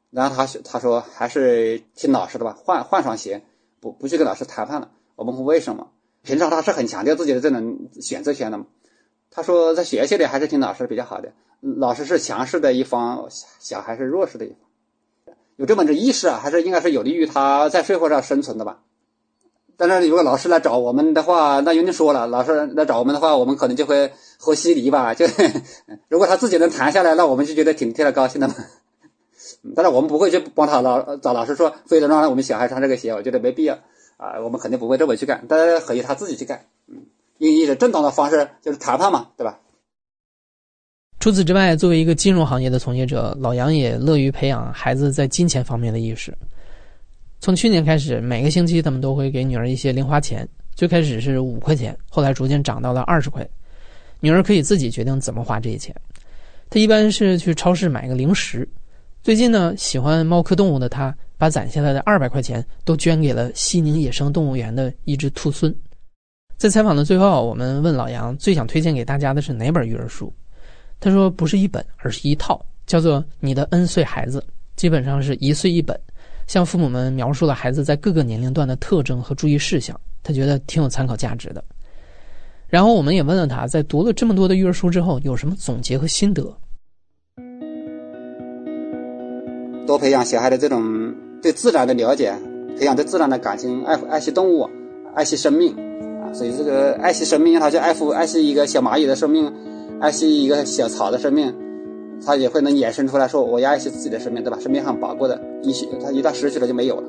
[0.09, 3.43] 然后他他说还是听老师的吧，换换双鞋，
[3.81, 4.89] 不不去跟老师谈判了。
[5.17, 5.89] 我们问为什么？
[6.23, 8.65] 平常他是很强调自己的这种选择权的嘛。
[9.31, 11.31] 他说在学校里还是听老师比较好的，
[11.61, 13.27] 老师是强势的一方，
[13.59, 14.57] 小孩是弱势的一方。
[15.55, 18.79] 有这么个意识啊，还是应该是有利于他在社会上生存的吧。
[19.75, 25.13] 但是如果老师来找我们的话，那有人说了，老师来找我们的话，我们可能就会和稀泥吧。
[25.13, 25.25] 就
[26.09, 28.55] 如果他自己能谈下来，那我们就觉得挺替他高兴的嘛。
[29.75, 33.79] 但是我们不会去帮他老找老师说，非得让我们小孩穿这个鞋，我觉得没必要
[34.17, 34.39] 啊。
[34.41, 36.65] 我们肯定不会这么去干，但是可以他自己去干。
[36.87, 37.03] 嗯，
[37.39, 39.59] 用一种正当的方式，就是谈判嘛，对吧？
[41.19, 46.33] 除此之外，作为一个金融行业的从业者，老杨也乐于培养孩子在金钱方面的意识。
[47.41, 53.45] 从去年开始，每个星期他们都会给女儿一些零花钱，最开始是五块钱，后来逐渐涨到了二十块。
[54.21, 55.95] 女儿可以自己决定怎么花这些钱。
[56.69, 58.67] 她一般是去超市买个零食。
[59.21, 65.73] 最近呢，喜欢猫科动物的他，把攒下来的二百块钱都捐给了西宁野生动物园的一只兔狲。
[66.59, 70.31] 在采访的最后，我们问老杨最想推荐给大家的是哪本育儿书？
[70.99, 74.39] 他说不是一本，而是一套，叫做《你的 N 岁孩子》，
[74.75, 75.97] 基本上是一岁一本，
[76.47, 81.63] 向父母们描述了孩子在各个年龄段的特征和注意事项，他觉得挺有参考价值的。
[82.67, 86.43] 然后我们也问了他，在读了这么多的育儿书之后，有什么总结和心得？
[89.87, 92.37] 多培养小孩的这种对自然的了解，
[92.77, 94.69] 培养对自然的感情，爱爱惜动物，
[95.15, 95.73] 爱惜生命！
[96.33, 99.51] 所以这个爱惜生命，他就爱护爱惜一个小蚂蚁的生命，
[99.99, 101.53] 爱惜一个小草的生命，
[102.25, 104.57] 他也会能衍生出来说，我要爱惜自己的生命，对吧？
[104.59, 105.73] 生命很宝贵的，一
[106.03, 107.03] 他一旦失去了就没有了。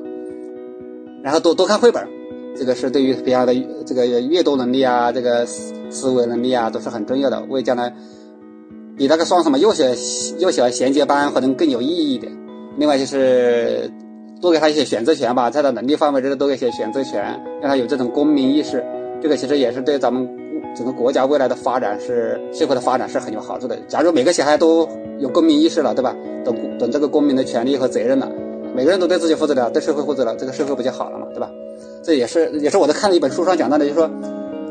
[1.23, 2.07] 然后多多看绘本。
[2.53, 7.95] 这个是对于培养的这个阅读能力啊，这个思思维能力啊，都是很重要的，为将来
[8.97, 9.85] 比那个上什么幼小
[10.37, 12.29] 幼小衔接班可能更有意义一点。
[12.77, 13.89] 另外就是
[14.41, 18.80] 多给他一些选择权吧，在他能力范围之内多给一些选择权，让他有这种公民意识。
[19.21, 20.27] 这个其实也是对咱们
[20.75, 23.77] 整个国家未来的发展是社会的发展是很有好处的。
[23.87, 24.87] 假如每个小孩都
[25.19, 26.15] 有公民意识了，对吧？
[26.43, 28.27] 懂懂这个公民的权利和责任了，
[28.73, 31.49] 每个人都对自己负责了，对社会负责了，这个社会不就好了嘛，对吧？
[32.01, 34.09] 这也是也是我在看了一本书上讲到的，就是说，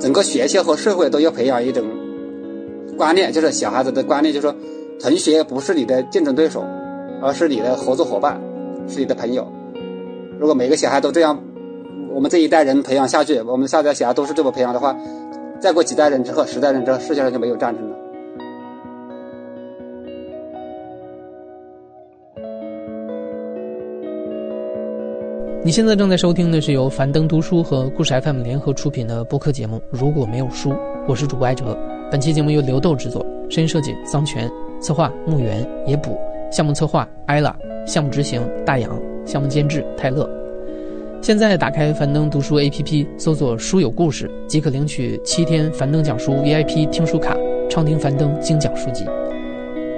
[0.01, 1.85] 整个学校和社会都要培养一种
[2.97, 4.57] 观念，就是小孩子的观念，就是说，
[5.01, 6.65] 同学不是你的竞争对手，
[7.23, 8.41] 而是你的合作伙伴，
[8.89, 9.47] 是你的朋友。
[10.41, 11.41] 如果每个小孩都这样，
[12.13, 14.97] 我们这一代人培养下去，我们下一代小孩都是这么培养的话，
[15.61, 17.97] 再过几代人之后，十代人之后，世界上就没有战争了。
[25.63, 30.71] 你现在正在收听的是由樊登读书和故事 FM 联合出品的播客节目《如果没有书》，
[31.07, 31.79] 我是主播艾哲。
[32.11, 34.51] 本期节目由刘豆制作，声音设计桑泉，
[34.81, 36.19] 策划木原野捕，
[36.51, 37.55] 项目策划艾拉，
[37.87, 38.91] 项目执行大洋，
[39.25, 40.29] 项目监制泰勒。
[41.23, 47.37] 现在打开樊登读书 APP，搜索“书有故事”，即可领取七天樊登讲书 VIP 听书卡，
[47.69, 49.05] 畅听樊登精讲书籍。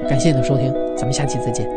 [0.09, 1.71] 感谢你的收听，咱们下期再见。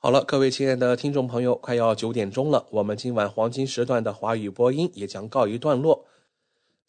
[0.00, 6.04] 好了，各位亲爱的听众朋友，快要九点钟了，我们今晚黄金时段的华语播音也将告一段落。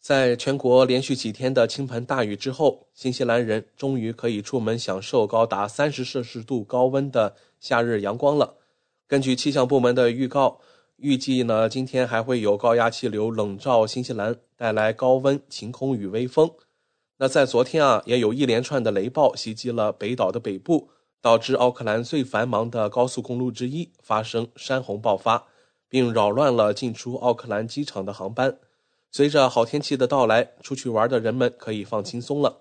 [0.06, 8.54] 在全国连续几天的倾盆大雨之后，新西兰人终于可以出门享受高达三十摄氏度高温的夏日阳光了。
[9.08, 10.60] 根据气象部门的预告，
[10.98, 16.48] 预计呢今天还会有高压气流笼罩新西兰，带来高温、晴空与微风。
[17.16, 20.90] 那在昨天啊，也有一连串的雷暴袭击了北岛的北部。
[21.20, 25.48] 导致奥克兰最繁忙的高速公路之一发生山洪爆发，
[25.88, 28.58] 并扰乱了进出奥克兰机场的航班。
[29.16, 32.58] 随着好天气的到来，出去玩的人们可以放轻松了。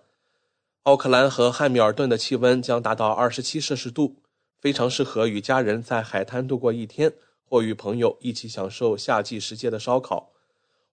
[0.83, 4.15] 奥克兰和汉密尔顿的气温将达到二十七摄氏度，
[4.57, 7.11] 非常适合与家人在海滩度过一天，
[7.43, 10.31] 或与朋友一起享受夏季时节的烧烤。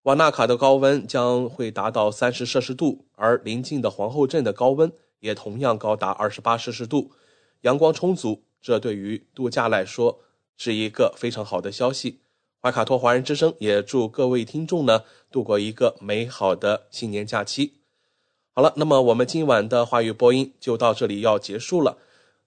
[0.03, 4.91] 瓦纳卡的高温将会达到三十摄氏度，而邻近的皇后镇的高温
[5.21, 7.13] 也同样高达二十八摄氏度。
[7.61, 10.19] 阳光充足，这对于度假来说
[10.57, 12.22] 是一个非常好的消息。
[12.65, 15.03] 怀卡托华人之声也祝各位听众呢
[15.33, 17.73] 度过一个美好的新年假期。
[18.55, 21.99] 好了，那么我们今晚的华语播音就到这里要结束了。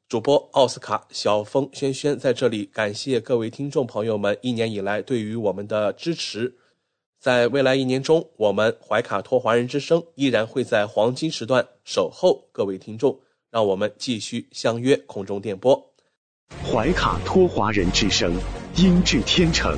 [0.07, 6.55] 主播奥斯卡、小峰、轩轩在这里感谢各位听众朋友们一年以来对于我们的支持。
[7.19, 13.19] 在未来一年中，我们怀卡托华人之声依然会在黄金时段守候各位听众。
[13.51, 15.91] 让我们继续相约空中电波。
[16.63, 18.33] 怀卡托华人之声，
[18.75, 19.77] 音质天成，